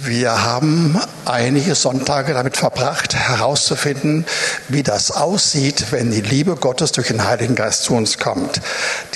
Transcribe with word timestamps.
Wir 0.00 0.44
haben 0.44 0.96
einige 1.24 1.74
Sonntage 1.74 2.32
damit 2.32 2.56
verbracht, 2.56 3.16
herauszufinden, 3.16 4.26
wie 4.68 4.84
das 4.84 5.10
aussieht, 5.10 5.86
wenn 5.90 6.12
die 6.12 6.20
Liebe 6.20 6.54
Gottes 6.54 6.92
durch 6.92 7.08
den 7.08 7.24
Heiligen 7.24 7.56
Geist 7.56 7.82
zu 7.82 7.94
uns 7.94 8.16
kommt. 8.16 8.60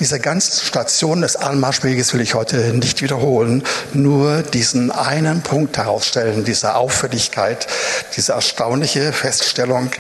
Diese 0.01 0.19
ganzen 0.19 0.67
Stationen 0.67 1.23
des 1.23 1.37
Anmarschweges 1.37 2.13
will 2.15 2.21
ich 2.21 2.35
heute 2.35 2.57
nicht 2.75 3.01
wiederholen, 3.01 3.63
nur 3.93 4.43
diesen 4.43 4.91
einen 4.91 5.43
Punkt 5.43 5.77
herausstellen, 5.77 6.43
diese 6.43 6.75
Auffälligkeit, 6.75 7.69
diese 8.17 8.33
erstaunliche 8.33 9.13
Feststellung, 9.13 9.91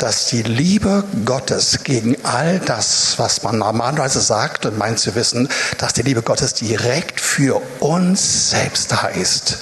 dass 0.00 0.26
die 0.26 0.42
Liebe 0.42 1.04
Gottes 1.24 1.84
gegen 1.84 2.16
all 2.24 2.58
das, 2.58 3.14
was 3.18 3.44
man 3.44 3.58
normalerweise 3.58 4.20
sagt 4.20 4.66
und 4.66 4.78
meint 4.78 4.98
zu 4.98 5.14
wissen, 5.14 5.48
dass 5.78 5.92
die 5.92 6.02
Liebe 6.02 6.22
Gottes 6.22 6.54
direkt 6.54 7.20
für 7.20 7.62
uns 7.78 8.50
selbst 8.50 9.00
heißt. 9.00 9.58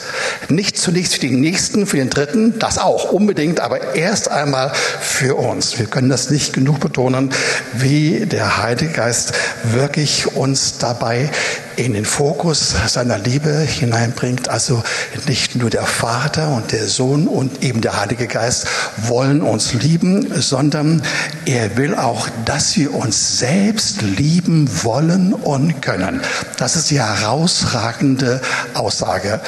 Nicht 0.48 0.61
zunächst 0.74 1.14
für 1.14 1.20
die 1.20 1.30
Nächsten, 1.30 1.86
für 1.86 1.96
den 1.96 2.10
Dritten, 2.10 2.58
das 2.58 2.78
auch 2.78 3.12
unbedingt, 3.12 3.60
aber 3.60 3.94
erst 3.94 4.30
einmal 4.30 4.72
für 4.72 5.36
uns. 5.36 5.78
Wir 5.78 5.86
können 5.86 6.08
das 6.08 6.30
nicht 6.30 6.52
genug 6.52 6.80
betonen, 6.80 7.30
wie 7.72 8.26
der 8.26 8.62
Heilige 8.62 8.92
Geist 8.92 9.32
wirklich 9.64 10.34
uns 10.34 10.78
dabei 10.78 11.30
in 11.76 11.94
den 11.94 12.04
Fokus 12.04 12.74
seiner 12.88 13.18
Liebe 13.18 13.50
hineinbringt. 13.50 14.48
Also 14.48 14.82
nicht 15.26 15.56
nur 15.56 15.70
der 15.70 15.84
Vater 15.84 16.48
und 16.48 16.72
der 16.72 16.86
Sohn 16.86 17.26
und 17.26 17.62
eben 17.62 17.80
der 17.80 18.00
Heilige 18.00 18.26
Geist 18.26 18.66
wollen 19.06 19.42
uns 19.42 19.72
lieben, 19.72 20.32
sondern 20.40 21.02
er 21.46 21.76
will 21.76 21.94
auch, 21.94 22.28
dass 22.44 22.76
wir 22.76 22.94
uns 22.94 23.38
selbst 23.38 24.02
lieben 24.02 24.68
wollen 24.84 25.32
und 25.32 25.80
können. 25.82 26.20
Das 26.58 26.76
ist 26.76 26.90
die 26.90 27.00
herausragende 27.00 28.40
Aussage. 28.74 29.40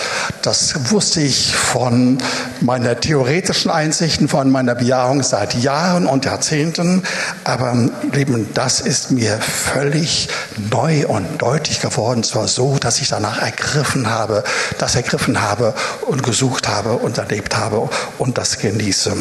Das 0.43 0.91
wusste 0.91 1.21
ich 1.21 1.55
von 1.55 2.19
meiner 2.61 3.01
theoretischen 3.01 3.71
Einsichten, 3.71 4.29
von 4.29 4.51
meiner 4.51 4.75
Bejahung 4.75 5.23
seit 5.23 5.55
Jahren 5.55 6.07
und 6.07 6.25
Jahrzehnten. 6.25 7.03
Aber 7.45 7.77
eben 8.17 8.53
das 8.55 8.81
ist 8.81 9.11
mir 9.11 9.39
völlig 9.39 10.29
neu 10.71 11.07
und 11.07 11.41
deutlich 11.41 11.81
geworden 11.81 12.14
und 12.15 12.25
zwar 12.25 12.49
so, 12.49 12.79
dass 12.79 13.01
ich 13.01 13.09
danach 13.09 13.43
ergriffen 13.43 14.09
habe, 14.09 14.45
das 14.79 14.95
ergriffen 14.95 15.43
habe 15.43 15.75
und 16.07 16.23
gesucht 16.23 16.69
habe 16.69 16.93
und 16.93 17.19
erlebt 17.19 17.57
habe 17.57 17.89
und 18.19 18.39
das 18.39 18.59
genieße. 18.59 19.13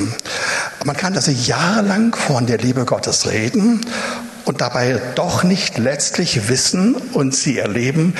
Man 0.85 0.95
kann 0.95 1.15
also 1.15 1.31
jahrelang 1.31 2.15
von 2.15 2.45
der 2.45 2.59
Liebe 2.59 2.85
Gottes 2.85 3.27
reden 3.27 3.81
und 4.45 4.61
dabei 4.61 4.99
doch 5.15 5.43
nicht 5.43 5.77
letztlich 5.77 6.49
wissen 6.49 6.95
und 6.95 7.35
sie 7.35 7.59
erleben, 7.59 8.15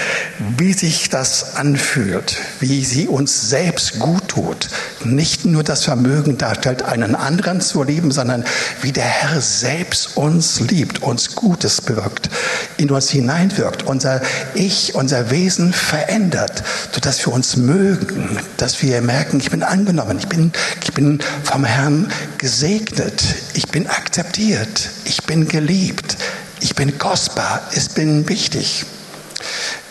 wie 0.57 0.73
sich 0.73 1.09
das 1.09 1.55
anfühlt, 1.55 2.38
wie 2.59 2.83
sie 2.85 3.07
uns 3.07 3.49
selbst 3.49 3.99
gut 3.99 4.29
tut. 4.29 4.69
Nicht 5.03 5.45
nur 5.45 5.63
das 5.63 5.83
Vermögen 5.83 6.38
darstellt, 6.38 6.83
einen 6.83 7.16
anderen 7.16 7.61
zu 7.61 7.83
lieben, 7.83 8.11
sondern 8.11 8.45
wie 8.81 8.91
der 8.91 9.03
Herr 9.03 9.41
selbst 9.41 10.17
uns 10.17 10.59
liebt, 10.61 11.01
uns 11.01 11.35
Gutes 11.35 11.81
bewirkt, 11.81 12.29
in 12.77 12.89
uns 12.91 13.09
hineinwirkt, 13.09 13.83
unser 13.83 14.21
Ich, 14.53 14.95
unser 14.95 15.29
Wesen 15.29 15.73
verändert, 15.73 16.63
sodass 16.94 17.25
wir 17.25 17.33
uns 17.33 17.57
mögen, 17.57 18.38
dass 18.57 18.81
wir 18.81 19.01
merken, 19.01 19.39
ich 19.39 19.51
bin 19.51 19.63
angenommen, 19.63 20.17
ich 20.19 20.27
bin, 20.27 20.51
ich 20.83 20.94
bin 20.94 21.19
vom 21.44 21.66
Herrn 21.66 22.11
gesegnet, 22.38 23.23
ich 23.54 23.68
bin 23.68 23.88
akzeptiert, 23.88 24.90
ich 25.06 25.23
bin 25.23 25.48
geliebt. 25.48 26.18
Ich 26.64 26.76
bin 26.76 26.98
kostbar, 26.98 27.62
ich 27.76 27.90
bin 27.90 28.30
wichtig. 28.30 28.86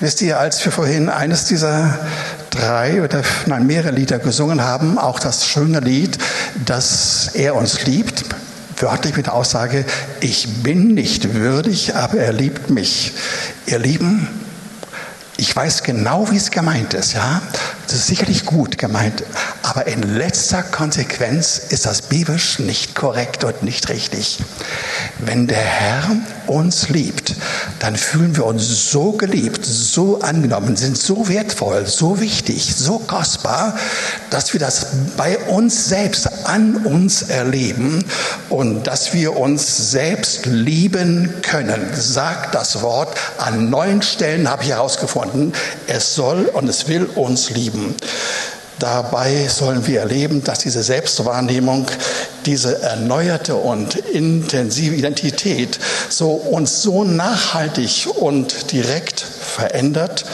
Wisst 0.01 0.23
ihr, 0.23 0.41
als 0.41 0.65
wir 0.65 0.73
vorhin 0.73 1.11
eines 1.11 1.45
dieser 1.45 1.99
drei 2.49 3.03
oder 3.03 3.23
nein, 3.45 3.67
mehrere 3.67 3.91
Lieder 3.91 4.19
gesungen 4.19 4.63
haben, 4.63 4.97
auch 4.97 5.21
das 5.21 5.47
schöne 5.47 5.81
Lied, 5.81 6.17
dass 6.65 7.33
er 7.35 7.57
uns 7.57 7.85
liebt, 7.85 8.25
wörtlich 8.79 9.19
mit 9.19 9.27
der 9.27 9.35
Aussage, 9.35 9.85
ich 10.21 10.63
bin 10.63 10.95
nicht 10.95 11.35
würdig, 11.35 11.95
aber 11.95 12.17
er 12.17 12.33
liebt 12.33 12.71
mich. 12.71 13.12
Ihr 13.67 13.78
Lieben, 13.78 14.27
ich 15.37 15.55
weiß 15.55 15.83
genau, 15.83 16.31
wie 16.31 16.39
es 16.39 16.51
gemeint 16.51 16.95
ist, 16.95 17.12
ja. 17.12 17.43
Das 17.87 17.97
ist 17.97 18.06
sicherlich 18.06 18.47
gut 18.47 18.78
gemeint, 18.78 19.22
aber 19.62 19.87
in 19.87 20.03
letzter 20.03 20.62
Konsequenz 20.62 21.59
ist 21.59 21.84
das 21.84 22.03
biblisch 22.03 22.59
nicht 22.59 22.94
korrekt 22.94 23.44
und 23.44 23.62
nicht 23.62 23.88
richtig. 23.88 24.38
Wenn 25.19 25.47
der 25.47 25.59
Herr 25.59 26.16
uns 26.47 26.88
liebt, 26.88 27.34
dann 27.78 27.97
fühlen 27.97 28.37
wir 28.37 28.47
uns 28.47 28.91
so 28.91 29.12
geliebt, 29.12 29.65
so 29.65 30.21
angenommen, 30.21 30.76
sind 30.76 30.97
so 30.97 31.28
wertvoll, 31.28 31.87
so 31.87 32.21
wichtig, 32.21 32.75
so 32.76 32.98
kostbar, 32.98 33.76
dass 34.31 34.53
wir 34.53 34.60
das 34.60 34.87
bei 35.16 35.38
uns 35.38 35.88
selbst 35.88 36.47
an 36.47 36.76
uns 36.76 37.22
erleben 37.22 38.04
und 38.48 38.87
dass 38.87 39.12
wir 39.12 39.37
uns 39.37 39.91
selbst 39.91 40.47
lieben 40.47 41.32
können. 41.42 41.91
Sagt 41.94 42.54
das 42.54 42.82
Wort 42.82 43.16
an 43.38 43.71
neun 43.71 44.03
Stellen 44.03 44.48
habe 44.48 44.62
ich 44.62 44.71
herausgefunden. 44.71 45.53
Es 45.87 46.15
soll 46.15 46.47
und 46.47 46.69
es 46.69 46.88
will 46.88 47.04
uns 47.04 47.50
lieben. 47.50 47.72
Dabei 48.83 49.47
sollen 49.47 49.87
wir 49.87 50.00
erleben, 50.00 50.43
dass 50.43 50.59
diese 50.59 50.83
Selbstwahrnehmung, 50.83 51.87
diese 52.47 52.83
erneuerte 52.83 53.55
und 53.55 53.94
intensive 53.94 54.97
Identität 54.97 55.78
so 56.09 56.33
uns 56.33 56.83
so 56.83 57.05
nachhaltig 57.05 58.09
und 58.12 58.72
direkt 58.72 59.21
verändert, 59.21 60.25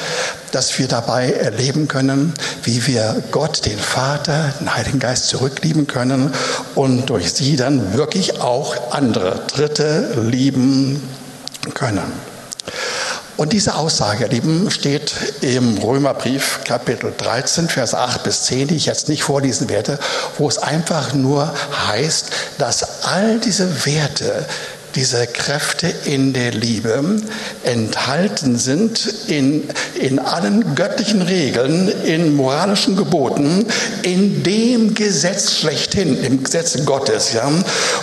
dass 0.53 0.79
wir 0.79 0.89
dabei 0.89 1.31
erleben 1.33 1.89
können, 1.89 2.33
wie 2.63 2.87
wir 2.87 3.23
Gott, 3.33 3.67
den 3.67 3.79
Vater, 3.79 4.55
den 4.61 4.75
Heiligen 4.75 4.99
Geist 4.99 5.29
zurücklieben 5.29 5.87
können 5.87 6.33
und 6.75 7.11
durch 7.11 7.33
sie 7.35 7.57
dann 7.57 7.93
wirklich 7.93 8.41
auch 8.41 8.93
andere 8.93 9.43
Dritte 9.47 10.23
lieben 10.23 11.03
können. 11.75 12.38
Und 13.39 13.53
diese 13.53 13.77
Aussage, 13.77 14.25
ihr 14.25 14.31
Lieben, 14.31 14.69
steht 14.69 15.15
im 15.43 15.79
Römerbrief 15.79 16.59
Kapitel 16.65 17.15
13, 17.17 17.69
Vers 17.69 17.95
8 17.95 18.25
bis 18.25 18.43
10, 18.43 18.67
die 18.67 18.75
ich 18.75 18.87
jetzt 18.87 19.09
nicht 19.09 19.23
vorlesen 19.23 19.69
werde, 19.69 20.01
wo 20.39 20.49
es 20.49 20.59
einfach 20.59 21.15
nur 21.15 21.55
heißt, 21.87 22.31
dass 22.59 23.05
all 23.05 23.39
diese 23.39 23.87
Werte, 23.87 24.45
diese 24.95 25.27
Kräfte 25.27 25.93
in 26.05 26.33
der 26.33 26.53
Liebe 26.53 27.21
enthalten 27.65 28.59
sind 28.59 29.13
in, 29.29 29.69
in 29.95 30.19
allen 30.19 30.75
göttlichen 30.75 31.23
Regeln, 31.23 31.89
in 32.05 32.35
moralischen 32.35 32.97
Geboten, 32.97 33.67
in 34.03 34.43
dem 34.43 34.95
Gesetz 34.95 35.53
schlechthin, 35.57 36.23
im 36.23 36.43
Gesetz 36.43 36.85
Gottes. 36.85 37.33
Ja? 37.33 37.51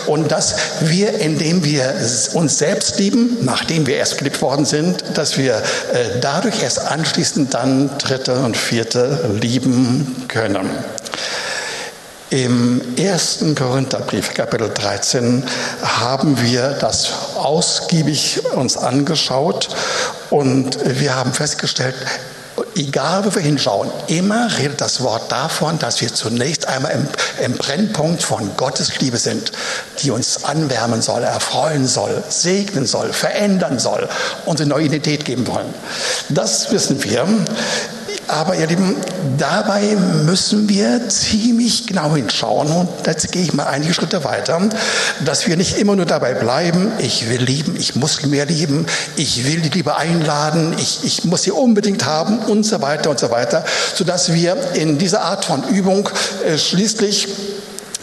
Und 0.07 0.31
dass 0.31 0.55
wir, 0.81 1.19
indem 1.19 1.63
wir 1.63 1.93
uns 2.33 2.57
selbst 2.57 2.99
lieben, 2.99 3.37
nachdem 3.41 3.87
wir 3.87 3.97
erst 3.97 4.17
geliebt 4.17 4.41
worden 4.41 4.65
sind, 4.65 5.03
dass 5.15 5.37
wir 5.37 5.55
äh, 5.55 6.19
dadurch 6.21 6.61
erst 6.61 6.79
anschließend 6.79 7.53
dann 7.53 7.89
dritte 7.97 8.35
und 8.43 8.55
vierte 8.55 9.37
lieben 9.41 10.25
können. 10.27 10.69
Im 12.31 12.81
ersten 12.97 13.53
Korintherbrief, 13.53 14.33
Kapitel 14.33 14.71
13, 14.73 15.43
haben 15.83 16.41
wir 16.41 16.69
das 16.71 17.11
ausgiebig 17.35 18.41
uns 18.55 18.77
angeschaut 18.77 19.69
und 20.31 20.75
wir 20.99 21.15
haben 21.15 21.33
festgestellt, 21.33 21.93
egal 22.75 23.25
wo 23.25 23.35
wir 23.35 23.43
hinschauen, 23.43 23.91
immer 24.07 24.49
redet 24.57 24.81
das 24.81 25.01
Wort 25.01 25.31
davon, 25.31 25.77
dass 25.77 26.01
wir 26.01 26.11
zunächst 26.11 26.67
einmal 26.67 26.93
im, 26.93 27.07
im, 27.43 27.57
Brennpunkt 27.57 28.23
von 28.23 28.57
Gottes 28.57 28.99
Liebe 28.99 29.17
sind, 29.17 29.51
die 30.01 30.09
uns 30.09 30.45
anwärmen 30.45 31.03
soll, 31.03 31.21
erfreuen 31.21 31.85
soll, 31.85 32.23
segnen 32.27 32.87
soll, 32.87 33.13
verändern 33.13 33.77
soll, 33.77 34.09
unsere 34.45 34.67
neue 34.67 34.85
Identität 34.85 35.25
geben 35.25 35.45
wollen. 35.45 35.71
Das 36.29 36.71
wissen 36.71 37.03
wir. 37.03 37.27
Aber 38.27 38.55
ihr 38.55 38.67
Lieben, 38.67 38.95
dabei 39.37 39.95
müssen 40.25 40.67
wir 40.67 41.07
ziemlich 41.09 41.87
genau 41.87 42.15
hinschauen. 42.15 42.69
Und 42.69 42.89
jetzt 43.05 43.31
gehe 43.31 43.43
ich 43.43 43.53
mal 43.53 43.65
einige 43.65 43.93
Schritte 43.93 44.23
weiter, 44.23 44.59
dass 45.23 45.47
wir 45.47 45.57
nicht 45.57 45.77
immer 45.77 45.95
nur 45.95 46.05
dabei 46.05 46.33
bleiben, 46.33 46.91
ich 46.97 47.29
will 47.29 47.41
lieben, 47.41 47.75
ich 47.77 47.95
muss 47.95 48.25
mehr 48.25 48.45
lieben, 48.45 48.85
ich 49.15 49.45
will 49.45 49.61
die 49.61 49.69
Liebe 49.69 49.95
einladen, 49.95 50.75
ich, 50.77 51.03
ich 51.03 51.23
muss 51.25 51.43
sie 51.43 51.51
unbedingt 51.51 52.05
haben 52.05 52.39
und 52.39 52.65
so 52.65 52.81
weiter 52.81 53.09
und 53.09 53.19
so 53.19 53.29
weiter, 53.31 53.63
sodass 53.93 54.33
wir 54.33 54.57
in 54.73 54.97
dieser 54.97 55.21
Art 55.21 55.45
von 55.45 55.63
Übung 55.67 56.09
äh, 56.45 56.57
schließlich 56.57 57.27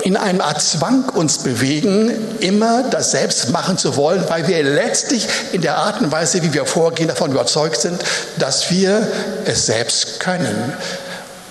in 0.03 0.17
einer 0.17 0.45
Art 0.45 0.61
Zwang 0.61 1.09
uns 1.11 1.39
bewegen, 1.39 2.11
immer 2.41 2.83
das 2.85 3.13
selbst 3.13 3.51
machen 3.51 3.79
zu 3.79 3.97
wollen, 3.97 4.25
weil 4.29 4.47
wir 4.49 4.63
letztlich 4.63 5.27
in 5.53 5.63
der 5.63 5.77
Art 5.77 6.01
und 6.01 6.11
Weise, 6.11 6.43
wie 6.43 6.53
wir 6.53 6.67
vorgehen, 6.67 7.09
davon 7.09 7.31
überzeugt 7.31 7.81
sind, 7.81 8.03
dass 8.39 8.71
wir 8.71 9.07
es 9.45 9.67
selbst 9.67 10.21
können. 10.21 10.73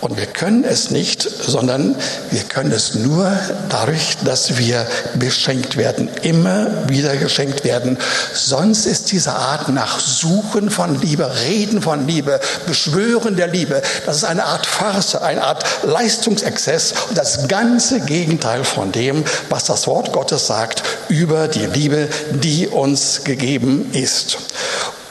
Und 0.02 0.18
wir 0.18 0.26
können 0.26 0.64
es 0.64 0.90
nicht, 0.90 1.22
sondern 1.22 1.96
wir 2.32 2.42
können 2.42 2.72
es 2.72 2.96
nur 2.96 3.32
dadurch, 3.70 4.18
dass 4.26 4.58
wir 4.58 4.88
beschenkt 5.14 5.78
werden, 5.78 6.10
immer 6.24 6.90
wieder 6.90 7.16
geschenkt 7.18 7.64
werden. 7.64 8.00
Sonst 8.34 8.88
ist 8.88 9.12
diese 9.12 9.34
Art 9.34 9.70
nach 9.70 10.00
Suchen 10.00 10.72
von 10.72 11.00
Liebe, 11.00 11.32
Reden 11.46 11.84
von 11.84 12.08
Liebe, 12.08 12.40
Beschwören 12.66 13.36
der 13.36 13.48
Liebe, 13.48 13.84
das 14.08 14.18
ist 14.18 14.24
eine 14.24 14.46
Art 14.46 14.66
Farce, 14.66 15.16
eine 15.16 15.44
Art 15.44 15.64
Leistungsexzess 15.84 16.96
und 17.10 17.18
das 17.18 17.48
ganze 17.48 18.00
Gegenteil 18.00 18.64
von 18.64 18.92
dem, 18.92 19.24
was 19.50 19.66
das 19.66 19.86
Wort 19.86 20.12
Gottes 20.14 20.48
sagt 20.48 20.82
über 21.10 21.48
die 21.48 21.68
Liebe, 21.68 22.10
die 22.32 22.68
uns 22.68 23.24
gegeben 23.24 23.92
ist. 23.94 24.40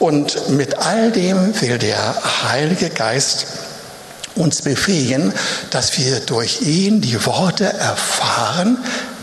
Und 0.00 0.48
mit 0.48 0.78
all 0.78 1.12
dem 1.12 1.60
will 1.60 1.78
der 1.78 2.14
Heilige 2.50 2.90
Geist 2.90 3.46
uns 4.40 4.62
befähigen, 4.62 5.32
dass 5.70 5.98
wir 5.98 6.20
durch 6.20 6.62
ihn 6.62 7.00
die 7.00 7.24
Worte 7.26 7.64
erfahren, 7.64 8.78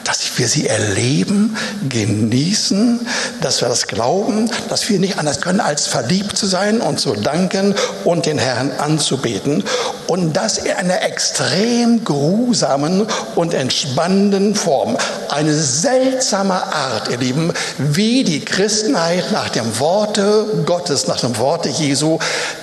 dass 0.07 0.37
wir 0.37 0.47
sie 0.47 0.67
erleben, 0.67 1.57
genießen, 1.89 3.05
dass 3.41 3.61
wir 3.61 3.67
das 3.67 3.87
glauben, 3.87 4.49
dass 4.69 4.87
wir 4.89 4.99
nicht 4.99 5.19
anders 5.19 5.41
können, 5.41 5.59
als 5.59 5.85
verliebt 5.85 6.37
zu 6.37 6.45
sein 6.45 6.79
und 6.79 6.97
zu 6.97 7.13
danken 7.13 7.75
und 8.05 8.25
den 8.25 8.37
Herrn 8.37 8.71
anzubeten. 8.77 9.65
Und 10.07 10.37
das 10.37 10.59
in 10.59 10.71
einer 10.71 11.01
extrem 11.01 12.05
geruhsamen 12.05 13.05
und 13.35 13.53
entspannenden 13.53 14.55
Form. 14.55 14.95
Eine 15.27 15.53
seltsame 15.53 16.53
Art, 16.53 17.09
ihr 17.09 17.17
Lieben, 17.17 17.51
wie 17.77 18.23
die 18.23 18.45
Christenheit 18.45 19.33
nach 19.33 19.49
dem 19.49 19.77
Worte 19.79 20.45
Gottes, 20.65 21.07
nach 21.07 21.19
dem 21.19 21.37
Worte 21.37 21.67
Jesu 21.67 22.19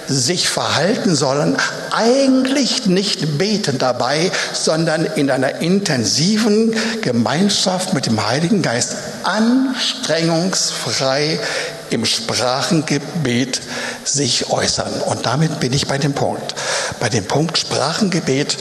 sich 0.09 0.49
verhalten 0.49 1.15
sollen. 1.15 1.59
Eigentlich 1.91 2.87
nicht 2.87 3.37
beten 3.37 3.77
dabei, 3.77 4.31
sondern 4.55 5.05
in 5.05 5.31
einer 5.31 5.61
intensiven 5.61 6.75
Gemeinschaft 7.03 7.34
mit 7.93 8.07
dem 8.07 8.27
Heiligen 8.27 8.63
Geist 8.63 8.97
anstrengungsfrei 9.25 11.41
im 11.91 12.05
Sprachengebet 12.05 13.61
sich 14.05 14.51
äußern. 14.51 14.93
Und 15.07 15.27
damit 15.27 15.59
bin 15.61 15.73
ich 15.73 15.89
bei 15.89 15.99
dem 15.99 16.13
Punkt. 16.13 16.55
Bei 17.01 17.09
dem 17.09 17.25
Punkt 17.25 17.59
Sprachengebet 17.59 18.57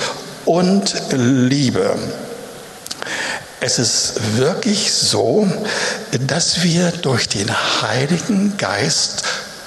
und 0.46 0.96
Liebe. 1.12 1.96
Es 3.60 3.78
ist 3.80 4.38
wirklich 4.38 4.92
so, 4.92 5.48
dass 6.28 6.64
wir 6.64 6.92
durch 6.92 7.30
den 7.30 7.50
Heiligen 7.81 8.58
Geist 8.58 9.24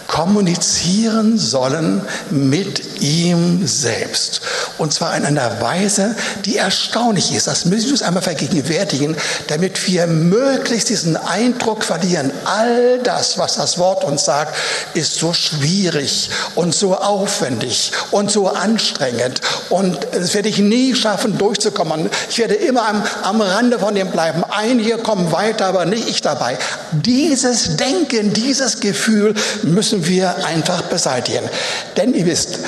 kommunizieren 0.07 1.39
sollen 1.39 2.03
mit 2.31 3.03
ihm 3.03 3.67
selbst. 3.67 4.41
Und 4.79 4.93
zwar 4.93 5.17
in 5.17 5.25
einer 5.25 5.61
Weise, 5.61 6.15
die 6.45 6.57
erstaunlich 6.57 7.35
ist. 7.35 7.47
Das 7.47 7.65
müssen 7.65 7.87
wir 7.87 7.93
uns 7.93 8.03
einmal 8.03 8.23
vergegenwärtigen, 8.23 9.17
damit 9.49 9.87
wir 9.87 10.07
möglichst 10.07 10.89
diesen 10.89 11.17
Eindruck 11.17 11.85
verlieren. 11.85 12.31
All 12.45 12.99
das, 13.03 13.39
was 13.39 13.57
das 13.57 13.79
Wort 13.79 14.05
uns 14.05 14.25
sagt, 14.25 14.57
ist 14.95 15.17
so 15.17 15.33
schwierig 15.33 16.31
und 16.55 16.75
so 16.75 16.95
aufwendig 16.97 17.93
und 18.11 18.31
so 18.31 18.49
anstrengend. 18.49 19.41
Und 19.71 19.99
es 20.13 20.35
werde 20.35 20.49
ich 20.49 20.59
nie 20.59 20.95
schaffen, 20.95 21.39
durchzukommen. 21.39 22.11
Ich 22.31 22.39
werde 22.39 22.55
immer 22.55 22.89
am, 22.89 23.03
am 23.23 23.41
Rande 23.41 23.79
von 23.79 23.95
dem 23.95 24.11
bleiben. 24.11 24.45
Einige 24.49 24.99
kommen 24.99 25.33
weiter, 25.33 25.67
aber 25.67 25.85
nicht 25.85 26.09
ich 26.09 26.23
dabei. 26.23 26.59
Dieses 26.93 27.77
Denken, 27.77 28.33
dieses 28.33 28.81
Gefühl 28.81 29.35
müssen 29.63 29.96
wir 30.05 30.45
einfach 30.45 30.83
beseitigen. 30.83 31.49
Denn 31.97 32.13
ihr 32.15 32.27
wisst, 32.27 32.59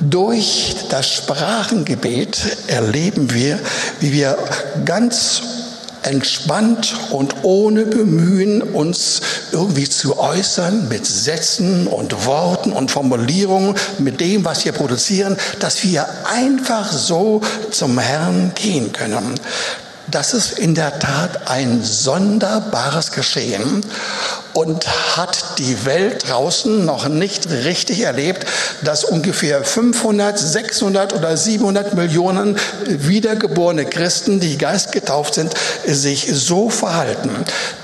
durch 0.00 0.76
das 0.90 1.12
Sprachengebet 1.12 2.38
erleben 2.68 3.34
wir, 3.34 3.58
wie 4.00 4.12
wir 4.12 4.38
ganz 4.84 5.42
entspannt 6.02 6.94
und 7.10 7.42
ohne 7.42 7.84
Bemühen 7.84 8.62
uns 8.62 9.20
irgendwie 9.52 9.88
zu 9.88 10.18
äußern 10.18 10.88
mit 10.88 11.06
Sätzen 11.06 11.86
und 11.86 12.24
Worten 12.26 12.72
und 12.72 12.90
Formulierungen, 12.90 13.74
mit 13.98 14.20
dem, 14.20 14.44
was 14.44 14.64
wir 14.64 14.72
produzieren, 14.72 15.36
dass 15.58 15.82
wir 15.82 16.06
einfach 16.24 16.90
so 16.92 17.40
zum 17.70 17.98
Herrn 17.98 18.52
gehen 18.54 18.92
können. 18.92 19.34
Das 20.10 20.32
ist 20.32 20.58
in 20.58 20.74
der 20.74 20.98
Tat 20.98 21.50
ein 21.50 21.82
sonderbares 21.82 23.12
Geschehen 23.12 23.82
und 24.58 24.88
hat 25.16 25.58
die 25.58 25.84
Welt 25.84 26.28
draußen 26.28 26.84
noch 26.84 27.06
nicht 27.06 27.48
richtig 27.48 28.00
erlebt, 28.00 28.44
dass 28.82 29.04
ungefähr 29.04 29.62
500, 29.62 30.36
600 30.36 31.12
oder 31.14 31.36
700 31.36 31.94
Millionen 31.94 32.58
wiedergeborene 32.84 33.84
Christen, 33.84 34.40
die 34.40 34.58
geistgetauft 34.58 35.34
sind, 35.34 35.54
sich 35.86 36.28
so 36.32 36.70
verhalten. 36.70 37.30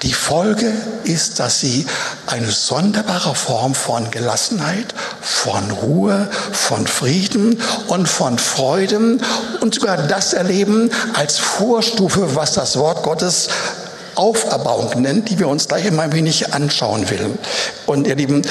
Die 0.03 0.13
Folge 0.13 0.73
ist, 1.05 1.39
dass 1.39 1.61
sie 1.61 1.87
eine 2.27 2.51
sonderbare 2.51 3.37
Form 3.37 3.77
von 3.77 4.11
Gelassenheit, 4.11 4.95
von 5.21 5.71
Ruhe, 5.71 6.29
von 6.51 6.89
Frieden 6.89 7.63
und 7.87 8.09
von 8.09 8.37
Freude 8.37 9.19
und 9.61 9.75
sogar 9.77 10.09
das 10.09 10.33
erleben 10.33 10.91
als 11.13 11.39
Vorstufe, 11.39 12.35
was 12.35 12.55
das 12.55 12.77
Wort 12.77 13.05
Gottes 13.05 13.49
Auferbauung 14.17 15.03
nennt, 15.03 15.31
die 15.31 15.39
wir 15.39 15.49
uns 15.49 15.69
gleich 15.69 15.91
mal 15.91 16.03
ein 16.03 16.13
wenig 16.13 16.53
anschauen 16.53 17.09
will. 17.11 17.39
Und 17.87 18.07
ihr 18.07 18.17
Lieben, 18.17 18.43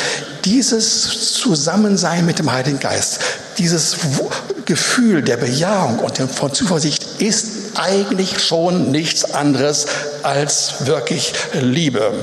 dieses 0.45 1.33
Zusammensein 1.33 2.25
mit 2.25 2.39
dem 2.39 2.51
Heiligen 2.51 2.79
Geist, 2.79 3.19
dieses 3.57 3.97
Gefühl 4.65 5.21
der 5.21 5.37
Bejahung 5.37 5.99
und 5.99 6.17
von 6.17 6.53
Zuversicht 6.53 7.21
ist 7.21 7.47
eigentlich 7.75 8.39
schon 8.39 8.91
nichts 8.91 9.33
anderes 9.33 9.87
als 10.23 10.85
wirklich 10.85 11.33
Liebe. 11.53 12.13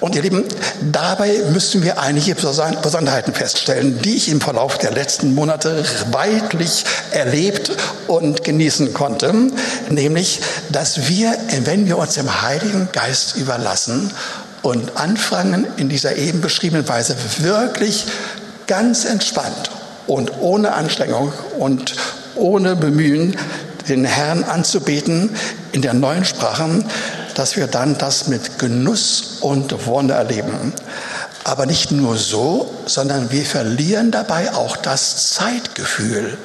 Und 0.00 0.14
ihr 0.14 0.22
Lieben, 0.22 0.44
dabei 0.80 1.42
müssen 1.52 1.82
wir 1.82 2.00
einige 2.00 2.34
Besonderheiten 2.34 3.34
feststellen, 3.34 4.00
die 4.00 4.16
ich 4.16 4.30
im 4.30 4.40
Verlauf 4.40 4.78
der 4.78 4.92
letzten 4.92 5.34
Monate 5.34 5.84
weitlich 6.10 6.84
erlebt 7.10 7.70
und 8.06 8.42
genießen 8.42 8.94
konnte. 8.94 9.34
Nämlich, 9.90 10.40
dass 10.70 11.08
wir, 11.08 11.36
wenn 11.64 11.86
wir 11.86 11.98
uns 11.98 12.14
dem 12.14 12.40
Heiligen 12.40 12.88
Geist 12.92 13.36
überlassen 13.36 14.10
und 14.62 14.96
anfangen, 14.96 15.66
in 15.76 15.90
dieser 15.90 16.16
eben 16.16 16.40
beschriebenen 16.40 16.88
Weise 16.88 17.14
wirklich 17.38 18.06
ganz 18.66 19.04
entspannt 19.04 19.70
und 20.06 20.32
ohne 20.40 20.72
Anstrengung 20.72 21.32
und 21.58 21.94
ohne 22.36 22.74
Bemühen 22.74 23.36
den 23.88 24.04
Herrn 24.04 24.44
anzubeten 24.44 25.36
in 25.72 25.82
der 25.82 25.92
neuen 25.92 26.24
Sprache, 26.24 26.84
dass 27.34 27.56
wir 27.56 27.66
dann 27.66 27.98
das 27.98 28.28
mit 28.28 28.58
Genuss 28.58 29.38
und 29.40 29.86
Wonne 29.86 30.14
erleben. 30.14 30.72
Aber 31.44 31.66
nicht 31.66 31.90
nur 31.90 32.16
so, 32.16 32.72
sondern 32.86 33.30
wir 33.30 33.44
verlieren 33.44 34.10
dabei 34.10 34.52
auch 34.52 34.76
das 34.76 35.32
Zeitgefühl. 35.32 36.36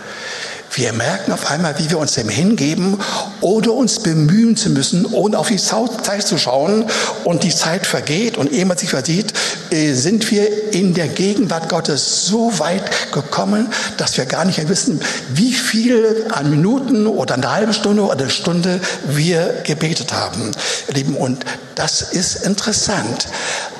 Wir 0.75 0.91
merken 0.91 1.31
auf 1.31 1.49
einmal, 1.49 1.79
wie 1.79 1.89
wir 1.89 1.97
uns 1.97 2.15
dem 2.15 2.27
hingeben, 2.27 2.99
ohne 3.39 3.71
uns 3.71 3.99
bemühen 3.99 4.57
zu 4.57 4.69
müssen, 4.69 5.05
ohne 5.05 5.39
auf 5.39 5.47
die 5.47 5.55
Zeit 5.55 6.27
zu 6.27 6.37
schauen. 6.37 6.85
Und 7.23 7.43
die 7.43 7.55
Zeit 7.55 7.87
vergeht 7.87 8.37
und 8.37 8.51
ehe 8.51 8.65
man 8.65 8.77
sich 8.77 8.89
versieht, 8.89 9.31
äh, 9.69 9.93
sind 9.93 10.29
wir 10.31 10.73
in 10.73 10.93
der 10.93 11.07
Gegenwart 11.07 11.69
Gottes 11.69 12.25
so 12.25 12.59
weit 12.59 13.13
gekommen, 13.13 13.71
dass 13.95 14.17
wir 14.17 14.25
gar 14.25 14.43
nicht 14.43 14.57
mehr 14.57 14.67
wissen, 14.67 14.99
wie 15.33 15.53
viel 15.53 16.27
an 16.31 16.49
Minuten 16.49 17.07
oder 17.07 17.35
eine 17.35 17.49
halbe 17.49 17.73
Stunde 17.73 18.03
oder 18.03 18.23
eine 18.23 18.29
Stunde 18.29 18.81
wir 19.07 19.61
gebetet 19.63 20.11
haben. 20.11 20.51
Lieben, 20.93 21.15
und 21.15 21.45
das 21.75 22.01
ist 22.01 22.45
interessant. 22.45 23.27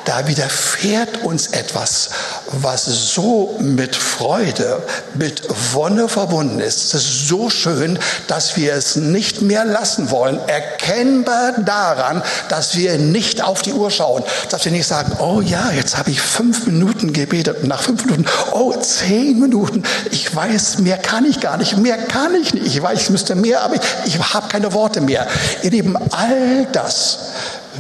Da 0.06 0.28
widerfährt 0.28 1.24
uns 1.24 1.48
etwas, 1.48 2.10
was 2.52 2.86
so 2.86 3.58
mit 3.60 3.96
Freude, 3.96 4.84
mit 5.16 5.42
Wonne 5.74 6.08
verbunden 6.08 6.60
ist. 6.60 6.94
Es 6.94 7.04
ist 7.04 7.28
so 7.28 7.50
schön, 7.50 7.98
dass 8.28 8.56
wir 8.56 8.74
es 8.74 8.96
nicht 8.96 9.42
mehr 9.42 9.66
lassen 9.66 10.12
wollen. 10.12 10.40
Erkennbar 10.48 11.54
daran, 11.54 12.22
dass 12.50 12.76
wir 12.76 13.00
nicht 13.00 13.44
auf 13.44 13.64
die 13.64 13.74
Uhr 13.74 13.90
schauen. 13.90 14.24
Dass 14.52 14.64
wir 14.64 14.72
nicht 14.72 14.86
sagen, 14.86 15.14
oh 15.20 15.42
ja, 15.42 15.72
jetzt 15.72 15.98
habe 15.98 16.12
ich 16.12 16.22
fünf 16.22 16.68
Minuten 16.68 17.12
gebetet. 17.12 17.64
Nach 17.64 17.82
fünf 17.82 18.06
Minuten, 18.06 18.26
oh, 18.52 18.74
zehn 18.74 19.40
Minuten. 19.40 19.82
Ich 20.12 20.34
weiß, 20.34 20.78
mehr 20.80 21.00
kann 21.00 21.26
ich 21.26 21.40
gar 21.40 21.58
nicht. 21.58 21.78
Mehr 21.78 21.98
kann 21.98 22.36
ich 22.36 22.54
nicht. 22.54 22.68
Ich 22.68 22.80
weiß, 22.80 23.02
ich 23.02 23.10
müsste 23.10 23.34
mehr, 23.34 23.64
aber 23.64 23.76
ich, 23.76 23.82
ich 24.06 24.34
habe 24.34 24.48
keine 24.50 24.72
Worte 24.74 25.02
mehr. 25.02 25.28
Ihr 25.64 25.72
Lieben, 25.72 25.98
all 26.12 26.68
das 26.72 27.18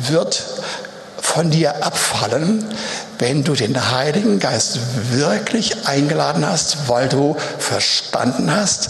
wird 0.09 0.43
von 1.35 1.51
dir 1.51 1.83
abfallen, 1.85 2.63
wenn 3.19 3.43
du 3.43 3.55
den 3.55 3.91
Heiligen 3.91 4.39
Geist 4.39 4.79
wirklich 5.11 5.85
eingeladen 5.85 6.47
hast, 6.47 6.87
weil 6.87 7.09
du 7.09 7.35
verstanden 7.59 8.55
hast, 8.55 8.87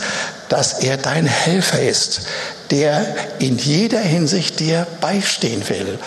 dass 0.47 0.73
er 0.73 0.97
dein 0.97 1.25
Helfer 1.25 1.81
ist, 1.81 2.21
der 2.69 3.03
in 3.39 3.57
jeder 3.57 3.99
Hinsicht 3.99 4.59
dir 4.59 4.85
beistehen 5.01 5.67
will 5.69 5.97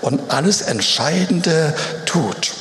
und 0.00 0.32
alles 0.32 0.62
Entscheidende 0.62 1.74
tut. 2.06 2.52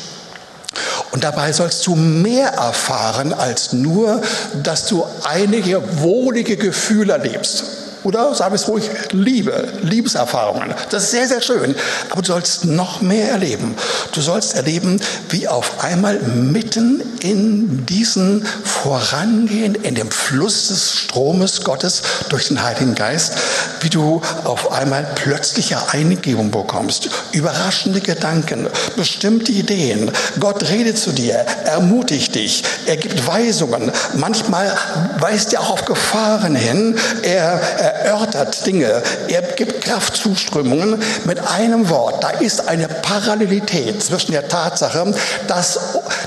Und 1.11 1.23
dabei 1.23 1.53
sollst 1.53 1.87
du 1.87 1.95
mehr 1.95 2.49
erfahren 2.49 3.31
als 3.33 3.71
nur, 3.71 4.21
dass 4.61 4.87
du 4.87 5.05
einige 5.23 6.01
wohlige 6.01 6.57
Gefühle 6.57 7.13
erlebst. 7.13 7.80
Oder 8.03 8.33
sagen 8.33 8.51
wir 8.51 8.55
es 8.55 8.67
ruhig, 8.67 8.89
Liebe, 9.11 9.67
Liebeserfahrungen. 9.83 10.73
Das 10.89 11.03
ist 11.03 11.11
sehr, 11.11 11.27
sehr 11.27 11.41
schön. 11.41 11.75
Aber 12.09 12.21
du 12.21 12.27
sollst 12.27 12.65
noch 12.65 13.01
mehr 13.01 13.29
erleben. 13.29 13.75
Du 14.13 14.21
sollst 14.21 14.55
erleben, 14.55 14.99
wie 15.29 15.47
auf 15.47 15.83
einmal 15.83 16.19
mitten 16.19 17.03
in 17.21 17.85
diesen 17.85 18.43
Vorangehen, 18.63 19.75
in 19.75 19.95
dem 19.95 20.09
Fluss 20.09 20.69
des 20.69 20.93
Stromes 20.93 21.63
Gottes 21.63 22.01
durch 22.29 22.47
den 22.47 22.63
Heiligen 22.63 22.95
Geist, 22.95 23.33
wie 23.81 23.89
du 23.89 24.21
auf 24.43 24.71
einmal 24.71 25.07
plötzliche 25.15 25.77
Eingebung 25.91 26.51
bekommst, 26.51 27.09
überraschende 27.31 28.01
Gedanken, 28.01 28.67
bestimmte 28.95 29.51
Ideen. 29.51 30.11
Gott 30.39 30.67
redet 30.69 30.97
zu 30.97 31.11
dir, 31.11 31.45
ermutigt 31.65 32.35
dich, 32.35 32.63
er 32.85 32.97
gibt 32.97 33.27
Weisungen. 33.27 33.91
Manchmal 34.13 34.75
weist 35.19 35.53
er 35.53 35.61
auch 35.61 35.71
auf 35.71 35.85
Gefahren 35.85 36.55
hin. 36.55 36.97
Er, 37.23 37.61
er 37.77 37.90
erörtert 37.91 38.65
Dinge, 38.65 39.01
er 39.27 39.41
gibt 39.41 39.81
Kraftzuströmungen 39.81 41.01
mit 41.25 41.39
einem 41.39 41.89
Wort. 41.89 42.23
Da 42.23 42.29
ist 42.31 42.67
eine 42.67 42.87
Parallelität 42.87 44.01
zwischen 44.03 44.31
der 44.31 44.47
Tatsache, 44.47 45.13
dass 45.47 45.79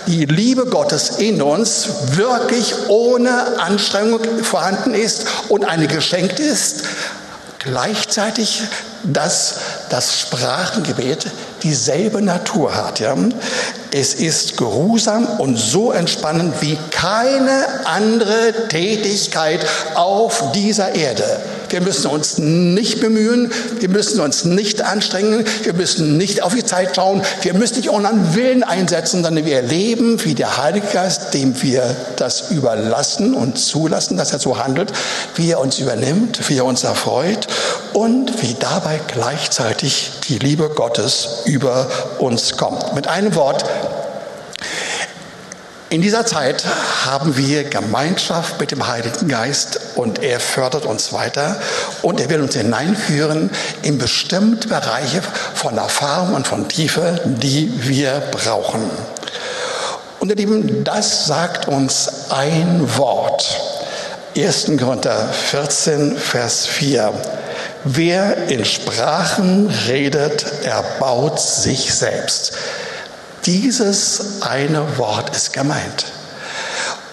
die 0.06 0.24
Liebe 0.26 0.66
Gottes 0.66 1.18
in 1.18 1.42
uns 1.42 1.88
wirklich 2.12 2.74
ohne 2.88 3.58
Anstrengung 3.58 4.20
vorhanden 4.42 4.94
ist 4.94 5.26
und 5.48 5.64
eine 5.64 5.86
geschenkt 5.86 6.40
ist, 6.40 6.84
gleichzeitig, 7.64 8.62
dass 9.04 9.54
das 9.88 10.18
Sprachengebet 10.18 11.26
dieselbe 11.62 12.22
Natur 12.22 12.74
hat. 12.74 13.00
Ja? 13.00 13.16
Es 13.90 14.14
ist 14.14 14.56
geruhsam 14.56 15.26
und 15.38 15.56
so 15.56 15.92
entspannend 15.92 16.54
wie 16.60 16.78
keine 16.90 17.66
andere 17.84 18.68
Tätigkeit 18.68 19.64
auf 19.94 20.52
dieser 20.52 20.94
Erde. 20.94 21.40
Wir 21.74 21.80
müssen 21.80 22.06
uns 22.06 22.38
nicht 22.38 23.00
bemühen, 23.00 23.50
wir 23.80 23.88
müssen 23.88 24.20
uns 24.20 24.44
nicht 24.44 24.80
anstrengen, 24.82 25.44
wir 25.64 25.72
müssen 25.72 26.16
nicht 26.16 26.44
auf 26.44 26.54
die 26.54 26.64
Zeit 26.64 26.94
schauen, 26.94 27.20
wir 27.42 27.52
müssen 27.52 27.78
nicht 27.78 27.88
unseren 27.88 28.36
Willen 28.36 28.62
einsetzen, 28.62 29.24
sondern 29.24 29.44
wir 29.44 29.56
erleben, 29.56 30.24
wie 30.24 30.36
der 30.36 30.56
Heilige 30.56 30.86
Geist, 30.92 31.34
dem 31.34 31.60
wir 31.62 31.96
das 32.14 32.52
überlassen 32.52 33.34
und 33.34 33.58
zulassen, 33.58 34.16
dass 34.16 34.32
er 34.32 34.38
so 34.38 34.56
handelt, 34.56 34.92
wie 35.34 35.50
er 35.50 35.58
uns 35.58 35.80
übernimmt, 35.80 36.48
wie 36.48 36.58
er 36.58 36.64
uns 36.64 36.84
erfreut 36.84 37.48
und 37.92 38.40
wie 38.40 38.54
dabei 38.54 39.00
gleichzeitig 39.08 40.12
die 40.28 40.38
Liebe 40.38 40.68
Gottes 40.68 41.42
über 41.44 41.88
uns 42.20 42.56
kommt. 42.56 42.94
Mit 42.94 43.08
einem 43.08 43.34
Wort, 43.34 43.64
in 45.94 46.02
dieser 46.02 46.26
Zeit 46.26 46.64
haben 47.04 47.36
wir 47.36 47.62
Gemeinschaft 47.62 48.58
mit 48.58 48.72
dem 48.72 48.84
Heiligen 48.88 49.28
Geist 49.28 49.78
und 49.94 50.24
er 50.24 50.40
fördert 50.40 50.86
uns 50.86 51.12
weiter 51.12 51.60
und 52.02 52.20
er 52.20 52.28
will 52.30 52.40
uns 52.40 52.56
hineinführen 52.56 53.48
in 53.82 53.96
bestimmte 53.96 54.66
Bereiche 54.66 55.22
von 55.54 55.78
Erfahrung 55.78 56.34
und 56.34 56.48
von 56.48 56.68
Tiefe, 56.68 57.20
die 57.24 57.70
wir 57.88 58.24
brauchen. 58.32 58.90
Und 60.18 60.30
ihr 60.30 60.34
Lieben, 60.34 60.82
das 60.82 61.26
sagt 61.26 61.68
uns 61.68 62.28
ein 62.30 62.96
Wort. 62.96 63.60
1. 64.36 64.72
Korinther 64.76 65.28
14, 65.32 66.16
Vers 66.16 66.66
4. 66.66 67.12
Wer 67.84 68.48
in 68.48 68.64
Sprachen 68.64 69.72
redet, 69.86 70.44
erbaut 70.64 71.38
sich 71.38 71.94
selbst. 71.94 72.52
Dieses 73.46 74.40
eine 74.40 74.96
Wort 74.96 75.36
ist 75.36 75.52
gemeint. 75.52 76.06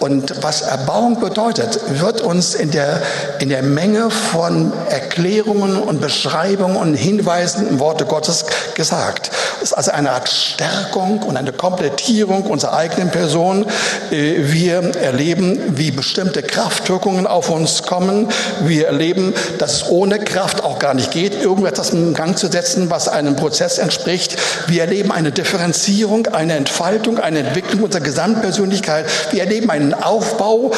Und 0.02 0.42
was 0.42 0.62
Erbauung 0.62 1.20
bedeutet, 1.20 1.78
wird 2.00 2.22
uns 2.22 2.56
in 2.56 2.72
der, 2.72 3.00
in 3.38 3.50
der 3.50 3.62
Menge 3.62 4.10
von 4.10 4.72
Erklärungen 4.90 5.76
und 5.76 6.00
Beschreibungen 6.00 6.76
und 6.76 6.94
Hinweisen 6.94 7.68
im 7.68 7.78
Worte 7.78 8.04
Gottes 8.04 8.44
gesagt. 8.74 9.30
Es 9.58 9.68
ist 9.68 9.74
also 9.74 9.92
eine 9.92 10.10
Art 10.10 10.28
Stärkung 10.28 11.22
und 11.22 11.36
eine 11.36 11.52
Komplettierung 11.52 12.42
unserer 12.46 12.72
eigenen 12.72 13.12
Person. 13.12 13.64
Äh, 14.10 14.38
wir 14.52 14.96
erleben, 14.96 15.60
wie 15.76 15.92
bestimmte 15.92 16.42
Kraftwirkungen 16.42 17.28
auf 17.28 17.48
uns 17.48 17.84
kommen. 17.84 18.26
Wir 18.64 18.88
erleben, 18.88 19.32
dass 19.58 19.74
es 19.74 19.88
ohne 19.88 20.18
Kraft 20.18 20.64
auch 20.64 20.80
gar 20.80 20.94
nicht 20.94 21.12
geht, 21.12 21.40
irgendetwas 21.40 21.90
in 21.90 22.12
Gang 22.14 22.36
zu 22.36 22.48
setzen, 22.48 22.90
was 22.90 23.06
einem 23.06 23.36
Prozess 23.36 23.78
entspricht. 23.78 24.36
Wir 24.66 24.80
erleben 24.80 25.12
eine 25.12 25.30
Differenzierung, 25.30 26.26
eine 26.26 26.54
Entfaltung, 26.54 27.20
eine 27.20 27.38
Entwicklung 27.38 27.84
unserer 27.84 28.02
Gesamtpersönlichkeit. 28.02 29.06
Wir 29.30 29.42
erleben 29.42 29.70
einen 29.70 29.91
einen 29.92 30.02
Aufbau, 30.02 30.70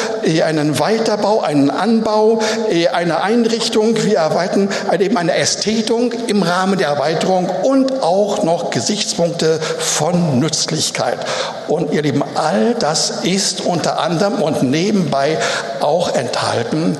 einen 0.43 0.79
Weiterbau, 0.79 1.41
einen 1.41 1.69
Anbau, 1.69 2.41
eine 2.91 3.21
Einrichtung. 3.21 4.03
Wir 4.03 4.17
erweitern 4.17 4.69
eben 4.99 5.17
eine 5.17 5.35
Ästhetung 5.35 6.11
im 6.27 6.43
Rahmen 6.43 6.77
der 6.77 6.89
Erweiterung 6.89 7.49
und 7.63 8.03
auch 8.03 8.43
noch 8.43 8.69
Gesichtspunkte 8.69 9.59
von 9.59 10.39
Nützlichkeit. 10.39 11.19
Und 11.67 11.93
ihr 11.93 12.01
Lieben, 12.01 12.23
all 12.35 12.75
das 12.75 13.23
ist 13.23 13.61
unter 13.61 13.99
anderem 13.99 14.41
und 14.41 14.63
nebenbei 14.63 15.37
auch 15.81 16.13
enthalten 16.13 16.97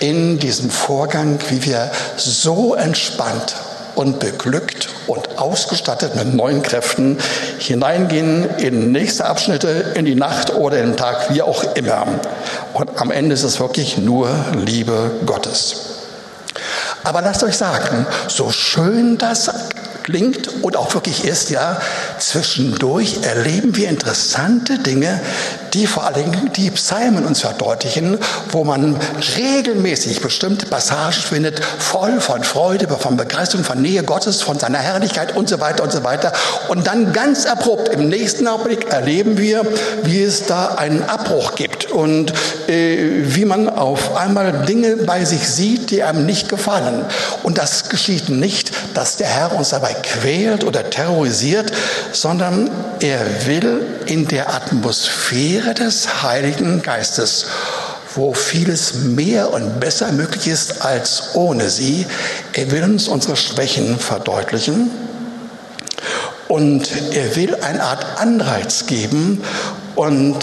in 0.00 0.38
diesem 0.38 0.70
Vorgang, 0.70 1.38
wie 1.48 1.64
wir 1.64 1.90
so 2.16 2.74
entspannt 2.74 3.54
und 3.94 4.20
beglückt 4.20 4.88
und 5.06 5.38
ausgestattet 5.38 6.14
mit 6.16 6.34
neuen 6.34 6.62
Kräften 6.62 7.18
hineingehen 7.58 8.48
in 8.58 8.92
nächste 8.92 9.24
Abschnitte, 9.24 9.92
in 9.94 10.04
die 10.04 10.14
Nacht 10.14 10.54
oder 10.54 10.78
in 10.78 10.90
den 10.90 10.96
Tag, 10.96 11.32
wie 11.32 11.42
auch 11.42 11.64
immer. 11.74 12.06
Und 12.72 13.00
am 13.00 13.10
Ende 13.10 13.34
ist 13.34 13.44
es 13.44 13.60
wirklich 13.60 13.98
nur 13.98 14.30
Liebe 14.64 15.10
Gottes. 15.26 15.76
Aber 17.04 17.20
lasst 17.20 17.42
euch 17.44 17.56
sagen, 17.56 18.06
so 18.28 18.50
schön 18.50 19.18
das 19.18 19.50
klingt 20.04 20.62
und 20.62 20.76
auch 20.76 20.94
wirklich 20.94 21.24
ist, 21.24 21.50
ja, 21.50 21.80
zwischendurch 22.18 23.22
erleben 23.22 23.74
wir 23.76 23.88
interessante 23.88 24.78
Dinge, 24.78 25.20
die 25.74 25.86
vor 25.86 26.04
allem 26.04 26.52
die 26.52 26.70
Psalmen 26.70 27.26
uns 27.26 27.40
verdeutlichen, 27.40 28.18
wo 28.50 28.64
man 28.64 28.96
regelmäßig 29.36 30.20
bestimmte 30.20 30.66
Passagen 30.66 31.12
findet, 31.12 31.62
voll 31.64 32.20
von 32.20 32.44
Freude, 32.44 32.86
von 32.88 33.16
Begeisterung, 33.16 33.64
von 33.64 33.82
Nähe 33.82 34.02
Gottes, 34.04 34.40
von 34.40 34.58
seiner 34.58 34.78
Herrlichkeit 34.78 35.36
und 35.36 35.48
so 35.48 35.60
weiter 35.60 35.82
und 35.82 35.92
so 35.92 36.04
weiter. 36.04 36.32
Und 36.68 36.86
dann 36.86 37.12
ganz 37.12 37.46
abrupt 37.46 37.88
im 37.88 38.08
nächsten 38.08 38.46
Augenblick 38.46 38.90
erleben 38.90 39.36
wir, 39.36 39.62
wie 40.04 40.22
es 40.22 40.46
da 40.46 40.76
einen 40.76 41.02
Abbruch 41.02 41.56
gibt 41.56 41.90
und 41.90 42.32
äh, 42.68 43.24
wie 43.24 43.44
man 43.44 43.68
auf 43.68 44.16
einmal 44.16 44.64
Dinge 44.66 44.96
bei 44.98 45.24
sich 45.24 45.48
sieht, 45.48 45.90
die 45.90 46.02
einem 46.02 46.24
nicht 46.24 46.48
gefallen. 46.48 47.04
Und 47.42 47.58
das 47.58 47.88
geschieht 47.88 48.28
nicht, 48.28 48.70
dass 48.94 49.16
der 49.16 49.26
Herr 49.26 49.56
uns 49.56 49.70
dabei 49.70 49.94
quält 49.94 50.64
oder 50.64 50.88
terrorisiert, 50.88 51.72
sondern 52.12 52.70
er 53.00 53.46
will 53.46 53.84
in 54.06 54.28
der 54.28 54.54
Atmosphäre 54.54 55.63
des 55.72 56.22
Heiligen 56.22 56.82
Geistes, 56.82 57.46
wo 58.14 58.34
vieles 58.34 58.94
mehr 58.94 59.52
und 59.52 59.80
besser 59.80 60.12
möglich 60.12 60.48
ist 60.48 60.82
als 60.82 61.34
ohne 61.34 61.70
sie, 61.70 62.06
er 62.52 62.70
will 62.70 62.84
uns 62.84 63.08
unsere 63.08 63.36
Schwächen 63.36 63.98
verdeutlichen. 63.98 64.90
Und 66.48 66.88
er 67.14 67.34
will 67.36 67.56
eine 67.62 67.82
Art 67.82 68.20
Anreiz 68.20 68.86
geben 68.86 69.42
und 69.96 70.36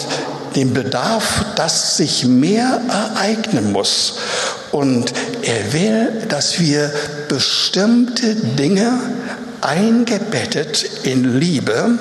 den 0.56 0.74
Bedarf, 0.74 1.46
dass 1.56 1.98
sich 1.98 2.26
mehr 2.26 2.82
ereignen 2.90 3.72
muss. 3.72 4.16
Und 4.72 5.14
er 5.44 5.74
will, 5.74 6.26
dass 6.28 6.60
wir 6.60 6.92
bestimmte 7.30 8.36
Dinge 8.36 9.00
eingebettet 9.62 10.84
in 11.04 11.40
Liebe, 11.40 11.98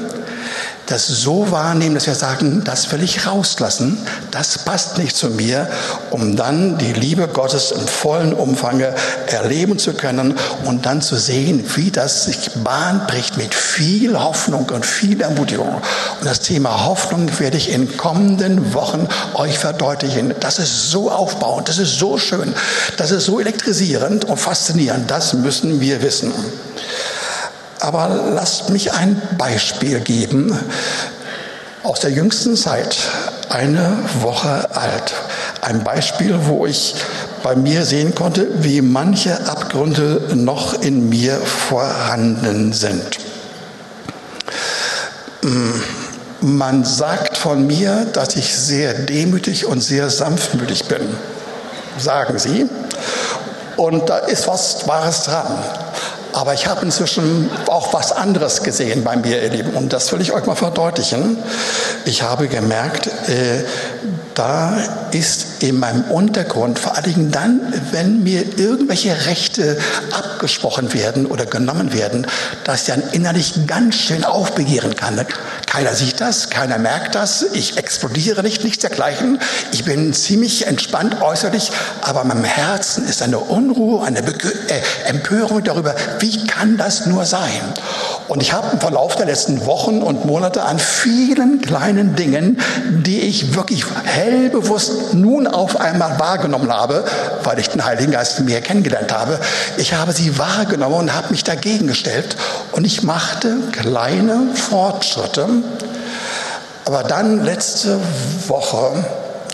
das 0.90 1.06
so 1.06 1.52
wahrnehmen, 1.52 1.94
dass 1.94 2.06
wir 2.06 2.16
sagen, 2.16 2.62
das 2.64 2.90
will 2.90 3.02
ich 3.02 3.26
rauslassen, 3.26 3.96
das 4.32 4.58
passt 4.58 4.98
nicht 4.98 5.16
zu 5.16 5.30
mir, 5.30 5.68
um 6.10 6.34
dann 6.34 6.78
die 6.78 6.92
Liebe 6.92 7.28
Gottes 7.28 7.70
im 7.70 7.86
vollen 7.86 8.34
Umfange 8.34 8.92
erleben 9.28 9.78
zu 9.78 9.94
können 9.94 10.34
und 10.64 10.86
dann 10.86 11.00
zu 11.00 11.16
sehen, 11.16 11.64
wie 11.76 11.92
das 11.92 12.24
sich 12.24 12.50
Bahn 12.64 13.06
bricht 13.06 13.36
mit 13.36 13.54
viel 13.54 14.18
Hoffnung 14.18 14.68
und 14.70 14.84
viel 14.84 15.20
Ermutigung. 15.20 15.74
Und 15.74 16.26
das 16.26 16.40
Thema 16.40 16.84
Hoffnung 16.84 17.38
werde 17.38 17.56
ich 17.56 17.70
in 17.70 17.96
kommenden 17.96 18.74
Wochen 18.74 19.06
euch 19.34 19.58
verdeutlichen. 19.58 20.34
Das 20.40 20.58
ist 20.58 20.90
so 20.90 21.10
aufbauend, 21.10 21.68
das 21.68 21.78
ist 21.78 21.98
so 22.00 22.18
schön, 22.18 22.52
das 22.96 23.12
ist 23.12 23.26
so 23.26 23.38
elektrisierend 23.38 24.24
und 24.24 24.38
faszinierend. 24.38 25.08
Das 25.08 25.34
müssen 25.34 25.80
wir 25.80 26.02
wissen. 26.02 26.32
Aber 27.80 28.08
lasst 28.34 28.70
mich 28.70 28.92
ein 28.92 29.20
Beispiel 29.38 30.00
geben 30.00 30.58
aus 31.82 32.00
der 32.00 32.10
jüngsten 32.10 32.56
Zeit, 32.56 32.96
eine 33.48 33.96
Woche 34.20 34.68
alt. 34.76 35.14
Ein 35.62 35.82
Beispiel, 35.82 36.38
wo 36.44 36.66
ich 36.66 36.94
bei 37.42 37.56
mir 37.56 37.84
sehen 37.84 38.14
konnte, 38.14 38.48
wie 38.62 38.82
manche 38.82 39.46
Abgründe 39.48 40.20
noch 40.34 40.82
in 40.82 41.08
mir 41.08 41.36
vorhanden 41.38 42.72
sind. 42.74 43.18
Hm, 45.42 45.82
Man 46.42 46.84
sagt 46.84 47.38
von 47.38 47.66
mir, 47.66 48.06
dass 48.12 48.36
ich 48.36 48.54
sehr 48.54 48.94
demütig 48.94 49.66
und 49.66 49.80
sehr 49.82 50.10
sanftmütig 50.10 50.84
bin, 50.84 51.02
sagen 51.98 52.38
sie. 52.38 52.68
Und 53.76 54.10
da 54.10 54.18
ist 54.18 54.46
was 54.48 54.86
Wahres 54.86 55.22
dran. 55.24 55.58
Aber 56.32 56.54
ich 56.54 56.66
habe 56.66 56.84
inzwischen 56.84 57.50
auch 57.66 57.92
was 57.92 58.12
anderes 58.12 58.62
gesehen 58.62 59.04
bei 59.04 59.16
mir, 59.16 59.52
ihr. 59.52 59.76
Und 59.76 59.92
das 59.92 60.12
will 60.12 60.20
ich 60.20 60.32
euch 60.32 60.46
mal 60.46 60.54
verdeutlichen. 60.54 61.38
Ich 62.04 62.22
habe 62.22 62.48
gemerkt, 62.48 63.06
äh, 63.28 63.64
da 64.34 64.76
ist 65.12 65.62
in 65.62 65.78
meinem 65.78 66.04
Untergrund, 66.04 66.78
vor 66.78 66.96
allen 66.96 67.04
Dingen 67.04 67.30
dann, 67.30 67.60
wenn 67.90 68.22
mir 68.22 68.58
irgendwelche 68.58 69.26
Rechte 69.26 69.76
abgesprochen 70.12 70.94
werden 70.94 71.26
oder 71.26 71.46
genommen 71.46 71.92
werden, 71.92 72.26
dass 72.64 72.82
ich 72.82 72.86
dann 72.86 73.02
innerlich 73.12 73.66
ganz 73.66 73.96
schön 73.96 74.24
aufbegehren 74.24 74.96
kann. 74.96 75.26
Keiner 75.70 75.94
sieht 75.94 76.20
das, 76.20 76.50
keiner 76.50 76.78
merkt 76.78 77.14
das, 77.14 77.42
ich 77.52 77.76
explodiere 77.76 78.42
nicht, 78.42 78.64
nichts 78.64 78.80
dergleichen. 78.80 79.38
Ich 79.70 79.84
bin 79.84 80.12
ziemlich 80.12 80.66
entspannt 80.66 81.22
äußerlich, 81.22 81.70
aber 82.02 82.22
in 82.22 82.28
meinem 82.28 82.42
Herzen 82.42 83.06
ist 83.06 83.22
eine 83.22 83.38
Unruhe, 83.38 84.04
eine 84.04 84.20
Be 84.20 84.32
äh, 84.32 85.08
Empörung 85.08 85.62
darüber, 85.62 85.94
wie 86.18 86.44
kann 86.48 86.76
das 86.76 87.06
nur 87.06 87.24
sein? 87.24 87.60
Und 88.26 88.42
ich 88.42 88.52
habe 88.52 88.68
im 88.72 88.80
Verlauf 88.80 89.14
der 89.14 89.26
letzten 89.26 89.64
Wochen 89.64 90.02
und 90.02 90.24
Monate 90.24 90.64
an 90.64 90.80
vielen 90.80 91.60
kleinen 91.60 92.16
Dingen, 92.16 92.60
die 93.04 93.20
ich 93.20 93.54
wirklich 93.54 93.84
hellbewusst 94.04 95.14
nun 95.14 95.46
auf 95.46 95.80
einmal 95.80 96.18
wahrgenommen 96.18 96.72
habe, 96.72 97.04
weil 97.44 97.60
ich 97.60 97.68
den 97.68 97.84
Heiligen 97.84 98.10
Geist 98.10 98.40
mehr 98.40 98.60
kennengelernt 98.60 99.12
habe, 99.12 99.38
ich 99.76 99.94
habe 99.94 100.10
sie 100.10 100.36
wahrgenommen 100.36 100.96
und 100.96 101.14
habe 101.14 101.30
mich 101.30 101.44
dagegen 101.44 101.86
gestellt 101.86 102.36
und 102.72 102.84
ich 102.84 103.02
machte 103.02 103.56
kleine 103.72 104.54
Fortschritte. 104.54 105.48
Aber 106.84 107.04
dann 107.04 107.44
letzte 107.44 108.00
Woche, 108.48 109.04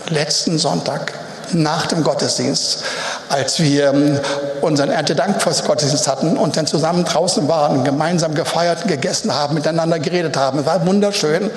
letzten 0.09 0.57
Sonntag, 0.57 1.13
nach 1.53 1.85
dem 1.87 2.03
Gottesdienst, 2.03 2.83
als 3.29 3.59
wir 3.59 3.89
ähm, 3.89 4.19
unseren 4.61 4.89
Erntedankgottesdienst 4.89 6.07
hatten 6.07 6.37
und 6.37 6.57
dann 6.57 6.67
zusammen 6.67 7.05
draußen 7.05 7.47
waren, 7.47 7.83
gemeinsam 7.83 8.33
gefeiert, 8.33 8.87
gegessen 8.87 9.33
haben, 9.33 9.55
miteinander 9.55 9.99
geredet 9.99 10.37
haben. 10.37 10.59
Es 10.59 10.65
war 10.65 10.85
wunderschön. 10.85 11.49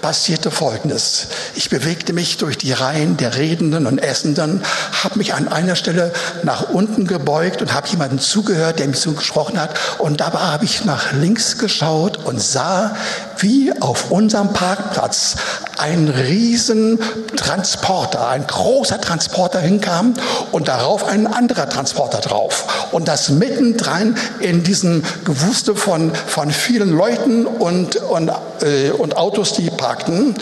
Passierte 0.00 0.50
Folgendes. 0.50 1.28
Ich 1.54 1.70
bewegte 1.70 2.12
mich 2.12 2.36
durch 2.36 2.58
die 2.58 2.72
Reihen 2.72 3.16
der 3.16 3.36
Redenden 3.36 3.86
und 3.86 3.98
Essenden, 3.98 4.62
habe 5.02 5.18
mich 5.18 5.34
an 5.34 5.48
einer 5.48 5.76
Stelle 5.76 6.12
nach 6.42 6.70
unten 6.70 7.06
gebeugt 7.06 7.62
und 7.62 7.74
habe 7.74 7.88
jemanden 7.88 8.18
zugehört, 8.18 8.78
der 8.78 8.88
mich 8.88 9.00
zugesprochen 9.00 9.60
hat. 9.60 9.78
Und 9.98 10.20
dabei 10.20 10.40
habe 10.40 10.64
ich 10.64 10.84
nach 10.84 11.12
links 11.12 11.58
geschaut 11.58 12.18
und 12.24 12.40
sah, 12.40 12.94
wie 13.42 13.72
auf 13.80 14.10
unserem 14.10 14.52
Parkplatz 14.52 15.36
ein 15.78 16.08
riesen 16.08 16.98
Transporter, 17.36 18.28
ein 18.28 18.46
großer 18.46 19.00
Transporter 19.00 19.60
hinkam 19.60 20.14
und 20.52 20.68
darauf 20.68 21.04
ein 21.04 21.26
anderer 21.26 21.68
Transporter 21.68 22.18
drauf. 22.18 22.88
Und 22.92 23.08
das 23.08 23.30
mittendrin 23.30 24.16
in 24.40 24.62
diesem 24.62 25.02
Gewuste 25.24 25.74
von, 25.74 26.14
von 26.14 26.50
vielen 26.50 26.90
Leuten 26.90 27.46
und, 27.46 27.96
und, 27.96 28.30
äh, 28.62 28.90
und 28.90 29.16
Autos, 29.16 29.54
die 29.54 29.70
parkten. 29.70 30.34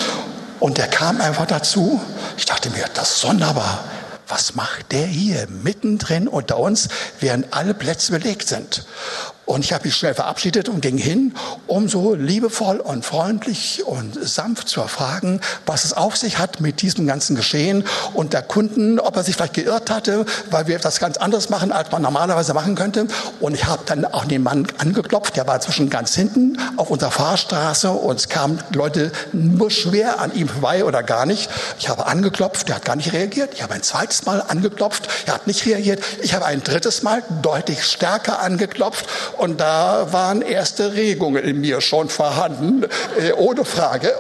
Und 0.59 0.77
der 0.77 0.89
kam 0.89 1.21
einfach 1.21 1.47
dazu. 1.47 2.01
Ich 2.37 2.45
dachte 2.45 2.69
mir, 2.71 2.85
das 2.93 3.13
ist 3.13 3.21
sonderbar. 3.21 3.85
Was 4.29 4.55
macht 4.55 4.93
der 4.93 5.07
hier 5.07 5.49
mittendrin 5.49 6.29
unter 6.29 6.59
uns, 6.59 6.89
während 7.19 7.53
alle 7.53 7.75
Plätze 7.75 8.13
belegt 8.13 8.47
sind? 8.47 8.85
Und 9.51 9.65
ich 9.65 9.73
habe 9.73 9.87
mich 9.89 9.97
schnell 9.97 10.15
verabschiedet 10.15 10.69
und 10.69 10.81
ging 10.81 10.97
hin, 10.97 11.35
um 11.67 11.89
so 11.89 12.15
liebevoll 12.15 12.77
und 12.77 13.05
freundlich 13.05 13.83
und 13.85 14.17
sanft 14.23 14.69
zu 14.69 14.81
erfragen, 14.81 15.41
was 15.67 15.85
es 15.85 15.93
auf 15.93 16.17
sich 16.17 16.39
hat 16.39 16.61
mit 16.61 16.83
diesem 16.83 17.05
ganzen 17.05 17.35
Geschehen 17.35 17.83
und 18.15 18.33
der 18.33 18.43
Kunden, 18.43 19.01
ob 19.01 19.17
er 19.17 19.25
sich 19.25 19.35
vielleicht 19.35 19.55
geirrt 19.55 19.91
hatte, 19.91 20.25
weil 20.53 20.69
wir 20.69 20.77
etwas 20.77 21.01
ganz 21.01 21.17
anderes 21.17 21.51
machen, 21.51 21.73
als 21.73 21.91
man 21.91 22.01
normalerweise 22.01 22.55
machen 22.55 22.77
könnte. 22.77 23.09
Und 23.41 23.55
ich 23.55 23.65
habe 23.65 23.83
dann 23.87 24.05
auch 24.05 24.25
den 24.25 24.45
Mann 24.45 24.69
angeklopft, 24.79 25.35
der 25.35 25.49
war 25.49 25.61
zwischen 25.61 25.91
ganz 25.91 26.15
hinten 26.15 26.57
auf 26.77 26.89
unserer 26.89 27.11
Fahrstraße 27.11 27.91
und 27.91 28.21
es 28.21 28.29
kamen 28.29 28.63
Leute 28.73 29.11
nur 29.33 29.73
schwer 29.73 30.21
an 30.21 30.33
ihm 30.33 30.47
vorbei 30.47 30.85
oder 30.85 31.03
gar 31.03 31.27
nicht. 31.27 31.51
Ich 31.81 31.89
habe 31.89 32.07
angeklopft, 32.07 32.69
der 32.69 32.77
hat 32.77 32.85
gar 32.85 32.95
nicht 32.95 33.13
reagiert. 33.13 33.55
Ich 33.55 33.65
habe 33.65 33.75
ein 33.75 33.83
zweites 33.83 34.27
Mal 34.27 34.45
angeklopft, 34.47 35.09
er 35.27 35.35
hat 35.35 35.49
nicht 35.49 35.67
reagiert. 35.67 36.05
Ich 36.23 36.35
habe 36.35 36.45
ein 36.45 36.63
drittes 36.63 37.03
Mal 37.03 37.25
deutlich 37.43 37.83
stärker 37.83 38.39
angeklopft 38.39 39.07
und 39.41 39.59
da 39.59 40.09
waren 40.11 40.43
erste 40.43 40.93
Regungen 40.93 41.43
in 41.43 41.63
mir 41.63 41.81
schon 41.81 42.11
vorhanden, 42.11 42.85
äh, 43.19 43.33
ohne 43.33 43.65
Frage. 43.65 44.13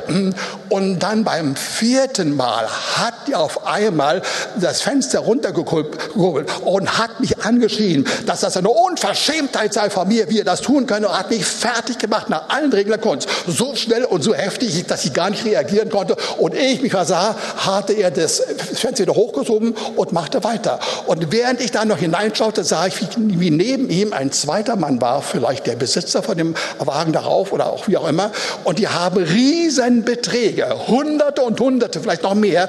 Und 0.70 1.00
dann 1.00 1.24
beim 1.24 1.56
vierten 1.56 2.34
Mal 2.34 2.66
hat 2.96 3.28
er 3.30 3.40
auf 3.40 3.66
einmal 3.66 4.22
das 4.58 4.80
Fenster 4.80 5.18
runtergekurbelt 5.18 6.48
und 6.64 6.98
hat 6.98 7.20
mich 7.20 7.38
angeschrien, 7.44 8.06
dass 8.24 8.40
das 8.40 8.56
eine 8.56 8.70
Unverschämtheit 8.70 9.74
sei 9.74 9.90
von 9.90 10.08
mir, 10.08 10.30
wie 10.30 10.38
er 10.38 10.44
das 10.44 10.62
tun 10.62 10.86
könne, 10.86 11.08
und 11.08 11.18
hat 11.18 11.28
mich 11.28 11.44
fertig 11.44 11.98
gemacht 11.98 12.30
nach 12.30 12.48
allen 12.48 12.72
Regeln 12.72 12.98
der 12.98 12.98
Kunst. 12.98 13.28
So 13.46 13.76
schnell 13.76 14.06
und 14.06 14.22
so 14.22 14.34
heftig, 14.34 14.86
dass 14.86 15.04
ich 15.04 15.12
gar 15.12 15.28
nicht 15.28 15.44
reagieren 15.44 15.90
konnte. 15.90 16.16
Und 16.38 16.54
ehe 16.54 16.72
ich 16.72 16.80
mich 16.80 16.92
versah, 16.92 17.36
hatte 17.58 17.92
er 17.92 18.10
das 18.10 18.42
Fenster 18.74 19.02
wieder 19.02 19.14
hochgeschoben 19.14 19.76
und 19.96 20.12
machte 20.12 20.42
weiter. 20.44 20.80
Und 21.06 21.30
während 21.30 21.60
ich 21.60 21.72
da 21.72 21.84
noch 21.84 21.98
hineinschaute, 21.98 22.64
sah 22.64 22.86
ich, 22.86 22.94
wie 23.18 23.50
neben 23.50 23.90
ihm 23.90 24.14
ein 24.14 24.32
zweiter 24.32 24.76
Mann 24.76 24.98
war, 25.02 25.09
war 25.10 25.22
vielleicht 25.22 25.66
der 25.66 25.76
Besitzer 25.76 26.22
von 26.22 26.36
dem 26.36 26.54
Wagen 26.78 27.12
darauf 27.12 27.52
oder 27.52 27.66
auch 27.66 27.88
wie 27.88 27.96
auch 27.96 28.06
immer. 28.06 28.30
Und 28.64 28.78
die 28.78 28.88
haben 28.88 29.22
Riesenbeträge, 29.22 30.86
Hunderte 30.86 31.42
und 31.42 31.58
Hunderte, 31.58 32.00
vielleicht 32.00 32.22
noch 32.22 32.34
mehr, 32.34 32.68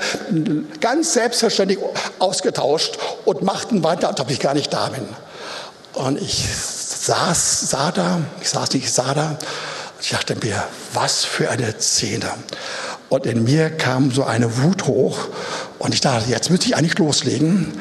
ganz 0.79 1.13
selbstverständlich 1.13 1.79
ausgetauscht 2.19 2.97
und 3.25 3.43
machten 3.43 3.83
weiter, 3.83 4.07
als 4.09 4.19
ob 4.19 4.31
ich 4.31 4.39
gar 4.39 4.53
nicht 4.53 4.73
da 4.73 4.89
bin. 4.89 5.07
Und 5.93 6.19
ich 6.19 6.47
saß, 6.47 7.69
sah 7.69 7.91
da, 7.91 8.21
ich 8.41 8.49
saß 8.49 8.71
nicht, 8.73 8.85
ich 8.85 8.93
sah 8.93 9.13
da. 9.13 9.37
Ich 10.01 10.09
dachte 10.09 10.35
mir, 10.41 10.63
was 10.93 11.23
für 11.23 11.49
eine 11.51 11.75
Szene. 11.79 12.31
Und 13.11 13.25
in 13.25 13.43
mir 13.43 13.69
kam 13.69 14.09
so 14.09 14.23
eine 14.23 14.63
Wut 14.63 14.87
hoch 14.87 15.27
und 15.79 15.93
ich 15.93 15.99
dachte, 15.99 16.29
jetzt 16.29 16.49
müsste 16.49 16.67
ich 16.67 16.77
eigentlich 16.77 16.97
loslegen. 16.97 17.73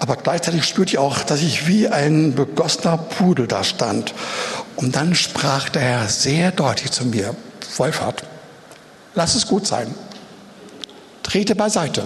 Aber 0.00 0.16
gleichzeitig 0.16 0.64
spürte 0.64 0.90
ich 0.90 0.98
auch, 0.98 1.20
dass 1.20 1.40
ich 1.40 1.66
wie 1.66 1.88
ein 1.88 2.34
begossener 2.34 2.98
Pudel 2.98 3.46
da 3.46 3.64
stand. 3.64 4.12
Und 4.76 4.94
dann 4.94 5.14
sprach 5.14 5.70
der 5.70 5.80
Herr 5.80 6.08
sehr 6.08 6.50
deutlich 6.50 6.90
zu 6.90 7.06
mir, 7.06 7.34
Wolfhard, 7.78 8.24
lass 9.14 9.34
es 9.34 9.46
gut 9.46 9.66
sein. 9.66 9.94
Trete 11.22 11.54
beiseite. 11.54 12.02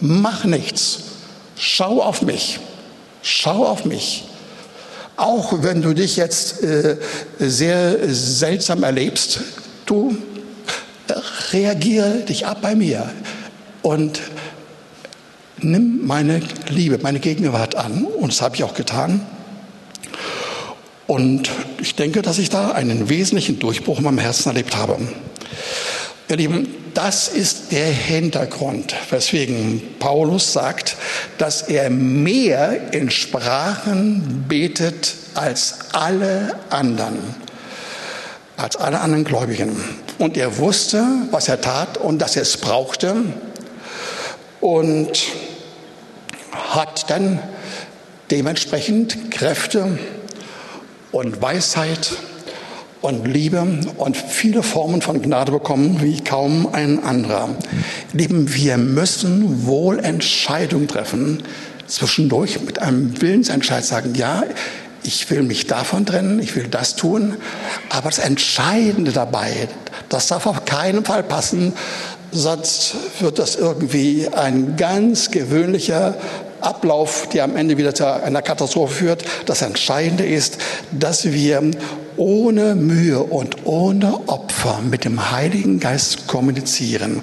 Mach 0.00 0.42
nichts. 0.42 0.98
Schau 1.54 2.02
auf 2.02 2.22
mich. 2.22 2.58
Schau 3.22 3.64
auf 3.64 3.84
mich. 3.84 4.28
Auch 5.16 5.62
wenn 5.62 5.80
du 5.80 5.94
dich 5.94 6.16
jetzt 6.16 6.60
äh, 6.64 6.96
sehr 7.38 8.12
seltsam 8.12 8.82
erlebst, 8.82 9.42
du 9.86 10.16
reagiere 11.52 12.20
dich 12.20 12.46
ab 12.46 12.58
bei 12.62 12.74
mir. 12.74 13.10
Und 13.82 14.20
nimm 15.58 16.06
meine 16.06 16.40
Liebe, 16.68 16.98
meine 17.02 17.20
Gegenwart 17.20 17.74
an. 17.76 18.04
Und 18.04 18.32
das 18.32 18.42
habe 18.42 18.56
ich 18.56 18.64
auch 18.64 18.74
getan. 18.74 19.26
Und 21.06 21.50
ich 21.80 21.96
denke, 21.96 22.22
dass 22.22 22.38
ich 22.38 22.50
da 22.50 22.70
einen 22.70 23.08
wesentlichen 23.08 23.58
Durchbruch 23.58 23.98
in 23.98 24.04
meinem 24.04 24.18
Herzen 24.18 24.50
erlebt 24.50 24.76
habe. 24.76 24.96
Ihr 26.28 26.36
Lieben, 26.36 26.68
das 26.94 27.26
ist 27.26 27.72
der 27.72 27.86
Hintergrund, 27.86 28.94
weswegen 29.10 29.82
Paulus 29.98 30.52
sagt, 30.52 30.96
dass 31.38 31.62
er 31.62 31.90
mehr 31.90 32.92
in 32.92 33.10
Sprachen 33.10 34.44
betet 34.46 35.14
als 35.34 35.78
alle 35.92 36.56
anderen, 36.70 37.18
als 38.56 38.76
alle 38.76 39.00
anderen 39.00 39.24
Gläubigen. 39.24 39.76
Und 40.20 40.36
er 40.36 40.58
wusste, 40.58 41.02
was 41.30 41.48
er 41.48 41.62
tat 41.62 41.96
und 41.96 42.18
dass 42.18 42.36
er 42.36 42.42
es 42.42 42.58
brauchte. 42.58 43.16
Und 44.60 45.12
hat 46.52 47.08
dann 47.08 47.38
dementsprechend 48.30 49.30
Kräfte 49.30 49.98
und 51.10 51.40
Weisheit 51.40 52.12
und 53.00 53.26
Liebe 53.26 53.66
und 53.96 54.14
viele 54.14 54.62
Formen 54.62 55.00
von 55.00 55.22
Gnade 55.22 55.52
bekommen 55.52 56.02
wie 56.02 56.20
kaum 56.20 56.68
ein 56.70 57.02
anderer. 57.02 57.48
Lieben, 58.12 58.54
wir 58.54 58.76
müssen 58.76 59.66
wohl 59.66 60.00
Entscheidungen 60.00 60.86
treffen, 60.86 61.44
zwischendurch 61.86 62.60
mit 62.60 62.82
einem 62.82 63.22
Willensentscheid 63.22 63.86
sagen, 63.86 64.14
ja, 64.14 64.42
ich 65.02 65.30
will 65.30 65.42
mich 65.42 65.66
davon 65.66 66.06
trennen, 66.06 66.40
ich 66.40 66.56
will 66.56 66.68
das 66.68 66.96
tun, 66.96 67.36
aber 67.88 68.10
das 68.10 68.18
Entscheidende 68.18 69.12
dabei, 69.12 69.68
das 70.08 70.26
darf 70.26 70.46
auf 70.46 70.64
keinen 70.64 71.04
Fall 71.04 71.22
passen, 71.22 71.72
sonst 72.32 72.94
wird 73.20 73.38
das 73.38 73.56
irgendwie 73.56 74.28
ein 74.32 74.76
ganz 74.76 75.30
gewöhnlicher 75.30 76.14
Ablauf, 76.60 77.28
der 77.32 77.44
am 77.44 77.56
Ende 77.56 77.78
wieder 77.78 77.94
zu 77.94 78.06
einer 78.06 78.42
Katastrophe 78.42 78.94
führt. 78.94 79.24
Das 79.46 79.62
Entscheidende 79.62 80.26
ist, 80.26 80.58
dass 80.90 81.24
wir 81.24 81.70
ohne 82.20 82.74
Mühe 82.74 83.20
und 83.20 83.64
ohne 83.64 84.28
Opfer 84.28 84.82
mit 84.82 85.06
dem 85.06 85.30
Heiligen 85.30 85.80
Geist 85.80 86.26
kommunizieren, 86.26 87.22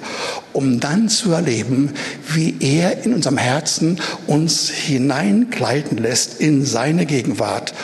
um 0.52 0.80
dann 0.80 1.08
zu 1.08 1.30
erleben, 1.30 1.94
wie 2.26 2.56
er 2.58 3.04
in 3.04 3.14
unserem 3.14 3.38
Herzen 3.38 4.00
uns 4.26 4.68
hineinkleiden 4.70 5.98
lässt 5.98 6.40
in 6.40 6.64
seine 6.64 7.06
Gegenwart, 7.06 7.74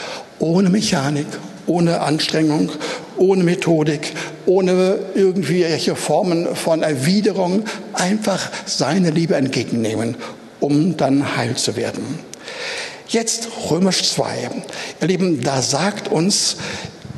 ohne 0.40 0.70
Mechanik, 0.70 1.28
ohne 1.66 2.00
Anstrengung, 2.00 2.72
ohne 3.16 3.44
Methodik, 3.44 4.12
ohne 4.44 4.98
irgendwelche 5.14 5.94
Formen 5.94 6.56
von 6.56 6.82
Erwiderung, 6.82 7.62
einfach 7.92 8.50
seine 8.66 9.10
Liebe 9.10 9.36
entgegennehmen, 9.36 10.16
um 10.58 10.96
dann 10.96 11.36
heil 11.36 11.54
zu 11.54 11.76
werden. 11.76 12.02
Jetzt 13.06 13.46
Römisch 13.70 14.02
2. 14.02 14.50
Ihr 15.00 15.06
Lieben, 15.06 15.44
da 15.44 15.62
sagt 15.62 16.08
uns 16.08 16.56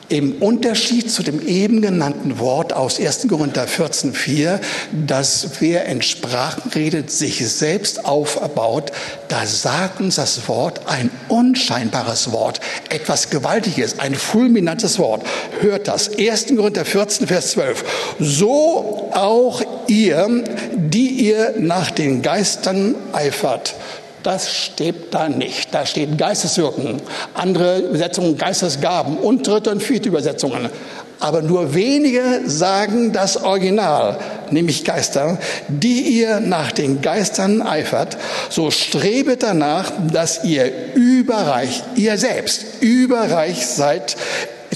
im 0.09 0.35
Unterschied 0.41 1.11
zu 1.11 1.23
dem 1.23 1.47
eben 1.47 1.81
genannten 1.81 2.39
Wort 2.39 2.73
aus 2.73 3.01
1. 3.01 3.27
Korinther 3.29 3.67
14,4, 3.67 4.61
dass 5.07 5.49
wer 5.61 5.87
in 5.87 6.03
Sprachen 6.03 6.71
redet, 6.73 7.11
sich 7.11 7.47
selbst 7.49 8.05
aufbaut, 8.05 8.93
da 9.29 9.47
sagt 9.47 10.01
uns 10.01 10.17
das 10.17 10.49
Wort 10.49 10.83
ein 10.87 11.11
unscheinbares 11.29 12.33
Wort, 12.33 12.61
etwas 12.89 13.31
Gewaltiges, 13.31 13.99
ein 13.99 14.15
fulminantes 14.15 14.99
Wort. 14.99 15.27
Hört 15.61 15.89
das. 15.89 16.17
1. 16.17 16.57
Korinther 16.57 16.85
14, 16.85 17.27
Vers 17.27 17.53
12. 17.53 17.85
So 18.21 19.11
auch 19.13 19.63
ihr, 19.89 20.45
die 20.77 21.09
ihr 21.09 21.55
nach 21.59 21.91
den 21.91 22.23
Geistern 22.23 22.95
eifert 23.13 23.75
das 24.27 24.53
steht 24.53 25.15
da 25.15 25.29
nicht. 25.29 25.73
Da 25.73 25.87
steht 25.87 26.19
Geisteswirken, 26.19 27.01
andere 27.35 27.79
Übersetzungen 27.79 28.37
Geistesgaben 28.37 29.19
und 29.19 29.47
dritte 29.47 29.71
und 29.71 29.81
vierte 29.81 30.09
Übersetzungen. 30.09 30.69
Aber 31.21 31.43
nur 31.43 31.75
wenige 31.75 32.43
sagen 32.45 33.13
das 33.13 33.43
Original, 33.43 34.19
nämlich 34.51 34.85
Geister, 34.85 35.39
die 35.69 36.01
ihr 36.01 36.41
nach 36.41 36.73
den 36.73 37.01
Geistern 37.01 37.63
eifert, 37.63 38.17
so 38.51 38.73
strebet 38.73 39.45
danach, 39.45 39.93
dass 40.13 40.43
ihr 40.45 40.73
überreich, 40.95 41.85
ihr 41.95 42.19
selbst 42.19 42.65
überreich 42.81 43.67
seid 43.67 44.17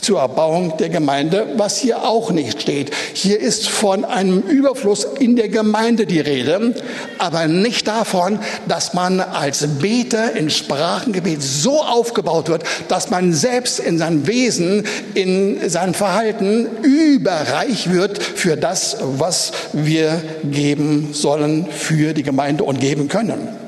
zur 0.00 0.20
Erbauung 0.20 0.76
der 0.78 0.88
Gemeinde, 0.88 1.46
was 1.56 1.78
hier 1.78 2.04
auch 2.04 2.30
nicht 2.30 2.62
steht. 2.62 2.90
Hier 3.12 3.40
ist 3.40 3.68
von 3.68 4.04
einem 4.04 4.40
Überfluss 4.40 5.06
in 5.18 5.36
der 5.36 5.48
Gemeinde 5.48 6.06
die 6.06 6.20
Rede, 6.20 6.74
aber 7.18 7.46
nicht 7.46 7.86
davon, 7.88 8.38
dass 8.68 8.94
man 8.94 9.20
als 9.20 9.66
Beter 9.80 10.34
in 10.34 10.50
Sprachengebet 10.50 11.42
so 11.42 11.82
aufgebaut 11.82 12.48
wird, 12.48 12.64
dass 12.88 13.10
man 13.10 13.32
selbst 13.32 13.80
in 13.80 13.98
seinem 13.98 14.26
Wesen, 14.26 14.84
in 15.14 15.68
seinem 15.68 15.94
Verhalten 15.94 16.66
überreich 16.82 17.90
wird 17.92 18.22
für 18.22 18.56
das, 18.56 18.96
was 19.02 19.52
wir 19.72 20.22
geben 20.44 21.10
sollen 21.12 21.66
für 21.70 22.14
die 22.14 22.22
Gemeinde 22.22 22.64
und 22.64 22.80
geben 22.80 23.08
können. 23.08 23.59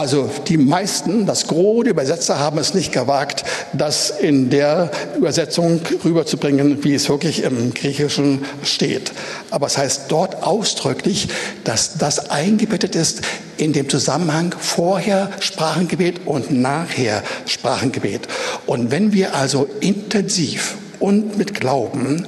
Also 0.00 0.30
die 0.48 0.56
meisten, 0.56 1.26
das 1.26 1.46
Gros 1.46 1.84
der 1.84 1.92
Übersetzer 1.92 2.38
haben 2.38 2.56
es 2.56 2.72
nicht 2.72 2.90
gewagt, 2.90 3.44
das 3.74 4.08
in 4.08 4.48
der 4.48 4.90
Übersetzung 5.14 5.82
rüberzubringen, 6.02 6.82
wie 6.82 6.94
es 6.94 7.10
wirklich 7.10 7.42
im 7.42 7.74
Griechischen 7.74 8.42
steht. 8.62 9.12
Aber 9.50 9.66
es 9.66 9.76
heißt 9.76 10.04
dort 10.08 10.42
ausdrücklich, 10.42 11.28
dass 11.64 11.98
das 11.98 12.30
eingebettet 12.30 12.94
ist 12.94 13.20
in 13.58 13.74
dem 13.74 13.90
Zusammenhang 13.90 14.54
vorher 14.58 15.30
Sprachengebet 15.38 16.22
und 16.24 16.50
nachher 16.50 17.22
Sprachengebet. 17.44 18.26
Und 18.64 18.90
wenn 18.90 19.12
wir 19.12 19.34
also 19.34 19.68
intensiv 19.80 20.78
und 20.98 21.36
mit 21.36 21.60
Glauben 21.60 22.26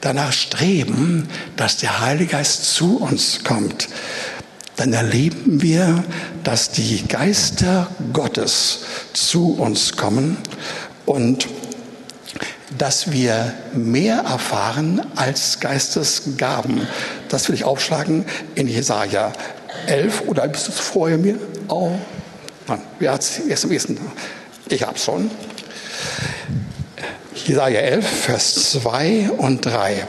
danach 0.00 0.32
streben, 0.32 1.28
dass 1.56 1.76
der 1.76 2.00
Heilige 2.00 2.32
Geist 2.32 2.74
zu 2.74 2.96
uns 2.98 3.44
kommt, 3.44 3.86
dann 4.76 4.92
erleben 4.92 5.62
wir, 5.62 6.04
dass 6.42 6.70
die 6.70 7.06
Geister 7.06 7.88
Gottes 8.12 8.80
zu 9.12 9.54
uns 9.54 9.96
kommen 9.96 10.36
und 11.06 11.46
dass 12.78 13.12
wir 13.12 13.54
mehr 13.72 14.16
erfahren 14.18 15.00
als 15.14 15.60
Geistesgaben. 15.60 16.86
Das 17.28 17.48
will 17.48 17.54
ich 17.54 17.64
aufschlagen 17.64 18.24
in 18.54 18.66
Jesaja 18.66 19.32
11 19.86 20.22
oder 20.26 20.48
bist 20.48 20.68
du 20.68 20.72
vorher 20.72 21.18
mir? 21.18 21.38
Oh, 21.68 21.92
nein, 22.66 22.80
wer 22.98 23.12
hat 23.12 23.22
es 23.22 23.38
erst 23.38 23.64
am 23.64 23.70
ersten? 23.70 23.98
Ich 24.68 24.82
hab's 24.82 25.04
schon. 25.04 25.30
Jesaja 27.34 27.80
11, 27.80 28.06
Vers 28.06 28.72
2 28.72 29.30
und 29.36 29.64
3. 29.66 30.06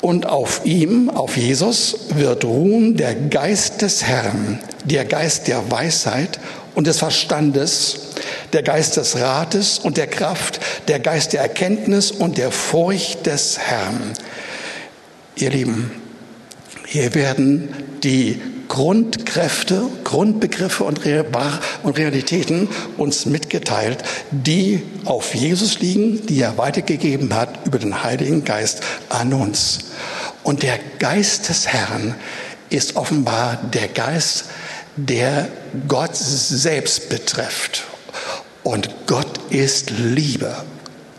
Und 0.00 0.26
auf 0.26 0.62
ihm, 0.64 1.10
auf 1.10 1.36
Jesus, 1.36 1.96
wird 2.14 2.44
ruhen 2.44 2.96
der 2.96 3.14
Geist 3.14 3.82
des 3.82 4.04
Herrn, 4.04 4.58
der 4.84 5.04
Geist 5.04 5.46
der 5.46 5.70
Weisheit 5.70 6.40
und 6.74 6.86
des 6.86 6.98
Verstandes, 6.98 8.00
der 8.52 8.62
Geist 8.62 8.96
des 8.96 9.16
Rates 9.16 9.78
und 9.78 9.98
der 9.98 10.06
Kraft, 10.06 10.60
der 10.88 11.00
Geist 11.00 11.34
der 11.34 11.42
Erkenntnis 11.42 12.10
und 12.10 12.38
der 12.38 12.50
Furcht 12.50 13.26
des 13.26 13.58
Herrn. 13.58 14.14
Ihr 15.36 15.50
Lieben, 15.50 15.90
hier 16.86 17.14
werden 17.14 17.68
die 18.02 18.40
Grundkräfte, 18.70 19.82
Grundbegriffe 20.04 20.84
und 20.84 21.04
Realitäten 21.04 22.68
uns 22.98 23.26
mitgeteilt, 23.26 23.98
die 24.30 24.84
auf 25.06 25.34
Jesus 25.34 25.80
liegen, 25.80 26.24
die 26.26 26.40
er 26.40 26.56
weitergegeben 26.56 27.34
hat 27.34 27.66
über 27.66 27.80
den 27.80 28.04
Heiligen 28.04 28.44
Geist 28.44 28.82
an 29.08 29.32
uns. 29.32 29.80
Und 30.44 30.62
der 30.62 30.78
Geist 31.00 31.48
des 31.48 31.66
Herrn 31.66 32.14
ist 32.70 32.94
offenbar 32.94 33.58
der 33.74 33.88
Geist, 33.88 34.44
der 34.94 35.48
Gott 35.88 36.14
selbst 36.14 37.08
betrifft. 37.08 37.82
Und 38.62 38.88
Gott 39.08 39.40
ist 39.50 39.90
Liebe 39.90 40.54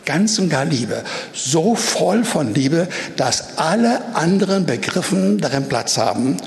ganz 0.06 0.40
und 0.40 0.50
gar 0.50 0.66
Liebe, 0.66 1.04
so 1.34 1.76
voll 1.76 2.24
von 2.24 2.54
Liebe, 2.54 2.88
dass 3.16 3.58
alle 3.58 4.16
anderen 4.16 4.66
Begriffen 4.66 5.40
darin 5.40 5.70
Platz 5.70 5.98
haben. 5.98 6.38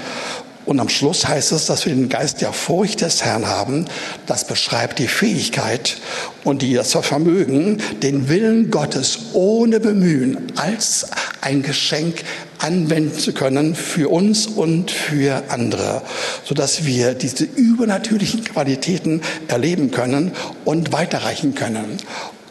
Und 0.66 0.80
am 0.80 0.88
Schluss 0.88 1.26
heißt 1.26 1.52
es, 1.52 1.66
dass 1.66 1.84
wir 1.84 1.94
den 1.94 2.08
Geist 2.08 2.40
der 2.40 2.52
Furcht 2.52 3.02
des 3.02 3.24
Herrn 3.24 3.46
haben. 3.46 3.86
Das 4.26 4.46
beschreibt 4.46 4.98
die 4.98 5.08
Fähigkeit 5.08 5.98
und 6.42 6.62
die, 6.62 6.74
das 6.74 6.92
Vermögen, 6.92 7.82
den 8.02 8.28
Willen 8.28 8.70
Gottes 8.70 9.18
ohne 9.34 9.80
Bemühen 9.80 10.52
als 10.56 11.06
ein 11.40 11.62
Geschenk 11.62 12.24
anwenden 12.58 13.18
zu 13.18 13.34
können 13.34 13.74
für 13.74 14.08
uns 14.08 14.46
und 14.46 14.90
für 14.90 15.42
andere, 15.48 16.02
sodass 16.44 16.86
wir 16.86 17.12
diese 17.12 17.44
übernatürlichen 17.44 18.42
Qualitäten 18.44 19.20
erleben 19.48 19.90
können 19.90 20.32
und 20.64 20.92
weiterreichen 20.92 21.54
können. 21.54 21.98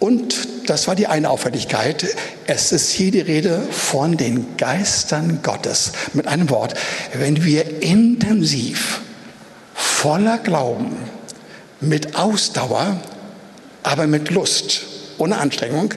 Und 0.04 0.36
das 0.68 0.90
war 0.90 0.96
die 0.96 1.08
eine 1.08 1.30
Auffälligkeit. 1.30 2.06
Es 2.46 2.74
ist 2.74 2.92
hier 2.92 3.10
die 3.10 3.22
Rede 3.22 3.62
von 3.72 4.18
den 4.18 4.58
Geistern 4.58 5.40
Gottes. 5.44 5.94
Mit 6.12 6.28
einem 6.28 6.50
Wort, 6.50 6.74
wenn 7.14 7.46
wir 7.46 7.82
intensiv, 7.82 9.00
voller 9.74 10.40
Glauben, 10.40 10.98
mit 11.80 12.18
Ausdauer, 12.18 13.00
aber 13.84 14.06
mit 14.08 14.30
Lust, 14.30 14.88
ohne 15.20 15.38
Anstrengung, 15.38 15.94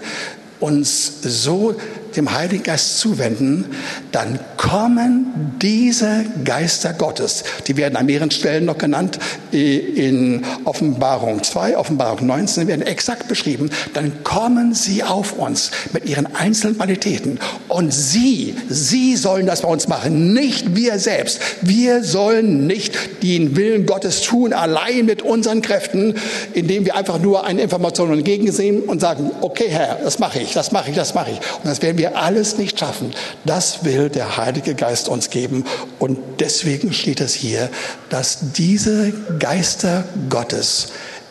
uns 0.61 1.23
so 1.23 1.75
dem 2.17 2.33
Heiligen 2.33 2.63
Geist 2.63 2.99
zuwenden, 2.99 3.65
dann 4.13 4.39
kommen 4.57 5.57
diese 5.61 6.25
Geister 6.45 6.93
Gottes, 6.93 7.45
die 7.67 7.77
werden 7.77 7.97
an 7.97 8.07
mehreren 8.07 8.31
Stellen 8.31 8.65
noch 8.65 8.79
genannt, 8.79 9.19
in 9.53 10.45
Offenbarung 10.65 11.43
2, 11.43 11.77
Offenbarung 11.77 12.27
19 12.27 12.69
werden 12.69 12.83
exakt 12.83 13.29
beschrieben, 13.29 13.71
dann 13.95 14.25
kommen 14.25 14.75
sie 14.75 15.03
auf 15.03 15.33
uns 15.33 15.71
mit 15.93 16.07
ihren 16.07 16.35
einzelnen 16.35 16.77
Qualitäten 16.77 17.39
und 17.69 17.93
sie, 17.93 18.55
sie 18.69 19.17
sollen 19.17 19.47
das 19.47 19.63
bei 19.63 19.69
uns 19.69 19.89
machen, 19.89 20.33
nicht 20.33 20.77
wir 20.77 20.99
selbst. 20.99 21.41
Wir 21.63 22.03
sollen 22.03 22.67
nicht 22.67 23.23
den 23.23 23.57
Willen 23.57 23.87
Gottes 23.87 24.23
tun, 24.23 24.53
allein 24.53 25.07
mit 25.07 25.23
unseren 25.23 25.63
Kräften, 25.63 26.15
indem 26.55 26.85
wir 26.85 26.97
einfach 26.97 27.21
nur 27.21 27.45
eine 27.45 27.63
Information 27.63 28.13
entgegensehen 28.13 28.83
und 28.83 29.01
sagen, 29.01 29.31
okay 29.41 29.67
Herr, 29.69 29.99
das 30.03 30.19
mache 30.19 30.41
ich, 30.41 30.53
das 30.53 30.73
mache 30.73 30.91
ich, 30.91 30.97
das 30.97 31.15
mache 31.15 31.33
ich. 31.33 31.39
Und 31.39 31.67
das 31.67 31.83
werden 31.83 31.99
wir 31.99 32.06
wir 32.07 32.17
alles 32.17 32.57
nicht 32.59 32.79
schaffen. 32.79 33.13
Das 33.45 33.85
will 33.85 34.09
der 34.09 34.37
Heilige 34.37 34.75
Geist 34.75 35.09
uns 35.09 35.31
geben. 35.31 35.65
Und 35.99 36.19
deswegen 36.41 36.93
steht 36.93 37.21
es 37.21 37.35
hier, 37.35 37.69
dass 38.11 38.53
diese 38.53 39.13
Geister 39.39 40.05
Gottes 40.29 40.89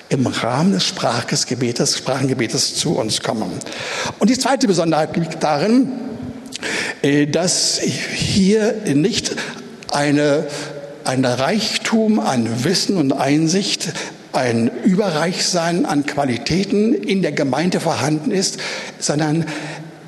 im 0.10 0.28
Rahmen 0.28 0.74
des 0.74 0.86
Sprachgebetes, 0.86 1.98
Sprachengebetes 1.98 2.76
zu 2.76 2.98
uns 2.98 3.22
kommen. 3.22 3.52
Und 4.20 4.30
die 4.30 4.38
zweite 4.38 4.68
Besonderheit 4.68 5.16
liegt 5.18 5.42
darin, 5.44 5.94
äh, 7.02 7.26
dass 7.26 7.80
hier 7.80 8.74
nicht 8.94 9.36
eine, 9.92 10.46
ein 11.06 11.26
Reichtum 11.26 12.20
an 12.20 12.64
Wissen 12.64 12.98
und 12.98 13.14
Einsicht 13.14 13.94
ein 14.34 14.70
Überreichsein 14.84 15.86
an 15.86 16.06
Qualitäten 16.06 16.94
in 16.94 17.22
der 17.22 17.32
Gemeinde 17.32 17.80
vorhanden 17.80 18.32
ist, 18.32 18.60
sondern 19.00 19.46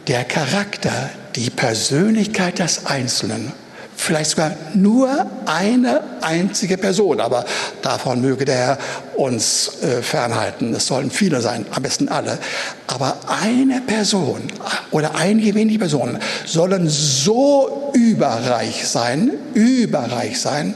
der 0.07 0.23
Charakter, 0.23 1.09
die 1.35 1.49
Persönlichkeit 1.49 2.59
des 2.59 2.85
Einzelnen 2.85 3.51
vielleicht 3.97 4.31
sogar 4.31 4.51
nur 4.73 5.09
eine 5.45 6.01
einzige 6.21 6.77
Person, 6.77 7.19
aber 7.19 7.43
davon 7.81 8.21
möge 8.21 8.45
der 8.45 8.55
Herr 8.55 8.77
uns 9.15 9.81
äh, 9.81 10.01
fernhalten. 10.01 10.73
Es 10.73 10.85
sollen 10.87 11.11
viele 11.11 11.41
sein, 11.41 11.65
am 11.71 11.83
besten 11.83 12.07
alle. 12.07 12.37
Aber 12.85 13.17
eine 13.27 13.81
Person 13.81 14.43
oder 14.91 15.15
einige 15.15 15.55
wenige 15.55 15.79
Personen 15.79 16.19
sollen 16.45 16.87
so 16.87 17.91
überreich 17.93 18.87
sein, 18.87 19.31
überreich 19.55 20.39
sein, 20.39 20.75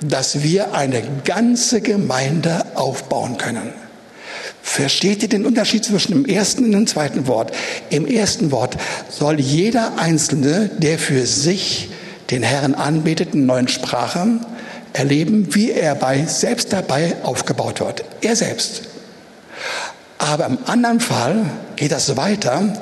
dass 0.00 0.42
wir 0.42 0.74
eine 0.74 1.02
ganze 1.24 1.80
Gemeinde 1.80 2.64
aufbauen 2.74 3.36
können. 3.36 3.72
Versteht 4.62 5.22
ihr 5.22 5.28
den 5.28 5.46
Unterschied 5.46 5.84
zwischen 5.84 6.12
dem 6.12 6.26
ersten 6.26 6.64
und 6.64 6.72
dem 6.72 6.86
zweiten 6.86 7.26
Wort? 7.26 7.52
Im 7.90 8.06
ersten 8.06 8.50
Wort 8.50 8.76
soll 9.08 9.40
jeder 9.40 9.98
Einzelne, 9.98 10.70
der 10.78 10.98
für 10.98 11.26
sich 11.26 11.90
den 12.30 12.42
Herrn 12.42 12.74
anbetet 12.74 13.34
in 13.34 13.46
neuen 13.46 13.68
Sprachen, 13.68 14.44
erleben, 14.92 15.54
wie 15.54 15.70
er 15.70 15.94
bei, 15.94 16.24
selbst 16.26 16.72
dabei 16.72 17.16
aufgebaut 17.22 17.80
wird. 17.80 18.04
Er 18.20 18.36
selbst. 18.36 18.82
Aber 20.18 20.46
im 20.46 20.58
anderen 20.66 21.00
Fall 21.00 21.46
geht 21.76 21.92
das 21.92 22.16
weiter. 22.16 22.74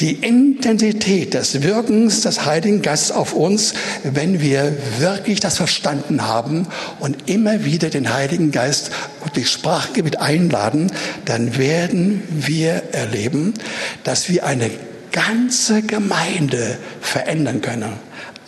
Die 0.00 0.14
Intensität 0.14 1.34
des 1.34 1.62
Wirkens 1.62 2.22
des 2.22 2.44
Heiligen 2.44 2.82
Geistes 2.82 3.12
auf 3.12 3.34
uns, 3.34 3.74
wenn 4.02 4.40
wir 4.40 4.76
wirklich 4.98 5.38
das 5.38 5.58
verstanden 5.58 6.26
haben 6.26 6.66
und 6.98 7.28
immer 7.30 7.64
wieder 7.64 7.88
den 7.88 8.12
Heiligen 8.12 8.50
Geist 8.50 8.90
durch 9.32 9.50
Sprachgebiet 9.50 10.20
einladen, 10.20 10.90
dann 11.24 11.56
werden 11.58 12.22
wir 12.30 12.82
erleben, 12.92 13.54
dass 14.04 14.28
wir 14.28 14.44
eine 14.44 14.70
ganze 15.12 15.82
Gemeinde 15.82 16.78
verändern 17.00 17.60
können. 17.60 17.92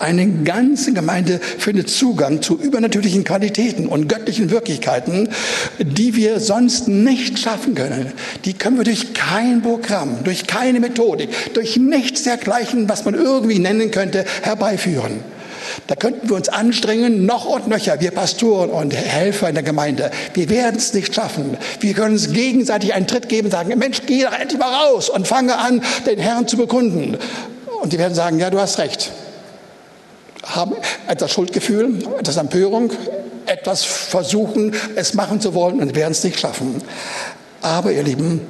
Eine 0.00 0.26
ganze 0.42 0.92
Gemeinde 0.92 1.38
findet 1.38 1.88
Zugang 1.88 2.42
zu 2.42 2.58
übernatürlichen 2.58 3.22
Qualitäten 3.22 3.86
und 3.86 4.08
göttlichen 4.08 4.50
Wirklichkeiten, 4.50 5.28
die 5.78 6.16
wir 6.16 6.40
sonst 6.40 6.88
nicht 6.88 7.38
schaffen 7.38 7.76
können. 7.76 8.12
Die 8.44 8.54
können 8.54 8.76
wir 8.76 8.84
durch 8.84 9.14
kein 9.14 9.62
Programm, 9.62 10.24
durch 10.24 10.48
keine 10.48 10.80
Methodik, 10.80 11.54
durch 11.54 11.76
nichts 11.76 12.24
dergleichen, 12.24 12.88
was 12.88 13.04
man 13.04 13.14
irgendwie 13.14 13.60
nennen 13.60 13.92
könnte, 13.92 14.24
herbeiführen. 14.42 15.20
Da 15.86 15.94
könnten 15.96 16.28
wir 16.28 16.36
uns 16.36 16.48
anstrengen, 16.48 17.26
noch 17.26 17.44
und 17.44 17.68
nöcher, 17.68 18.00
wir 18.00 18.10
Pastoren 18.10 18.70
und 18.70 18.94
Helfer 18.94 19.48
in 19.48 19.54
der 19.54 19.64
Gemeinde. 19.64 20.10
Wir 20.34 20.48
werden 20.48 20.76
es 20.76 20.94
nicht 20.94 21.14
schaffen. 21.14 21.56
Wir 21.80 21.94
können 21.94 22.14
uns 22.14 22.32
gegenseitig 22.32 22.94
einen 22.94 23.06
Tritt 23.06 23.28
geben 23.28 23.50
sagen, 23.50 23.76
Mensch, 23.78 24.02
geh 24.06 24.22
doch 24.22 24.32
endlich 24.32 24.58
mal 24.58 24.72
raus 24.72 25.08
und 25.08 25.26
fange 25.26 25.56
an, 25.56 25.82
den 26.06 26.18
Herrn 26.18 26.48
zu 26.48 26.56
bekunden. 26.56 27.18
Und 27.82 27.92
die 27.92 27.98
werden 27.98 28.14
sagen, 28.14 28.38
ja, 28.38 28.50
du 28.50 28.58
hast 28.58 28.78
recht 28.78 29.10
haben 30.46 30.74
etwas 31.08 31.32
Schuldgefühl, 31.32 31.98
etwas 32.18 32.36
Empörung, 32.36 32.92
etwas 33.46 33.84
versuchen, 33.84 34.74
es 34.94 35.14
machen 35.14 35.40
zu 35.40 35.54
wollen 35.54 35.80
und 35.80 35.94
werden 35.94 36.12
es 36.12 36.24
nicht 36.24 36.38
schaffen. 36.38 36.82
Aber 37.62 37.92
ihr 37.92 38.02
Lieben, 38.02 38.40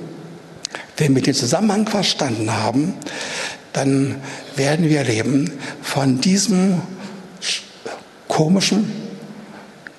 wenn 0.96 1.14
wir 1.14 1.22
den 1.22 1.34
Zusammenhang 1.34 1.86
verstanden 1.86 2.52
haben, 2.52 2.94
dann 3.72 4.16
werden 4.56 4.88
wir 4.88 4.98
erleben, 4.98 5.58
von 5.82 6.20
diesem 6.20 6.80
komischen, 8.28 8.90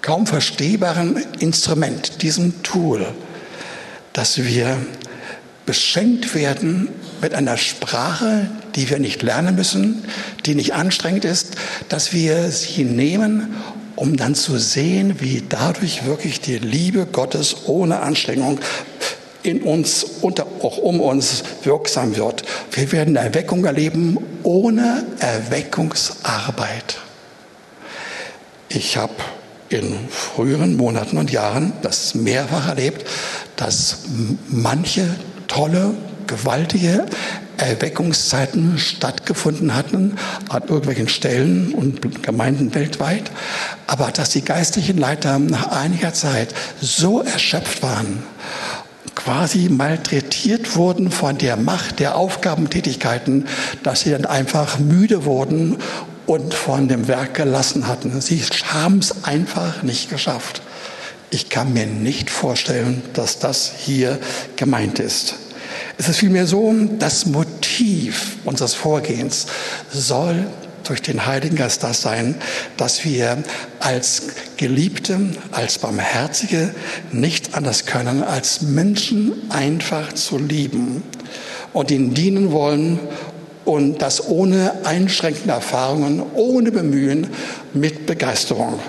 kaum 0.02 0.28
verstehbaren 0.28 1.18
Instrument, 1.40 2.22
diesem 2.22 2.62
Tool, 2.64 3.06
dass 4.14 4.38
wir 4.38 4.78
beschenkt 5.66 6.36
werden 6.36 6.90
mit 7.22 7.34
einer 7.34 7.58
Sprache, 7.58 8.50
die 8.76 8.90
wir 8.90 9.00
nicht 9.00 9.24
lernen 9.24 9.56
müssen, 9.56 10.04
die 10.46 10.56
nicht 10.56 10.74
anstrengend 10.74 11.26
ist, 11.26 11.56
dass 11.90 12.14
wir 12.14 12.52
sie 12.52 12.84
nehmen, 12.84 13.56
um 13.96 14.18
dann 14.18 14.36
zu 14.36 14.58
sehen, 14.58 15.22
wie 15.22 15.44
dadurch 15.48 16.06
wirklich 16.06 16.42
die 16.42 16.58
Liebe 16.58 17.06
Gottes 17.06 17.68
ohne 17.68 18.02
Anstrengung 18.02 18.60
in 19.42 19.62
uns 19.62 20.04
und 20.04 20.42
auch 20.42 20.78
um 20.78 21.00
uns 21.00 21.44
wirksam 21.64 22.16
wird. 22.16 22.44
Wir 22.72 22.92
werden 22.92 23.16
Erweckung 23.16 23.64
erleben 23.66 24.18
ohne 24.44 25.06
Erweckungsarbeit. 25.20 26.98
Ich 28.76 28.98
habe 28.98 29.14
in 29.70 29.96
früheren 30.10 30.76
Monaten 30.76 31.18
und 31.18 31.32
Jahren 31.32 31.72
das 31.82 32.14
mehrfach 32.14 32.68
erlebt, 32.68 33.08
dass 33.56 34.00
manche 34.50 35.16
tolle, 35.48 35.94
gewaltige 36.28 37.06
Erweckungszeiten 37.56 38.78
stattgefunden 38.78 39.74
hatten 39.76 40.18
an 40.50 40.64
irgendwelchen 40.64 41.08
Stellen 41.08 41.74
und 41.74 42.22
Gemeinden 42.22 42.76
weltweit, 42.76 43.32
aber 43.88 44.12
dass 44.12 44.32
die 44.32 44.44
geistlichen 44.44 44.98
Leiter 44.98 45.40
nach 45.40 45.68
einiger 45.68 46.14
Zeit 46.14 46.54
so 46.82 47.22
erschöpft 47.22 47.82
waren, 47.82 48.24
quasi 49.16 49.70
malträtiert 49.70 50.76
wurden 50.76 51.12
von 51.12 51.38
der 51.38 51.56
Macht 51.56 52.00
der 52.00 52.18
Aufgabentätigkeiten, 52.18 53.48
dass 53.84 54.02
sie 54.02 54.12
dann 54.12 54.26
einfach 54.26 54.80
müde 54.80 55.24
wurden 55.24 55.78
und 56.28 56.54
von 56.54 56.88
dem 56.88 57.08
Werk 57.08 57.36
gelassen 57.36 57.88
hatten. 57.88 58.20
Sie 58.22 58.42
haben 58.74 59.00
es 59.00 59.24
einfach 59.24 59.84
nicht 59.84 60.10
geschafft. 60.10 60.62
Ich 61.30 61.50
kann 61.50 61.74
mir 61.74 61.86
nicht 61.86 62.30
vorstellen, 62.30 63.02
dass 63.14 63.40
das 63.40 63.72
hier 63.78 64.20
gemeint 64.56 65.00
ist. 65.00 65.36
Es 65.98 66.10
ist 66.10 66.18
vielmehr 66.18 66.48
so, 66.48 66.74
das 67.00 67.26
Motiv 67.26 68.38
unseres 68.44 68.74
Vorgehens 68.74 69.48
soll 69.92 70.48
durch 70.84 71.02
den 71.02 71.26
Heiligen 71.26 71.56
Geist 71.56 71.84
das 71.84 72.02
sein, 72.02 72.36
dass 72.78 73.04
wir 73.04 73.44
als 73.80 74.24
Geliebte, 74.58 75.20
als 75.52 75.80
Barmherzige 75.80 76.74
nicht 77.12 77.56
anders 77.56 77.86
können, 77.86 78.24
als 78.24 78.62
Menschen 78.62 79.34
einfach 79.50 80.14
zu 80.14 80.38
lieben 80.38 81.02
und 81.74 81.92
ihnen 81.92 82.14
dienen 82.14 82.52
wollen 82.52 83.00
und 83.66 84.02
das 84.02 84.28
ohne 84.28 84.72
einschränkende 84.86 85.54
Erfahrungen, 85.54 86.22
ohne 86.36 86.72
Bemühen, 86.72 87.28
mit 87.74 88.06
Begeisterung. 88.06 88.80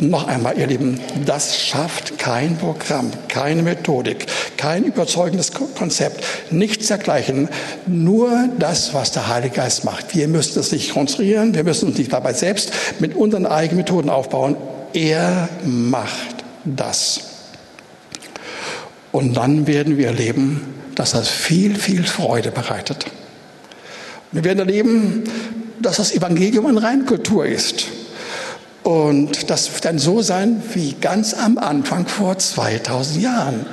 Und 0.00 0.10
noch 0.10 0.28
einmal, 0.28 0.56
ihr 0.56 0.66
Lieben, 0.68 1.00
das 1.26 1.58
schafft 1.58 2.18
kein 2.18 2.56
Programm, 2.56 3.10
keine 3.26 3.62
Methodik, 3.64 4.26
kein 4.56 4.84
überzeugendes 4.84 5.52
Konzept, 5.52 6.22
nichts 6.52 6.86
dergleichen. 6.86 7.48
Nur 7.86 8.48
das, 8.58 8.94
was 8.94 9.10
der 9.10 9.28
Heilige 9.28 9.56
Geist 9.56 9.84
macht. 9.84 10.14
Wir 10.14 10.28
müssen 10.28 10.58
es 10.60 10.70
nicht 10.70 10.92
konstruieren, 10.92 11.54
wir 11.54 11.64
müssen 11.64 11.88
uns 11.88 11.98
nicht 11.98 12.12
dabei 12.12 12.32
selbst 12.32 12.72
mit 13.00 13.16
unseren 13.16 13.46
eigenen 13.46 13.78
Methoden 13.78 14.08
aufbauen. 14.08 14.56
Er 14.92 15.48
macht 15.64 16.44
das. 16.64 17.20
Und 19.10 19.36
dann 19.36 19.66
werden 19.66 19.96
wir 19.96 20.08
erleben, 20.08 20.74
dass 20.94 21.12
das 21.12 21.28
viel, 21.28 21.76
viel 21.76 22.04
Freude 22.04 22.52
bereitet. 22.52 23.06
Wir 24.32 24.44
werden 24.44 24.58
erleben, 24.58 25.24
dass 25.80 25.96
das 25.96 26.12
Evangelium 26.12 26.66
eine 26.66 26.82
Reinkultur 26.82 27.46
ist. 27.46 27.86
Und 28.82 29.50
das 29.50 29.72
wird 29.72 29.84
dann 29.84 29.98
so 29.98 30.22
sein 30.22 30.62
wie 30.74 30.94
ganz 31.00 31.34
am 31.34 31.58
Anfang 31.58 32.06
vor 32.06 32.38
2000 32.38 33.22
Jahren. 33.22 33.66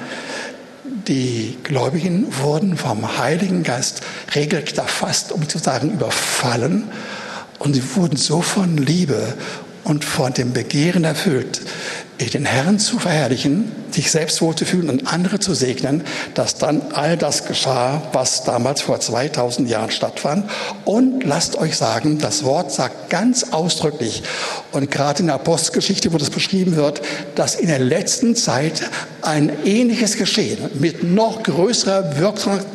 Die 1.08 1.58
Gläubigen 1.64 2.28
wurden 2.42 2.78
vom 2.78 3.18
Heiligen 3.18 3.64
Geist 3.64 4.02
regelrecht 4.34 4.78
erfasst, 4.78 5.32
um 5.32 5.48
zu 5.48 5.58
sagen, 5.58 5.92
überfallen. 5.92 6.86
Und 7.60 7.74
sie 7.74 7.84
wurden 7.96 8.18
so 8.18 8.42
von 8.42 8.78
Liebe 8.78 9.36
und 9.84 10.04
von 10.04 10.34
dem 10.34 10.54
Begehren 10.54 11.04
erfüllt, 11.04 11.62
den 12.20 12.46
Herrn 12.46 12.80
zu 12.80 12.98
verherrlichen, 12.98 13.72
sich 13.96 14.12
selbst 14.12 14.42
wohlzufühlen 14.42 14.90
und 14.90 15.12
andere 15.12 15.40
zu 15.40 15.54
segnen, 15.54 16.04
dass 16.34 16.56
dann 16.56 16.82
all 16.94 17.18
das 17.18 17.46
geschah, 17.46 18.02
was 18.14 18.44
damals 18.44 18.82
vor 18.82 19.00
2000 19.00 19.70
Jahren 19.70 19.92
stattfand. 19.92 20.50
Und 20.84 21.24
lasst 21.24 21.58
euch 21.58 21.76
sagen, 21.76 22.20
das 22.20 22.44
Wort 22.44 22.72
sagt 22.72 23.10
ganz 23.10 23.52
ausdrücklich, 23.52 24.24
und 24.72 24.92
gerade 24.92 25.22
in 25.22 25.28
der 25.28 25.36
Apostelgeschichte, 25.36 26.12
wo 26.12 26.18
das 26.18 26.30
beschrieben 26.30 26.76
wird, 26.76 27.02
dass 27.36 27.56
in 27.56 27.68
der 27.68 27.80
letzten 27.80 28.36
Zeit 28.36 28.82
ein 29.22 29.52
ähnliches 29.64 30.18
Geschehen 30.18 30.58
mit 30.74 31.04
noch 31.04 31.44
größerer 31.44 32.20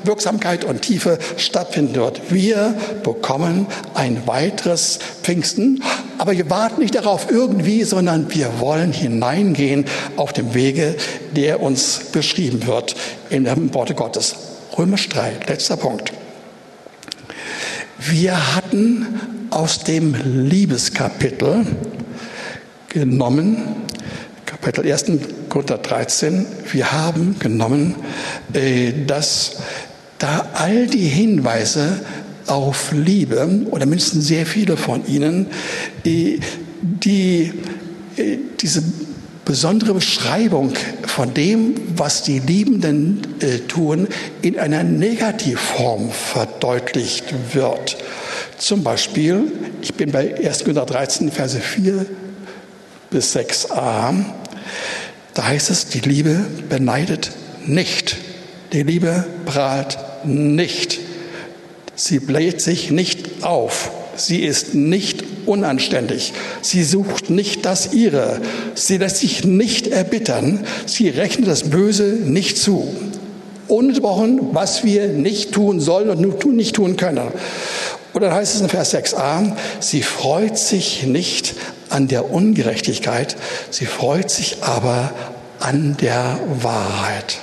Wirksamkeit 0.05 0.65
und 0.65 0.81
Tiefe 0.81 1.19
stattfinden 1.37 1.95
wird. 1.95 2.23
Wir 2.31 2.75
bekommen 3.05 3.67
ein 3.95 4.27
weiteres 4.27 4.99
Pfingsten, 5.23 5.83
aber 6.17 6.33
wir 6.33 6.49
warten 6.49 6.81
nicht 6.81 6.95
darauf 6.95 7.31
irgendwie, 7.31 7.85
sondern 7.85 8.33
wir 8.35 8.61
wollen 8.61 8.93
hineingehen 8.93 9.85
auf 10.17 10.33
dem 10.33 10.55
Wege, 10.55 10.97
der 11.35 11.61
uns 11.63 12.01
beschrieben 12.13 12.67
wird 12.67 12.95
in 13.31 13.45
dem 13.45 13.73
Worte 13.75 13.95
Gottes. 13.95 14.35
Römisch 14.77 15.09
3, 15.09 15.33
letzter 15.47 15.77
Punkt. 15.77 16.13
Wir 17.99 18.57
hatten 18.57 19.21
aus 19.51 19.85
dem 19.85 20.15
Liebeskapitel 20.49 21.67
genommen, 22.89 23.59
Kapitel 24.47 24.91
1, 24.91 25.05
Korinther 25.49 25.79
13, 25.79 26.47
wir 26.73 26.93
haben 26.93 27.37
genommen, 27.39 27.95
äh, 28.53 28.93
dass 29.07 29.57
da 30.19 30.49
all 30.55 30.87
die 30.87 31.09
Hinweise 31.09 32.01
auf 32.47 32.93
Liebe, 32.93 33.67
oder 33.71 33.87
mindestens 33.87 34.27
sehr 34.27 34.45
viele 34.45 34.77
von 34.77 35.07
ihnen, 35.07 35.47
die, 36.05 36.41
die 36.81 37.53
diese 38.61 38.83
besondere 39.51 39.95
Beschreibung 39.95 40.73
von 41.09 41.35
dem, 41.35 41.75
was 41.97 42.23
die 42.23 42.39
Liebenden 42.39 43.21
äh, 43.41 43.59
tun, 43.59 44.07
in 44.43 44.57
einer 44.61 44.85
Negativform 44.85 46.13
verdeutlicht 46.13 47.35
wird. 47.53 47.97
Zum 48.59 48.85
Beispiel, 48.85 49.51
ich 49.83 49.95
bin 49.95 50.13
bei 50.13 50.37
1. 50.37 50.61
Korinther 50.61 50.87
13, 50.87 51.33
Verse 51.33 51.59
4 51.59 52.07
bis 53.11 53.35
6a, 53.35 54.15
da 55.35 55.45
heißt 55.45 55.71
es, 55.71 55.89
die 55.89 55.99
Liebe 55.99 56.47
beneidet 56.69 57.33
nicht, 57.67 58.19
die 58.73 58.85
Liebe 58.85 59.27
prahlt 59.47 59.99
nicht, 60.23 61.01
sie 61.97 62.21
bläht 62.21 62.61
sich 62.61 62.93
nicht 62.93 63.43
auf, 63.43 63.91
sie 64.15 64.43
ist 64.43 64.75
nicht 64.75 65.20
unanständig. 65.51 66.33
Sie 66.63 66.85
sucht 66.85 67.29
nicht 67.29 67.65
das 67.67 67.93
ihre. 67.93 68.41
Sie 68.75 68.97
lässt 68.97 69.17
sich 69.19 69.45
nicht 69.45 69.89
erbittern. 69.89 70.65
Sie 70.87 71.09
rechnet 71.09 71.49
das 71.49 71.65
Böse 71.65 72.05
nicht 72.05 72.57
zu. 72.57 72.95
Ununterbrochen, 73.69 74.55
was 74.55 74.85
wir 74.85 75.09
nicht 75.09 75.53
tun 75.53 75.81
sollen 75.81 76.09
und 76.09 76.47
nicht 76.47 76.75
tun 76.75 76.97
können. 76.97 77.29
Und 78.13 78.23
dann 78.23 78.33
heißt 78.33 78.57
es 78.57 78.61
in 78.61 78.69
Vers 78.69 78.95
6a, 78.95 79.53
sie 79.79 80.03
freut 80.03 80.59
sich 80.59 81.05
nicht 81.05 81.55
an 81.89 82.09
der 82.09 82.31
Ungerechtigkeit, 82.31 83.37
sie 83.71 83.87
freut 83.87 84.31
sich 84.31 84.63
aber 84.63 85.13
an 85.61 85.97
der 86.01 86.41
Wahrheit. 86.61 87.39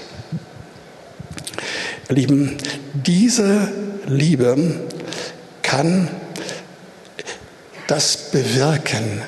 Lieben, 2.10 2.58
diese 2.94 3.72
Liebe 4.08 4.58
kann 5.62 6.10
das 7.88 8.32
bewirken, 8.32 9.22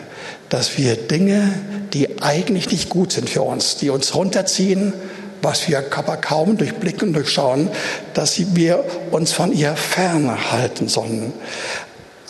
dass 0.50 0.78
wir 0.78 0.96
Dinge, 0.96 1.54
die 1.94 2.22
eigentlich 2.22 2.70
nicht 2.72 2.90
gut 2.90 3.12
sind 3.12 3.30
für 3.30 3.42
uns, 3.42 3.78
die 3.78 3.90
uns 3.90 4.16
runterziehen, 4.16 4.94
was 5.42 5.70
wir 5.70 5.84
aber 5.96 6.18
kaum 6.18 6.58
durchblicken 6.58 7.10
und 7.10 7.14
durchschauen, 7.14 7.70
dass 8.14 8.56
wir 8.56 8.84
uns 9.12 9.32
von 9.32 9.54
ihr 9.54 9.76
fernhalten 9.76 10.90
sollen. 10.90 11.34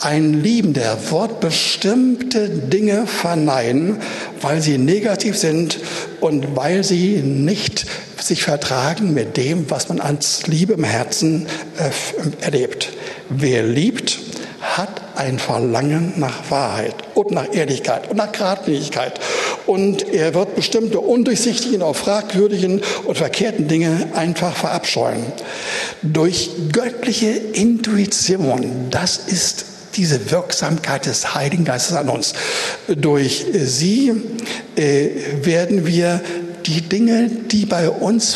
Ein 0.01 0.43
Liebender 0.43 0.97
wird 1.09 1.41
bestimmte 1.41 2.47
Dinge 2.47 3.05
verneinen, 3.05 3.97
weil 4.39 4.61
sie 4.61 4.77
negativ 4.77 5.37
sind 5.37 5.79
und 6.21 6.55
weil 6.55 6.85
sie 6.85 7.17
nicht 7.17 7.85
sich 8.17 8.43
vertragen 8.43 9.13
mit 9.13 9.35
dem, 9.35 9.69
was 9.69 9.89
man 9.89 9.99
als 9.99 10.47
Liebe 10.47 10.73
im 10.73 10.85
Herzen 10.85 11.47
äh, 11.77 12.43
erlebt. 12.45 12.93
Wer 13.29 13.63
liebt, 13.63 14.19
hat 14.61 15.08
ein 15.19 15.37
Verlangen 15.37 16.13
nach 16.15 16.49
Wahrheit 16.49 16.95
und 17.13 17.31
nach 17.31 17.53
Ehrlichkeit 17.53 18.09
und 18.09 18.17
nach 18.17 18.31
Gradlinigkeit. 18.31 19.19
Und 19.65 20.07
er 20.13 20.33
wird 20.33 20.55
bestimmte 20.55 21.01
undurchsichtigen, 21.01 21.81
auch 21.81 21.95
fragwürdigen 21.95 22.81
und 23.03 23.17
verkehrten 23.17 23.67
Dinge 23.67 24.07
einfach 24.15 24.55
verabscheuen. 24.55 25.23
Durch 26.01 26.49
göttliche 26.71 27.31
Intuition, 27.31 28.87
das 28.89 29.17
ist 29.17 29.65
diese 29.95 30.31
Wirksamkeit 30.31 31.05
des 31.05 31.35
Heiligen 31.35 31.65
Geistes 31.65 31.97
an 31.97 32.07
uns. 32.07 32.33
Durch 32.87 33.45
sie 33.53 34.13
äh, 34.77 35.09
werden 35.43 35.85
wir 35.85 36.21
die 36.65 36.81
Dinge, 36.81 37.29
die 37.29 37.65
bei 37.65 37.89
uns 37.89 38.35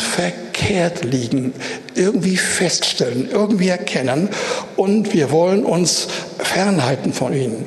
verkehrt 0.54 1.04
liegen, 1.04 1.52
irgendwie 1.94 2.36
feststellen, 2.36 3.28
irgendwie 3.30 3.68
erkennen 3.68 4.28
und 4.76 5.12
wir 5.12 5.30
wollen 5.30 5.64
uns 5.64 6.06
fernhalten 6.38 7.12
von 7.12 7.34
ihnen. 7.34 7.66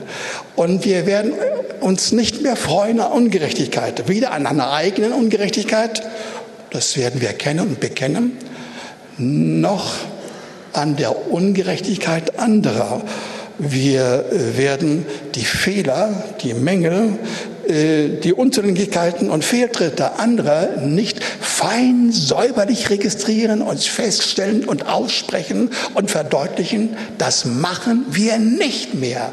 Und 0.55 0.85
wir 0.85 1.05
werden 1.05 1.33
uns 1.81 2.11
nicht 2.11 2.41
mehr 2.41 2.55
freuen 2.55 2.99
an 2.99 3.11
Ungerechtigkeit, 3.11 4.07
weder 4.07 4.31
an 4.31 4.47
einer 4.47 4.71
eigenen 4.71 5.11
Ungerechtigkeit, 5.11 6.01
das 6.71 6.97
werden 6.97 7.21
wir 7.21 7.27
erkennen 7.27 7.67
und 7.67 7.79
bekennen, 7.79 8.37
noch 9.17 9.93
an 10.73 10.95
der 10.95 11.31
Ungerechtigkeit 11.31 12.39
anderer. 12.39 13.01
Wir 13.57 14.25
werden 14.29 15.05
die 15.35 15.45
Fehler, 15.45 16.23
die 16.41 16.53
Mängel, 16.53 17.17
die 17.69 18.33
Unzulänglichkeiten 18.33 19.29
und 19.29 19.43
Fehltritte 19.43 20.19
anderer 20.19 20.77
nicht 20.77 21.23
fein 21.23 22.11
säuberlich 22.11 22.89
registrieren 22.89 23.61
und 23.61 23.81
feststellen 23.81 24.65
und 24.65 24.87
aussprechen 24.87 25.71
und 25.93 26.09
verdeutlichen. 26.09 26.95
Das 27.17 27.45
machen 27.45 28.05
wir 28.09 28.37
nicht 28.37 28.93
mehr. 28.93 29.31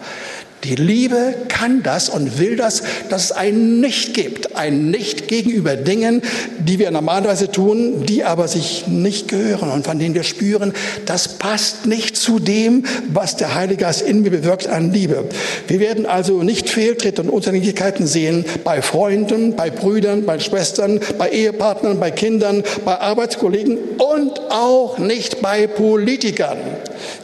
Die 0.65 0.77
Liebe 0.77 1.35
kann 1.49 1.83
das 1.83 2.09
und 2.09 2.39
will 2.39 2.57
das, 2.57 2.83
dass 3.11 3.25
es 3.25 3.33
ein 3.33 3.81
Nicht 3.81 4.15
gibt. 4.15 4.57
Ein 4.57 4.91
Nicht 4.91 5.29
gegenüber 5.29 5.77
Dingen, 5.77 6.23
die 6.59 6.79
wir 6.79 6.91
normalerweise 6.91 7.51
tun, 7.51 8.07
die 8.07 8.25
aber 8.25 8.49
sich 8.49 8.87
nicht 8.87 9.29
gehören 9.29 9.71
und 9.71 9.85
von 9.85 9.99
denen 9.99 10.15
wir 10.15 10.23
spüren, 10.23 10.73
das 11.05 11.29
passt 11.39 11.87
nicht 11.87 12.17
zu 12.17 12.39
dem, 12.39 12.85
was 13.13 13.37
der 13.37 13.55
Heilige 13.55 13.85
Geist 13.85 14.03
in 14.03 14.23
mir 14.23 14.31
bewirkt 14.31 14.67
an 14.67 14.91
Liebe. 14.91 15.27
Wir 15.69 15.81
werden 15.81 16.07
also 16.07 16.43
nicht 16.43 16.71
Fehltritte 16.71 17.23
und 17.23 17.29
Unzulänglichkeiten 17.29 18.07
sehen 18.07 18.47
bei 18.65 18.81
Freunden, 18.81 19.57
bei 19.57 19.69
Brüdern, 19.69 20.25
bei 20.25 20.39
Schwestern, 20.39 21.01
bei 21.19 21.29
Ehepartnern, 21.29 22.01
bei 22.01 22.11
Kindern, 22.11 22.63
bei 22.87 22.99
Arbeitskollegen 22.99 23.77
und 23.99 24.41
auch 24.51 24.97
nicht 24.97 25.43
bei 25.43 25.67
Politikern. 25.67 26.57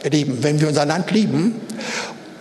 Ihr 0.03 0.11
Lieben, 0.11 0.37
wenn 0.41 0.61
wir 0.61 0.67
unser 0.67 0.85
Land 0.85 1.09
lieben 1.09 1.55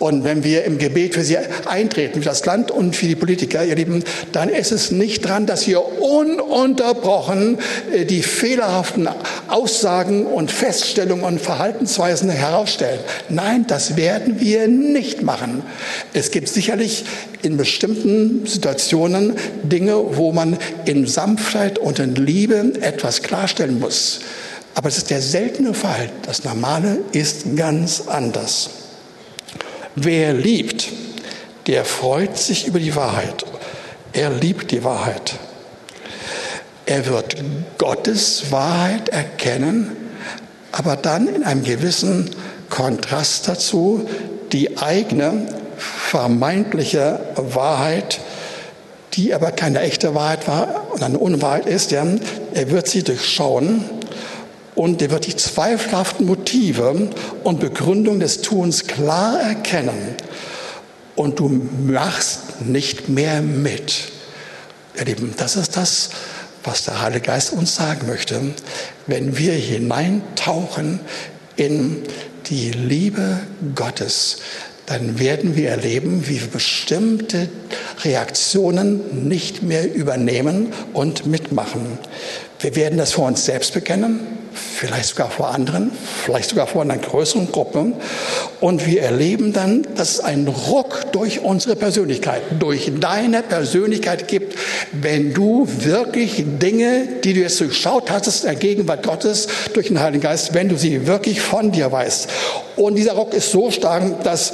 und 0.01 0.25
wenn 0.25 0.43
wir 0.43 0.65
im 0.65 0.79
Gebet 0.79 1.13
für 1.13 1.23
sie 1.23 1.37
eintreten, 1.67 2.23
für 2.23 2.29
das 2.29 2.47
Land 2.47 2.71
und 2.71 2.97
für 2.97 3.07
die 3.07 3.17
Politiker, 3.17 3.63
ihr 3.63 3.75
Lieben, 3.75 4.03
dann 4.33 4.49
ist 4.49 4.73
es 4.73 4.91
nicht 4.91 5.27
dran, 5.27 5.45
dass 5.45 5.67
wir 5.67 6.01
ununterbrochen 6.01 7.59
äh, 7.93 8.07
die 8.07 8.23
fehlerhaften 8.23 9.11
Aussagen 9.49 10.25
und 10.25 10.51
Feststellungen 10.51 11.23
und 11.23 11.39
Verhaltensweisen 11.39 12.31
herausstellen. 12.31 13.01
Nein, 13.29 13.67
das 13.69 13.99
werden 13.99 14.41
wir 14.41 14.69
nicht 14.69 15.23
machen. 15.23 15.63
Es 16.15 16.31
gibt 16.31 16.49
sicherlich 16.49 17.05
in 17.43 17.59
bestimmten 17.59 18.47
Situationen 18.47 19.35
Dinge, 19.65 20.17
wo 20.17 20.33
man 20.33 20.57
in 20.87 21.07
Sanftheit 21.07 21.79
und 21.79 21.99
in 21.99 22.15
Liebe 22.15 22.73
etwas 22.81 23.21
klarstellen 23.21 23.79
muss. 23.79 24.21
Aber 24.75 24.89
es 24.89 24.97
ist 24.97 25.11
der 25.11 25.21
seltene 25.21 25.75
Fall. 25.75 26.09
Das 26.23 26.43
Normale 26.45 27.01
ist 27.13 27.55
ganz 27.55 28.05
anders. 28.07 28.80
Wer 29.96 30.35
liebt, 30.35 30.88
der 31.66 31.85
freut 31.85 32.38
sich 32.38 32.66
über 32.66 32.79
die 32.79 32.94
Wahrheit. 32.94 33.44
Er 34.12 34.31
liebt 34.31 34.70
die 34.70 34.85
Wahrheit. 34.85 35.35
Er 36.87 37.07
wird 37.07 37.37
Gottes 37.79 38.50
Wahrheit 38.50 39.09
erkennen, 39.11 39.96
aber 40.72 40.96
dann 40.96 41.29
in 41.29 41.44
einem 41.44 41.64
gewissen 41.64 42.31
Kontrast 42.68 43.48
dazu 43.48 44.09
die 44.53 44.79
eigene 44.79 45.46
vermeintliche 45.76 47.20
Wahrheit, 47.37 48.20
die 49.14 49.35
aber 49.35 49.50
keine 49.53 49.81
echte 49.81 50.14
Wahrheit 50.14 50.46
war 50.46 50.92
und 50.92 51.03
eine 51.03 51.18
Unwahrheit 51.18 51.66
ist. 51.66 51.90
Ja, 51.90 52.07
er 52.55 52.70
wird 52.70 52.88
sie 52.88 53.03
durchschauen 53.03 53.85
und 54.81 55.03
er 55.03 55.11
wird 55.11 55.27
die 55.27 55.37
zweifelhaften 55.37 56.25
Motive 56.25 57.11
und 57.45 57.61
Begründung 57.61 58.19
des 58.19 58.40
Tuns 58.40 58.87
klar 58.87 59.38
erkennen 59.38 60.14
und 61.16 61.38
du 61.38 61.51
machst 61.87 62.62
nicht 62.62 63.11
mehr 63.11 63.43
mit. 63.43 64.11
Ihr 64.99 65.05
Lieben, 65.05 65.35
das 65.37 65.57
ist 65.57 65.77
das, 65.77 66.09
was 66.64 66.87
der 66.87 67.03
Heilige 67.03 67.27
Geist 67.27 67.53
uns 67.53 67.75
sagen 67.75 68.07
möchte, 68.07 68.40
wenn 69.07 69.37
wir 69.37 69.53
hineintauchen 69.53 71.01
in 71.57 72.03
die 72.47 72.71
Liebe 72.71 73.40
Gottes, 73.75 74.38
dann 74.87 75.19
werden 75.19 75.57
wir 75.57 75.69
erleben, 75.69 76.27
wie 76.27 76.40
wir 76.40 76.49
bestimmte 76.49 77.51
Reaktionen 78.03 79.29
nicht 79.29 79.62
mehr 79.62 79.95
übernehmen 79.95 80.73
und 80.95 81.27
mitmachen. 81.27 81.99
Wir 82.61 82.75
werden 82.77 82.97
das 82.97 83.12
vor 83.12 83.27
uns 83.27 83.45
selbst 83.45 83.75
bekennen, 83.75 84.39
vielleicht 84.53 85.11
sogar 85.11 85.31
vor 85.31 85.55
anderen, 85.55 85.91
vielleicht 86.25 86.51
sogar 86.51 86.67
vor 86.67 86.83
einer 86.83 86.99
größeren 86.99 87.53
Gruppe. 87.53 87.93
Und 88.61 88.87
wir 88.87 89.03
erleben 89.03 89.53
dann, 89.53 89.87
dass 89.97 90.12
es 90.12 90.20
einen 90.20 90.49
Ruck 90.49 91.12
durch 91.12 91.41
unsere 91.41 91.77
Persönlichkeit, 91.77 92.43
durch 92.59 92.93
deine 93.01 93.43
Persönlichkeit 93.43 94.29
gibt, 94.29 94.57
wenn 94.93 95.33
du 95.35 95.66
wirklich 95.68 96.45
Dinge, 96.47 97.09
die 97.24 97.35
du 97.35 97.41
jetzt 97.41 97.61
durchschaut 97.61 98.11
hast, 98.11 98.45
in 98.45 98.51
der 98.51 98.57
Gegenwart 98.57 99.05
Gottes 99.05 99.49
durch 99.72 99.89
den 99.89 100.01
Heiligen 100.01 100.22
Geist, 100.22 100.55
wenn 100.55 100.68
du 100.68 100.77
sie 100.77 101.07
wirklich 101.07 101.41
von 101.41 101.72
dir 101.72 101.91
weißt. 101.91 102.29
Und 102.77 102.97
dieser 102.97 103.12
Ruck 103.12 103.35
ist 103.35 103.51
so 103.51 103.70
stark, 103.70 104.24
dass 104.24 104.53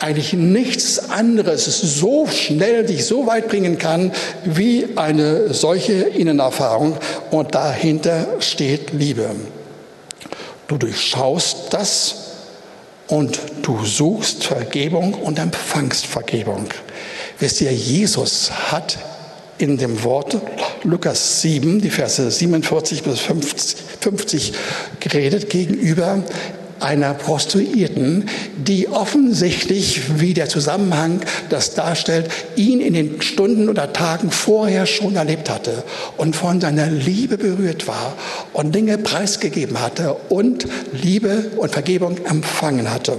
eigentlich 0.00 0.32
nichts 0.32 1.10
anderes 1.10 1.64
so 1.64 2.26
schnell 2.26 2.84
dich 2.84 3.04
so 3.04 3.26
weit 3.26 3.48
bringen 3.48 3.78
kann 3.78 4.12
wie 4.44 4.88
eine 4.96 5.52
solche 5.52 5.92
Innenerfahrung. 5.92 6.96
Und 7.30 7.54
dahinter 7.54 8.26
steht 8.40 8.92
Liebe. 8.92 9.30
Du 10.68 10.78
durchschaust 10.78 11.72
das 11.72 12.14
und 13.08 13.40
du 13.62 13.84
suchst 13.84 14.44
Vergebung 14.44 15.14
und 15.14 15.38
empfangst 15.38 16.06
Vergebung. 16.06 16.66
Wisst 17.38 17.60
ihr, 17.60 17.72
Jesus 17.72 18.50
hat 18.70 18.98
in 19.58 19.76
dem 19.76 20.02
Wort 20.04 20.38
Lukas 20.84 21.42
7, 21.42 21.80
die 21.80 21.90
Verse 21.90 22.30
47 22.30 23.02
bis 23.02 23.20
50, 23.20 24.52
geredet 25.00 25.50
gegenüber 25.50 26.22
einer 26.80 27.14
Prostituierten, 27.14 28.28
die 28.56 28.88
offensichtlich, 28.88 30.18
wie 30.18 30.34
der 30.34 30.48
Zusammenhang 30.48 31.20
das 31.48 31.74
darstellt, 31.74 32.30
ihn 32.56 32.80
in 32.80 32.94
den 32.94 33.22
Stunden 33.22 33.68
oder 33.68 33.92
Tagen 33.92 34.30
vorher 34.30 34.86
schon 34.86 35.16
erlebt 35.16 35.50
hatte 35.50 35.84
und 36.16 36.36
von 36.36 36.60
seiner 36.60 36.86
Liebe 36.86 37.38
berührt 37.38 37.86
war 37.86 38.16
und 38.52 38.74
Dinge 38.74 38.98
preisgegeben 38.98 39.80
hatte 39.80 40.14
und 40.28 40.66
Liebe 40.92 41.50
und 41.56 41.72
Vergebung 41.72 42.18
empfangen 42.24 42.90
hatte. 42.90 43.16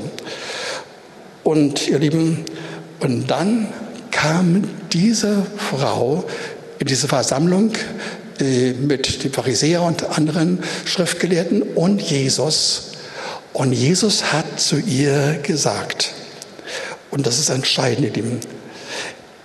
Und 1.44 1.88
ihr 1.88 2.00
Lieben, 2.00 2.46
und 3.00 3.30
dann 3.30 3.68
kam 4.12 4.64
diese 4.92 5.46
Frau 5.58 6.24
in 6.80 6.88
diese 6.88 7.08
Versammlung 7.08 7.72
äh, 8.40 8.74
mit 8.74 9.24
den 9.24 9.32
Pharisäern 9.32 9.84
und 9.84 10.18
anderen 10.18 10.60
Schriftgelehrten 10.86 11.62
und 11.62 12.02
Jesus 12.02 12.91
und 13.54 13.74
Jesus 13.74 14.32
hat 14.32 14.60
zu 14.60 14.78
ihr 14.78 15.40
gesagt, 15.44 16.14
und 17.12 17.28
das 17.28 17.40
ist 17.40 17.50
entscheidend, 17.50 18.06
ihr 18.06 18.14
Lieben, 18.14 18.40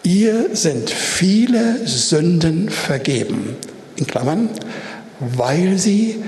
ihr 0.02 0.56
sind 0.56 0.90
viele 0.90 1.86
Sünden 1.86 2.68
vergeben, 2.68 3.56
in 3.96 4.06
Klammern, 4.06 4.50
weil 5.18 5.78
sie 5.78 6.22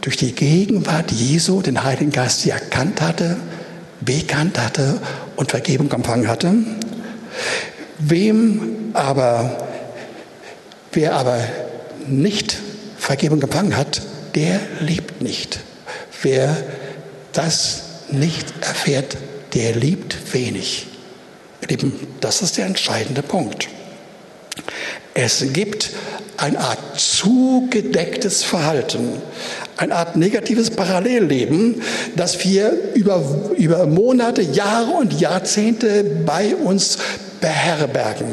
durch 0.00 0.16
die 0.16 0.32
Gegenwart 0.32 1.10
Jesu, 1.12 1.60
den 1.60 1.84
Heiligen 1.84 2.10
Geist, 2.10 2.40
sie 2.40 2.50
erkannt 2.50 3.00
hatte, 3.02 3.36
bekannt 4.00 4.58
hatte 4.58 4.98
und 5.36 5.50
Vergebung 5.50 5.90
empfangen 5.92 6.26
hatte. 6.26 6.54
Wem 7.98 8.90
aber, 8.94 9.68
wer 10.92 11.14
aber 11.16 11.40
nicht 12.08 12.56
Vergebung 12.96 13.42
empfangen 13.42 13.76
hat, 13.76 14.00
der 14.34 14.60
liebt 14.80 15.20
nicht. 15.20 15.60
Wer 16.22 16.56
das 17.32 17.82
nicht 18.10 18.46
erfährt, 18.60 19.16
der 19.54 19.74
liebt 19.74 20.34
wenig. 20.34 20.86
Lieben, 21.68 21.92
das 22.20 22.42
ist 22.42 22.56
der 22.56 22.66
entscheidende 22.66 23.22
Punkt. 23.22 23.68
Es 25.14 25.52
gibt 25.52 25.90
eine 26.36 26.58
Art 26.58 26.78
zugedecktes 26.96 28.42
Verhalten, 28.42 29.20
eine 29.76 29.94
Art 29.94 30.16
negatives 30.16 30.70
Parallelleben, 30.70 31.82
das 32.16 32.44
wir 32.44 32.72
über, 32.94 33.22
über 33.56 33.86
Monate, 33.86 34.42
Jahre 34.42 34.92
und 34.92 35.20
Jahrzehnte 35.20 36.04
bei 36.24 36.54
uns 36.56 36.98
beherbergen. 37.40 38.28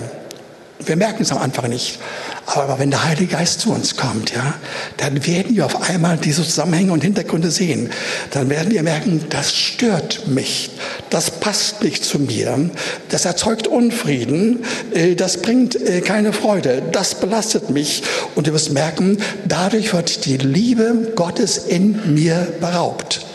Wir 0.80 0.96
merken 0.96 1.24
es 1.24 1.32
am 1.32 1.40
Anfang 1.40 1.70
nicht. 1.70 2.00
Aber 2.48 2.80
wenn 2.80 2.92
der 2.92 3.04
Heilige 3.04 3.36
Geist 3.36 3.60
zu 3.60 3.74
uns 3.74 3.98
kommt, 3.98 4.34
ja, 4.34 4.54
dann 4.96 5.28
werden 5.28 5.58
wir 5.58 5.66
auf 5.66 5.90
einmal 5.90 6.16
diese 6.16 6.44
Zusammenhänge 6.44 6.94
und 6.94 7.04
Hintergründe 7.04 7.52
sehen. 7.52 7.90
Dann 8.32 8.50
werden 8.50 8.72
wir 8.72 8.84
merken, 8.84 9.26
das 9.30 9.54
stört 9.54 10.28
mich. 10.28 10.70
Das 11.10 11.30
passt 11.30 11.84
nicht 11.84 12.06
zu 12.06 12.20
mir. 12.20 12.70
Das 13.10 13.26
erzeugt 13.26 13.68
Unfrieden. 13.68 14.64
Äh, 14.94 15.16
das 15.16 15.42
bringt 15.42 15.76
äh, 15.76 16.00
keine 16.00 16.32
Freude. 16.32 16.82
Das 16.94 17.16
belastet 17.16 17.70
mich. 17.70 18.04
Und 18.34 18.48
du 18.48 18.54
wirst 18.54 18.72
merken, 18.72 19.18
dadurch 19.46 19.94
wird 19.94 20.24
die 20.24 20.38
Liebe 20.38 21.12
Gottes 21.16 21.58
in 21.58 22.14
mir 22.14 22.48
beraubt. 22.62 23.26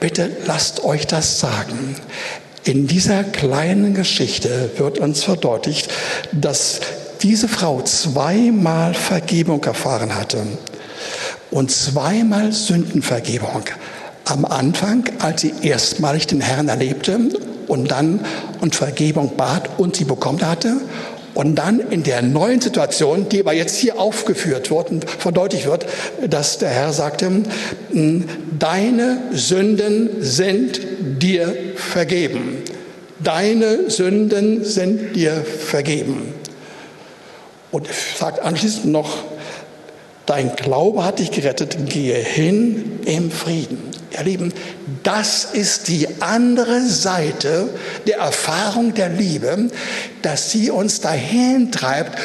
Bitte 0.00 0.30
lasst 0.46 0.84
euch 0.84 1.06
das 1.06 1.38
sagen. 1.38 1.96
In 2.64 2.86
dieser 2.86 3.24
kleinen 3.24 3.92
Geschichte 3.92 4.70
wird 4.78 4.98
uns 5.00 5.22
verdeutlicht, 5.22 5.90
dass 6.32 6.80
diese 7.22 7.48
Frau 7.48 7.82
zweimal 7.82 8.94
Vergebung 8.94 9.62
erfahren 9.64 10.14
hatte 10.14 10.38
und 11.50 11.70
zweimal 11.70 12.52
Sündenvergebung. 12.52 13.62
Am 14.24 14.44
Anfang, 14.44 15.04
als 15.20 15.42
sie 15.42 15.52
erstmalig 15.62 16.26
den 16.26 16.40
Herrn 16.40 16.68
erlebte 16.68 17.18
und 17.68 17.90
dann 17.90 18.24
und 18.60 18.74
Vergebung 18.74 19.36
bat 19.36 19.78
und 19.78 19.96
sie 19.96 20.04
bekommen 20.04 20.42
hatte. 20.42 20.80
Und 21.34 21.56
dann 21.56 21.80
in 21.80 22.02
der 22.02 22.20
neuen 22.20 22.60
Situation, 22.60 23.28
die 23.30 23.40
aber 23.40 23.54
jetzt 23.54 23.76
hier 23.76 23.98
aufgeführt 23.98 24.70
wird 24.70 24.90
und 24.90 25.08
verdeutlicht 25.08 25.66
wird, 25.66 25.86
dass 26.28 26.58
der 26.58 26.68
Herr 26.68 26.92
sagte, 26.92 27.30
hm, 27.90 28.28
deine 28.58 29.18
Sünden 29.32 30.10
sind 30.20 30.80
dir 31.22 31.54
vergeben. 31.76 32.58
Deine 33.18 33.88
Sünden 33.88 34.64
sind 34.64 35.16
dir 35.16 35.42
vergeben. 35.42 36.41
Und 37.72 37.88
sagt 38.16 38.40
anschließend 38.40 38.86
noch, 38.86 39.16
dein 40.26 40.54
Glaube 40.54 41.04
hat 41.04 41.18
dich 41.18 41.32
gerettet, 41.32 41.76
gehe 41.88 42.14
hin 42.14 43.00
im 43.04 43.30
Frieden. 43.30 43.90
Ihr 44.12 44.24
Lieben, 44.24 44.52
das 45.02 45.44
ist 45.52 45.88
die 45.88 46.06
andere 46.20 46.82
Seite 46.82 47.70
der 48.06 48.18
Erfahrung 48.18 48.94
der 48.94 49.08
Liebe, 49.08 49.70
dass 50.20 50.50
sie 50.50 50.70
uns 50.70 51.00
dahin 51.00 51.72
treibt, 51.72 52.18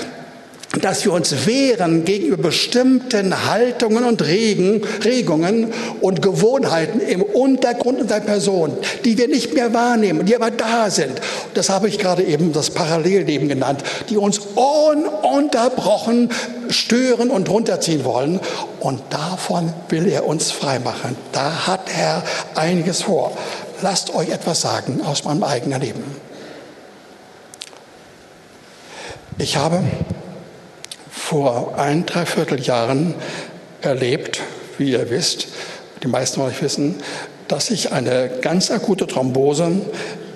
dass 0.83 1.05
wir 1.05 1.13
uns 1.13 1.45
wehren 1.45 2.05
gegenüber 2.05 2.37
bestimmten 2.37 3.45
Haltungen 3.45 4.03
und 4.03 4.21
Regen, 4.25 4.81
Regungen 5.03 5.73
und 6.01 6.21
Gewohnheiten 6.21 6.99
im 6.99 7.21
Untergrund 7.21 8.01
unserer 8.01 8.19
Person, 8.19 8.77
die 9.05 9.17
wir 9.17 9.27
nicht 9.27 9.53
mehr 9.53 9.73
wahrnehmen, 9.73 10.25
die 10.25 10.35
aber 10.35 10.51
da 10.51 10.89
sind. 10.89 11.21
Das 11.53 11.69
habe 11.69 11.87
ich 11.87 11.99
gerade 11.99 12.23
eben 12.23 12.53
das 12.53 12.69
Parallelleben 12.69 13.47
genannt, 13.47 13.83
die 14.09 14.17
uns 14.17 14.39
ununterbrochen 14.55 16.29
stören 16.69 17.29
und 17.29 17.49
runterziehen 17.49 18.03
wollen. 18.05 18.39
Und 18.79 19.01
davon 19.09 19.73
will 19.89 20.07
er 20.07 20.25
uns 20.25 20.51
freimachen. 20.51 21.15
Da 21.31 21.67
hat 21.67 21.89
er 21.97 22.23
einiges 22.55 23.03
vor. 23.03 23.37
Lasst 23.81 24.13
euch 24.13 24.29
etwas 24.29 24.61
sagen 24.61 25.01
aus 25.05 25.23
meinem 25.23 25.43
eigenen 25.43 25.81
Leben. 25.81 26.03
Ich 29.39 29.55
habe 29.55 29.83
vor 31.27 31.77
ein, 31.77 32.05
dreiviertel 32.05 32.61
Jahren 32.61 33.13
erlebt, 33.81 34.39
wie 34.77 34.91
ihr 34.91 35.09
wisst, 35.09 35.49
die 36.01 36.07
meisten 36.07 36.39
von 36.39 36.49
euch 36.49 36.61
wissen, 36.61 36.95
dass 37.49 37.69
ich 37.69 37.91
eine 37.91 38.29
ganz 38.41 38.71
akute 38.71 39.07
Thrombose 39.07 39.73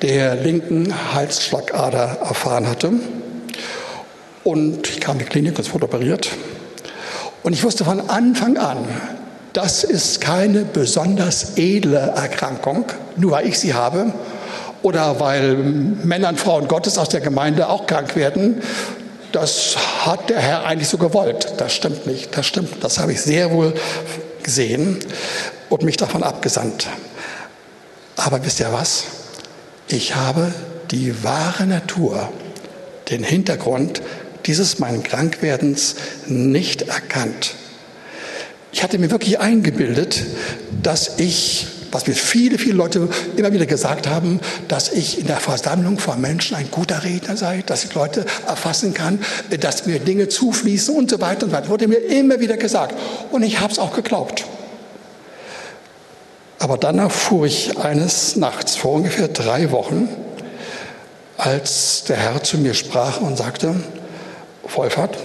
der 0.01 0.35
linken 0.35 0.93
Halsschlagader 1.13 2.17
erfahren 2.19 2.67
hatte. 2.67 2.91
Und 4.43 4.89
ich 4.89 4.99
kam 4.99 5.13
in 5.13 5.19
die 5.19 5.29
Klinik 5.29 5.57
es 5.59 5.73
wurde 5.73 5.85
operiert. 5.85 6.29
Und 7.41 7.53
ich 7.53 7.63
wusste 7.63 7.85
von 7.85 8.09
Anfang 8.09 8.57
an, 8.57 8.85
das 9.53 9.85
ist 9.85 10.19
keine 10.19 10.65
besonders 10.65 11.57
edle 11.57 11.99
Erkrankung, 11.99 12.83
nur 13.15 13.31
weil 13.31 13.47
ich 13.47 13.57
sie 13.57 13.73
habe 13.73 14.11
oder 14.81 15.21
weil 15.21 15.55
Männer 15.55 16.27
und 16.27 16.39
Frauen 16.39 16.67
Gottes 16.67 16.97
aus 16.97 17.07
der 17.07 17.21
Gemeinde 17.21 17.69
auch 17.69 17.87
krank 17.87 18.17
werden, 18.17 18.61
das 19.31 19.77
hat 20.05 20.29
der 20.29 20.39
Herr 20.39 20.65
eigentlich 20.65 20.89
so 20.89 20.97
gewollt. 20.97 21.53
Das 21.57 21.73
stimmt 21.73 22.07
nicht. 22.07 22.35
Das 22.35 22.45
stimmt. 22.45 22.83
Das 22.83 22.99
habe 22.99 23.13
ich 23.13 23.21
sehr 23.21 23.51
wohl 23.51 23.73
gesehen 24.43 24.99
und 25.69 25.83
mich 25.83 25.97
davon 25.97 26.23
abgesandt. 26.23 26.87
Aber 28.15 28.43
wisst 28.45 28.59
ihr 28.59 28.71
was? 28.71 29.05
Ich 29.87 30.15
habe 30.15 30.53
die 30.91 31.23
wahre 31.23 31.65
Natur, 31.65 32.31
den 33.09 33.23
Hintergrund 33.23 34.01
dieses 34.45 34.79
meinen 34.79 35.03
Krankwerdens 35.03 35.95
nicht 36.27 36.83
erkannt. 36.83 37.55
Ich 38.71 38.83
hatte 38.83 38.97
mir 38.97 39.11
wirklich 39.11 39.39
eingebildet, 39.39 40.23
dass 40.81 41.19
ich 41.19 41.67
was 41.91 42.07
mir 42.07 42.13
viele, 42.13 42.57
viele 42.57 42.75
Leute 42.75 43.09
immer 43.35 43.51
wieder 43.51 43.65
gesagt 43.65 44.07
haben, 44.07 44.39
dass 44.67 44.91
ich 44.91 45.19
in 45.19 45.27
der 45.27 45.37
Versammlung 45.37 45.99
von 45.99 46.19
Menschen 46.19 46.55
ein 46.55 46.69
guter 46.71 47.03
Redner 47.03 47.37
sei, 47.37 47.63
dass 47.65 47.83
ich 47.83 47.93
Leute 47.93 48.25
erfassen 48.47 48.93
kann, 48.93 49.19
dass 49.59 49.85
mir 49.85 49.99
Dinge 49.99 50.29
zufließen 50.29 50.95
und 50.95 51.09
so 51.09 51.19
weiter 51.21 51.43
und 51.43 51.51
so 51.51 51.55
weiter. 51.57 51.69
Wurde 51.69 51.87
mir 51.87 51.97
immer 51.97 52.39
wieder 52.39 52.57
gesagt. 52.57 52.95
Und 53.31 53.43
ich 53.43 53.59
habe 53.59 53.71
es 53.71 53.79
auch 53.79 53.93
geglaubt. 53.93 54.45
Aber 56.59 56.77
dann 56.77 56.99
erfuhr 56.99 57.45
ich 57.47 57.77
eines 57.79 58.35
Nachts, 58.35 58.75
vor 58.75 58.93
ungefähr 58.93 59.27
drei 59.27 59.71
Wochen, 59.71 60.07
als 61.37 62.03
der 62.03 62.17
Herr 62.17 62.43
zu 62.43 62.59
mir 62.59 62.75
sprach 62.75 63.19
und 63.19 63.35
sagte, 63.35 63.75
Wolfert, 64.63 65.17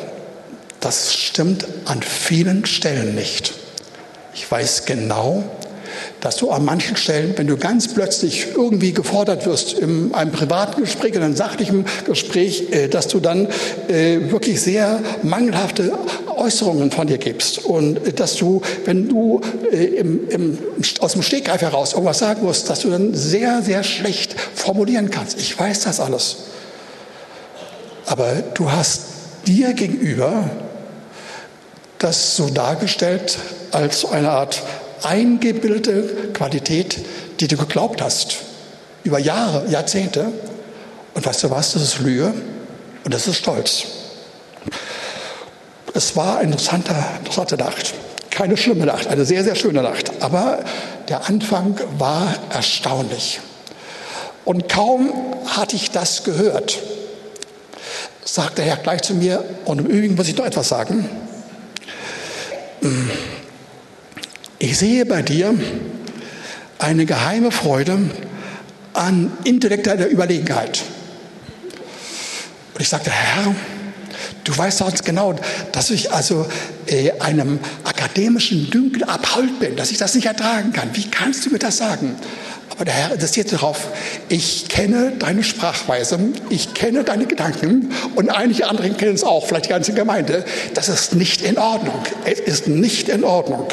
das 0.81 1.15
stimmt 1.15 1.67
an 1.85 2.03
vielen 2.03 2.65
Stellen 2.65 3.15
nicht. 3.15 3.53
Ich 4.33 4.51
weiß 4.51 4.87
genau, 4.87 5.45
dass 6.21 6.37
du 6.37 6.51
an 6.51 6.65
manchen 6.65 6.97
Stellen, 6.97 7.35
wenn 7.37 7.47
du 7.47 7.57
ganz 7.57 7.93
plötzlich 7.93 8.49
irgendwie 8.55 8.93
gefordert 8.93 9.47
wirst 9.47 9.75
in 9.75 10.15
einem 10.15 10.33
privaten 10.33 10.81
Gespräch, 10.81 11.15
in 11.15 11.23
einem 11.23 11.37
sachlichen 11.37 11.85
Gespräch, 12.07 12.73
äh, 12.73 12.89
dass 12.89 13.09
du 13.09 13.21
dann 13.21 13.49
äh, 13.89 14.31
wirklich 14.31 14.61
sehr 14.61 15.01
mangelhafte 15.23 15.93
Äußerungen 16.37 16.91
von 16.91 17.07
dir 17.07 17.19
gibst 17.19 17.65
und 17.65 18.07
äh, 18.07 18.13
dass 18.13 18.37
du, 18.37 18.63
wenn 18.85 19.09
du 19.09 19.41
im, 19.71 20.29
im, 20.29 20.59
aus 21.01 21.13
dem 21.13 21.23
Stegreif 21.23 21.61
heraus 21.61 21.93
irgendwas 21.93 22.19
sagen 22.19 22.43
musst, 22.43 22.71
dass 22.71 22.81
du 22.81 22.91
dann 22.91 23.15
sehr, 23.15 23.63
sehr 23.63 23.85
schlecht 23.85 24.35
formulieren 24.55 25.11
kannst. 25.11 25.39
Ich 25.39 25.59
weiß 25.59 25.81
das 25.81 26.01
alles. 26.01 26.37
Aber 28.07 28.35
du 28.55 28.71
hast 28.71 29.03
dir 29.47 29.75
gegenüber 29.75 30.51
das 31.99 32.37
so 32.37 32.49
dargestellt 32.49 33.39
als 33.73 34.05
eine 34.05 34.31
Art 34.31 34.63
eingebildete 35.03 36.31
Qualität, 36.33 36.99
die 37.41 37.49
du 37.49 37.57
geglaubt 37.57 38.03
hast. 38.03 38.39
Über 39.05 39.19
Jahre, 39.19 39.69
Jahrzehnte. 39.71 40.27
Und 41.15 41.25
weißt 41.25 41.45
du 41.45 41.51
was, 41.51 41.73
das 41.73 41.83
ist 41.83 42.01
Lüge 42.01 42.35
und 43.05 43.15
das 43.15 43.27
ist 43.27 43.37
Stolz. 43.37 43.85
Es 45.95 46.15
war 46.17 46.39
eine 46.39 46.53
interessante, 46.53 46.95
interessante 47.19 47.57
Nacht. 47.57 47.95
Keine 48.31 48.57
schlimme 48.57 48.85
Nacht, 48.85 49.07
eine 49.07 49.25
sehr, 49.25 49.45
sehr 49.45 49.55
schöne 49.55 49.83
Nacht. 49.83 50.13
Aber 50.21 50.63
der 51.09 51.27
Anfang 51.27 51.81
war 51.99 52.35
erstaunlich. 52.51 53.41
Und 54.45 54.69
kaum 54.69 55.13
hatte 55.47 55.75
ich 55.75 55.91
das 55.91 56.23
gehört, 56.23 56.79
sagte 58.25 58.57
der 58.57 58.65
Herr 58.67 58.77
gleich 58.77 59.03
zu 59.03 59.15
mir, 59.15 59.43
und 59.65 59.81
im 59.81 59.87
Übrigen 59.87 60.15
muss 60.17 60.29
ich 60.29 60.37
noch 60.37 60.45
etwas 60.45 60.69
sagen. 60.69 61.09
Ich 64.59 64.79
sehe 64.79 65.05
bei 65.05 65.21
dir 65.21 65.55
eine 66.79 67.05
geheime 67.05 67.51
Freude 67.51 67.99
an 68.95 69.31
intellektueller 69.45 70.07
Überlegenheit. 70.07 70.83
Und 72.73 72.81
ich 72.81 72.89
sagte, 72.89 73.11
Herr, 73.11 73.55
du 74.45 74.57
weißt 74.57 74.81
doch 74.81 74.95
genau, 75.05 75.35
dass 75.73 75.91
ich 75.91 76.11
also 76.11 76.47
äh, 76.87 77.13
einem 77.21 77.59
akademischen 77.85 78.71
Dünkel 78.71 79.05
abhold 79.05 79.61
bin, 79.61 79.77
dass 79.77 79.91
ich 79.91 79.99
das 79.99 80.15
nicht 80.15 80.27
ertragen 80.27 80.73
kann. 80.73 80.89
Wie 80.95 81.11
kannst 81.11 81.45
du 81.45 81.51
mir 81.51 81.59
das 81.59 81.77
sagen? 81.77 82.17
Aber 82.71 82.87
der 82.87 82.95
Herr 82.95 83.21
sich 83.27 83.45
darauf, 83.47 83.89
ich 84.29 84.69
kenne 84.69 85.13
deine 85.19 85.45
Sprachweise, 85.45 86.19
ich 86.49 86.75
kenne 86.75 87.05
deine 87.05 87.27
Gedanken 87.27 87.93
und 88.15 88.31
einige 88.31 88.69
andere 88.69 88.91
kennen 88.91 89.15
es 89.15 89.25
auch, 89.25 89.47
vielleicht 89.47 89.67
die 89.67 89.71
ganze 89.71 89.93
Gemeinde. 89.93 90.45
Das 90.75 90.89
ist 90.89 91.15
nicht 91.15 91.43
in 91.43 91.59
Ordnung. 91.59 92.03
Es 92.25 92.41
ist 92.41 92.69
nicht 92.69 93.09
in 93.09 93.25
Ordnung. 93.25 93.69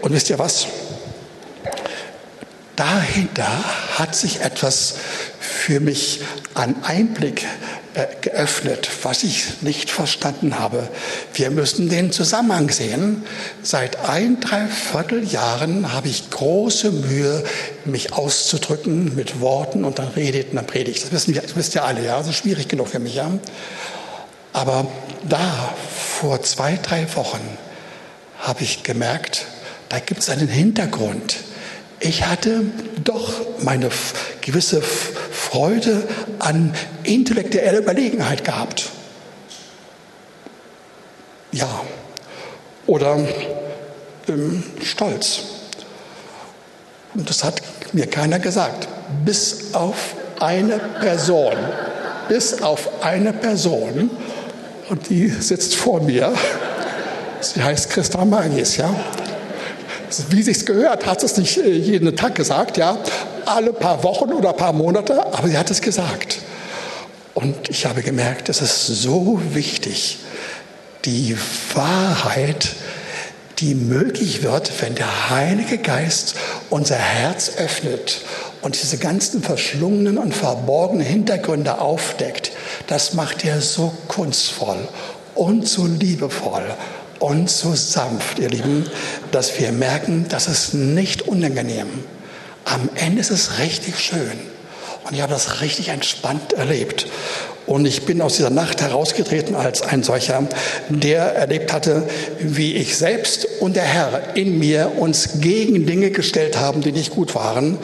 Und 0.00 0.12
wisst 0.12 0.30
ihr 0.30 0.38
was? 0.38 0.66
Dahinter 2.76 3.48
hat 3.98 4.14
sich 4.14 4.40
etwas 4.40 4.94
für 5.38 5.80
mich 5.80 6.20
an 6.54 6.76
Einblick 6.82 7.44
äh, 7.92 8.06
geöffnet, 8.22 8.88
was 9.02 9.22
ich 9.22 9.62
nicht 9.62 9.90
verstanden 9.90 10.58
habe. 10.58 10.88
Wir 11.34 11.50
müssen 11.50 11.90
den 11.90 12.12
Zusammenhang 12.12 12.70
sehen. 12.70 13.24
Seit 13.62 14.08
ein, 14.08 14.40
dreiviertel 14.40 15.24
Jahren 15.24 15.92
habe 15.92 16.08
ich 16.08 16.30
große 16.30 16.90
Mühe, 16.90 17.44
mich 17.84 18.12
auszudrücken 18.14 19.14
mit 19.14 19.40
Worten 19.40 19.84
und 19.84 19.98
dann 19.98 20.08
redet 20.08 20.50
und 20.50 20.56
dann 20.56 20.66
predigt. 20.66 21.02
Das 21.02 21.12
wissen 21.12 21.34
wir, 21.34 21.42
das 21.42 21.56
wisst 21.56 21.74
ihr 21.74 21.84
alle, 21.84 22.04
ja. 22.04 22.16
Das 22.16 22.28
ist 22.28 22.36
schwierig 22.36 22.68
genug 22.68 22.88
für 22.88 23.00
mich, 23.00 23.16
ja. 23.16 23.30
Aber 24.52 24.86
da, 25.28 25.74
vor 26.20 26.42
zwei, 26.42 26.78
drei 26.82 27.06
Wochen, 27.14 27.40
habe 28.38 28.62
ich 28.62 28.84
gemerkt, 28.84 29.46
da 29.90 29.98
gibt 29.98 30.20
es 30.20 30.30
einen 30.30 30.48
Hintergrund. 30.48 31.36
Ich 31.98 32.24
hatte 32.24 32.62
doch 33.04 33.32
meine 33.62 33.90
gewisse 34.40 34.80
Freude 34.80 36.04
an 36.38 36.72
intellektueller 37.02 37.80
Überlegenheit 37.80 38.44
gehabt. 38.44 38.88
Ja. 41.52 41.68
Oder 42.86 43.18
ähm, 44.28 44.62
Stolz. 44.82 45.40
Und 47.14 47.28
das 47.28 47.42
hat 47.42 47.60
mir 47.92 48.06
keiner 48.06 48.38
gesagt. 48.38 48.88
Bis 49.24 49.74
auf 49.74 50.14
eine 50.38 50.78
Person. 50.78 51.56
Bis 52.28 52.62
auf 52.62 53.02
eine 53.02 53.32
Person. 53.32 54.08
Und 54.88 55.10
die 55.10 55.28
sitzt 55.28 55.74
vor 55.74 56.00
mir. 56.00 56.32
Sie 57.40 57.60
heißt 57.62 57.90
Christa 57.90 58.24
Magis, 58.24 58.76
ja 58.76 58.94
wie 60.30 60.42
sich's 60.42 60.64
gehört, 60.66 61.06
hat 61.06 61.22
es 61.22 61.36
nicht 61.36 61.58
äh, 61.58 61.70
jeden 61.70 62.14
Tag 62.16 62.34
gesagt, 62.34 62.76
ja, 62.76 62.98
alle 63.46 63.72
paar 63.72 64.02
Wochen 64.02 64.32
oder 64.32 64.52
paar 64.52 64.72
Monate, 64.72 65.26
aber 65.32 65.48
sie 65.48 65.58
hat 65.58 65.70
es 65.70 65.80
gesagt. 65.80 66.38
Und 67.34 67.68
ich 67.68 67.86
habe 67.86 68.02
gemerkt, 68.02 68.48
es 68.48 68.60
ist 68.60 68.86
so 68.86 69.40
wichtig, 69.52 70.18
die 71.04 71.36
Wahrheit, 71.74 72.70
die 73.58 73.74
möglich 73.74 74.42
wird, 74.42 74.70
wenn 74.82 74.94
der 74.94 75.30
Heilige 75.30 75.78
Geist 75.78 76.34
unser 76.70 76.96
Herz 76.96 77.52
öffnet 77.58 78.22
und 78.62 78.80
diese 78.80 78.98
ganzen 78.98 79.42
verschlungenen 79.42 80.18
und 80.18 80.34
verborgenen 80.34 81.06
Hintergründe 81.06 81.80
aufdeckt. 81.80 82.52
Das 82.86 83.14
macht 83.14 83.44
er 83.44 83.60
so 83.60 83.92
kunstvoll 84.08 84.88
und 85.34 85.68
so 85.68 85.86
liebevoll 85.86 86.64
und 87.20 87.50
so 87.50 87.74
sanft, 87.74 88.38
ihr 88.38 88.48
Lieben, 88.48 88.90
dass 89.30 89.60
wir 89.60 89.70
merken, 89.72 90.26
das 90.28 90.48
ist 90.48 90.74
nicht 90.74 91.28
unangenehm. 91.28 91.86
Am 92.64 92.88
Ende 92.94 93.20
ist 93.20 93.30
es 93.30 93.58
richtig 93.58 94.00
schön. 94.00 94.50
Und 95.04 95.14
ich 95.14 95.22
habe 95.22 95.32
das 95.32 95.60
richtig 95.60 95.88
entspannt 95.88 96.54
erlebt. 96.54 97.06
Und 97.66 97.86
ich 97.86 98.04
bin 98.04 98.20
aus 98.20 98.36
dieser 98.36 98.50
Nacht 98.50 98.80
herausgetreten 98.80 99.54
als 99.54 99.82
ein 99.82 100.02
solcher, 100.02 100.48
der 100.88 101.34
erlebt 101.34 101.72
hatte, 101.72 102.04
wie 102.40 102.74
ich 102.74 102.96
selbst 102.96 103.46
und 103.60 103.76
der 103.76 103.84
Herr 103.84 104.34
in 104.34 104.58
mir 104.58 104.92
uns 104.98 105.40
gegen 105.40 105.86
Dinge 105.86 106.10
gestellt 106.10 106.58
haben, 106.58 106.80
die 106.80 106.92
nicht 106.92 107.10
gut 107.10 107.34
waren. 107.34 107.78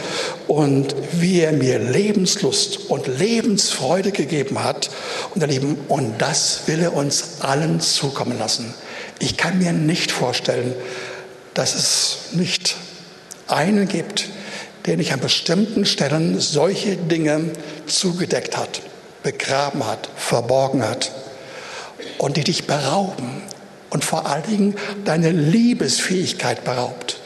Und 0.48 0.94
wie 1.12 1.40
er 1.40 1.52
mir 1.52 1.78
Lebenslust 1.78 2.88
und 2.88 3.06
Lebensfreude 3.06 4.12
gegeben 4.12 4.64
hat. 4.64 4.88
Und 5.34 5.42
ihr 5.42 5.48
Lieben, 5.48 5.76
und 5.88 6.20
das 6.22 6.62
will 6.66 6.80
er 6.80 6.94
uns 6.94 7.40
allen 7.40 7.80
zukommen 7.80 8.38
lassen. 8.38 8.74
Ich 9.18 9.36
kann 9.36 9.58
mir 9.58 9.72
nicht 9.72 10.12
vorstellen, 10.12 10.74
dass 11.54 11.74
es 11.74 12.32
nicht 12.32 12.76
einen 13.48 13.88
gibt, 13.88 14.28
der 14.86 14.96
nicht 14.96 15.12
an 15.12 15.20
bestimmten 15.20 15.84
Stellen 15.86 16.38
solche 16.38 16.96
Dinge 16.96 17.50
zugedeckt 17.86 18.56
hat, 18.56 18.82
begraben 19.22 19.86
hat, 19.86 20.08
verborgen 20.16 20.86
hat 20.86 21.12
und 22.18 22.36
die 22.36 22.44
dich 22.44 22.66
berauben 22.66 23.42
und 23.90 24.04
vor 24.04 24.26
allen 24.26 24.44
Dingen 24.44 24.76
deine 25.04 25.30
Liebesfähigkeit 25.30 26.64
beraubt 26.64 27.20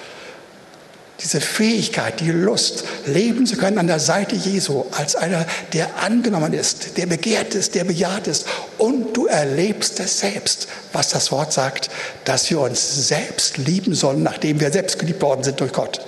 diese 1.22 1.40
Fähigkeit, 1.40 2.20
die 2.20 2.30
Lust, 2.30 2.84
leben 3.04 3.46
zu 3.46 3.56
können 3.56 3.78
an 3.78 3.86
der 3.86 4.00
Seite 4.00 4.36
Jesu, 4.36 4.84
als 4.92 5.16
einer, 5.16 5.46
der 5.72 6.02
angenommen 6.02 6.52
ist, 6.54 6.96
der 6.96 7.06
begehrt 7.06 7.54
ist, 7.54 7.74
der 7.74 7.84
bejaht 7.84 8.26
ist. 8.26 8.46
Und 8.78 9.16
du 9.16 9.26
erlebst 9.26 10.00
es 10.00 10.20
selbst, 10.20 10.68
was 10.92 11.10
das 11.10 11.30
Wort 11.30 11.52
sagt, 11.52 11.90
dass 12.24 12.48
wir 12.50 12.60
uns 12.60 13.08
selbst 13.08 13.58
lieben 13.58 13.94
sollen, 13.94 14.22
nachdem 14.22 14.60
wir 14.60 14.72
selbst 14.72 14.98
geliebt 14.98 15.20
worden 15.20 15.42
sind 15.42 15.60
durch 15.60 15.72
Gott. 15.72 16.00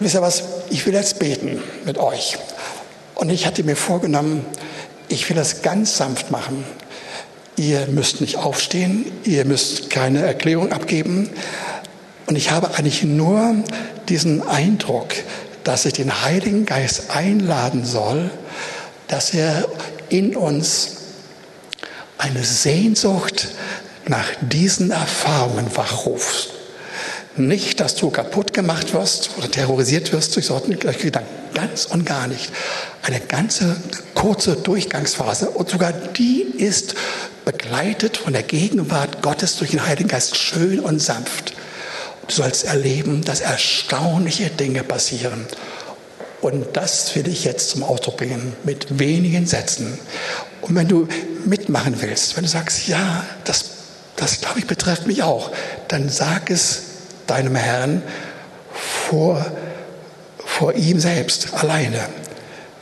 Wisst 0.00 0.14
ihr 0.14 0.22
was? 0.22 0.42
Ich 0.70 0.86
will 0.86 0.94
jetzt 0.94 1.18
beten 1.18 1.62
mit 1.84 1.98
euch. 1.98 2.36
Und 3.14 3.30
ich 3.30 3.46
hatte 3.46 3.64
mir 3.64 3.74
vorgenommen, 3.74 4.44
ich 5.08 5.28
will 5.28 5.36
das 5.36 5.62
ganz 5.62 5.96
sanft 5.96 6.30
machen. 6.30 6.62
Ihr 7.56 7.86
müsst 7.88 8.20
nicht 8.20 8.36
aufstehen, 8.36 9.10
ihr 9.24 9.44
müsst 9.44 9.90
keine 9.90 10.24
Erklärung 10.24 10.70
abgeben, 10.70 11.30
und 12.28 12.36
ich 12.36 12.50
habe 12.50 12.74
eigentlich 12.76 13.04
nur 13.04 13.56
diesen 14.10 14.46
Eindruck, 14.46 15.14
dass 15.64 15.86
ich 15.86 15.94
den 15.94 16.22
Heiligen 16.24 16.66
Geist 16.66 17.10
einladen 17.10 17.86
soll, 17.86 18.30
dass 19.08 19.32
er 19.32 19.66
in 20.10 20.36
uns 20.36 20.96
eine 22.18 22.44
Sehnsucht 22.44 23.48
nach 24.06 24.26
diesen 24.42 24.90
Erfahrungen 24.90 25.74
wachruft. 25.74 26.50
Nicht, 27.38 27.80
dass 27.80 27.94
du 27.94 28.10
kaputt 28.10 28.52
gemacht 28.52 28.92
wirst 28.92 29.30
oder 29.38 29.50
terrorisiert 29.50 30.12
wirst 30.12 30.36
durch 30.36 30.46
solche 30.46 30.76
Gedanken. 30.76 31.30
Ganz 31.54 31.86
und 31.86 32.04
gar 32.04 32.26
nicht. 32.26 32.50
Eine 33.02 33.20
ganze 33.20 33.74
kurze 34.14 34.56
Durchgangsphase 34.56 35.48
und 35.48 35.70
sogar 35.70 35.92
die 35.92 36.42
ist 36.42 36.94
begleitet 37.46 38.18
von 38.18 38.34
der 38.34 38.42
Gegenwart 38.42 39.22
Gottes 39.22 39.56
durch 39.56 39.70
den 39.70 39.86
Heiligen 39.86 40.10
Geist 40.10 40.36
schön 40.36 40.80
und 40.80 41.00
sanft. 41.00 41.54
Du 42.28 42.34
sollst 42.34 42.64
erleben, 42.64 43.24
dass 43.24 43.40
erstaunliche 43.40 44.50
Dinge 44.50 44.84
passieren. 44.84 45.46
Und 46.42 46.76
das 46.76 47.16
will 47.16 47.26
ich 47.26 47.44
jetzt 47.44 47.70
zum 47.70 47.82
Ausdruck 47.82 48.18
bringen 48.18 48.54
mit 48.64 48.98
wenigen 48.98 49.46
Sätzen. 49.46 49.98
Und 50.60 50.76
wenn 50.76 50.88
du 50.88 51.08
mitmachen 51.46 52.00
willst, 52.00 52.36
wenn 52.36 52.44
du 52.44 52.50
sagst, 52.50 52.86
ja, 52.86 53.24
das, 53.44 53.64
das 54.16 54.40
glaube 54.40 54.60
ich 54.60 54.66
betrifft 54.66 55.06
mich 55.06 55.22
auch, 55.22 55.50
dann 55.88 56.10
sag 56.10 56.50
es 56.50 56.82
deinem 57.26 57.56
Herrn 57.56 58.02
vor, 59.08 59.44
vor 60.36 60.74
ihm 60.74 61.00
selbst 61.00 61.54
alleine, 61.54 62.00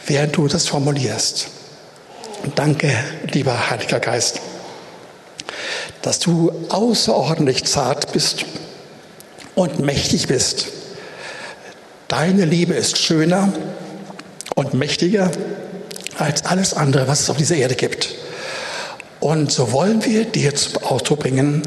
während 0.06 0.36
du 0.36 0.48
das 0.48 0.66
formulierst. 0.66 1.48
Danke, 2.56 2.92
lieber 3.30 3.70
Heiliger 3.70 4.00
Geist, 4.00 4.40
dass 6.02 6.18
du 6.18 6.52
außerordentlich 6.68 7.64
zart 7.64 8.12
bist 8.12 8.44
und 9.56 9.80
mächtig 9.80 10.28
bist. 10.28 10.68
Deine 12.06 12.44
Liebe 12.44 12.74
ist 12.74 12.98
schöner 12.98 13.52
und 14.54 14.74
mächtiger 14.74 15.32
als 16.18 16.44
alles 16.44 16.74
andere, 16.74 17.08
was 17.08 17.22
es 17.22 17.30
auf 17.30 17.36
dieser 17.36 17.56
Erde 17.56 17.74
gibt. 17.74 18.14
Und 19.18 19.50
so 19.50 19.72
wollen 19.72 20.04
wir 20.04 20.24
dir 20.24 20.54
zum 20.54 20.84
Ausdruck 20.84 21.20
bringen, 21.20 21.62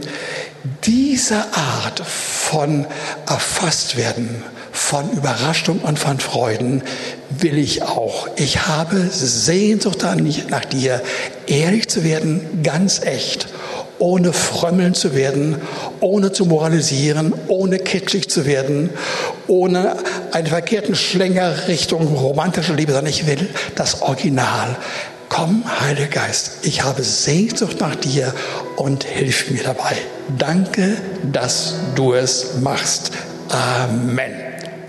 diese 0.85 1.43
Art 1.53 1.99
von 2.05 2.85
erfasst 3.27 3.97
werden, 3.97 4.43
von 4.71 5.11
Überraschung 5.11 5.79
und 5.79 5.99
von 5.99 6.19
Freuden 6.19 6.83
will 7.29 7.57
ich 7.57 7.83
auch. 7.83 8.29
Ich 8.37 8.67
habe 8.67 9.09
Sehnsucht 9.09 10.05
nach 10.49 10.65
dir, 10.65 11.01
ehrlich 11.47 11.89
zu 11.89 12.03
werden, 12.03 12.61
ganz 12.63 13.01
echt, 13.01 13.47
ohne 13.99 14.33
frömmeln 14.33 14.93
zu 14.93 15.13
werden, 15.13 15.57
ohne 15.99 16.31
zu 16.31 16.45
moralisieren, 16.45 17.33
ohne 17.47 17.77
kitschig 17.77 18.29
zu 18.29 18.45
werden, 18.45 18.89
ohne 19.47 19.97
einen 20.31 20.47
verkehrten 20.47 20.95
Schlänger 20.95 21.67
Richtung 21.67 22.07
romantische 22.15 22.73
Liebe, 22.73 22.93
sondern 22.93 23.11
ich 23.11 23.27
will 23.27 23.47
das 23.75 24.01
Original. 24.01 24.77
Komm, 25.27 25.63
Heiliger 25.81 26.07
Geist, 26.07 26.51
ich 26.63 26.83
habe 26.83 27.03
Sehnsucht 27.03 27.79
nach 27.79 27.95
dir 27.95 28.33
und 28.77 29.03
hilf 29.03 29.51
mir 29.51 29.63
dabei. 29.63 29.95
Danke, 30.37 30.97
dass 31.31 31.75
du 31.95 32.13
es 32.13 32.55
machst. 32.61 33.11
Amen. 33.49 34.31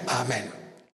Amen. 0.06 0.59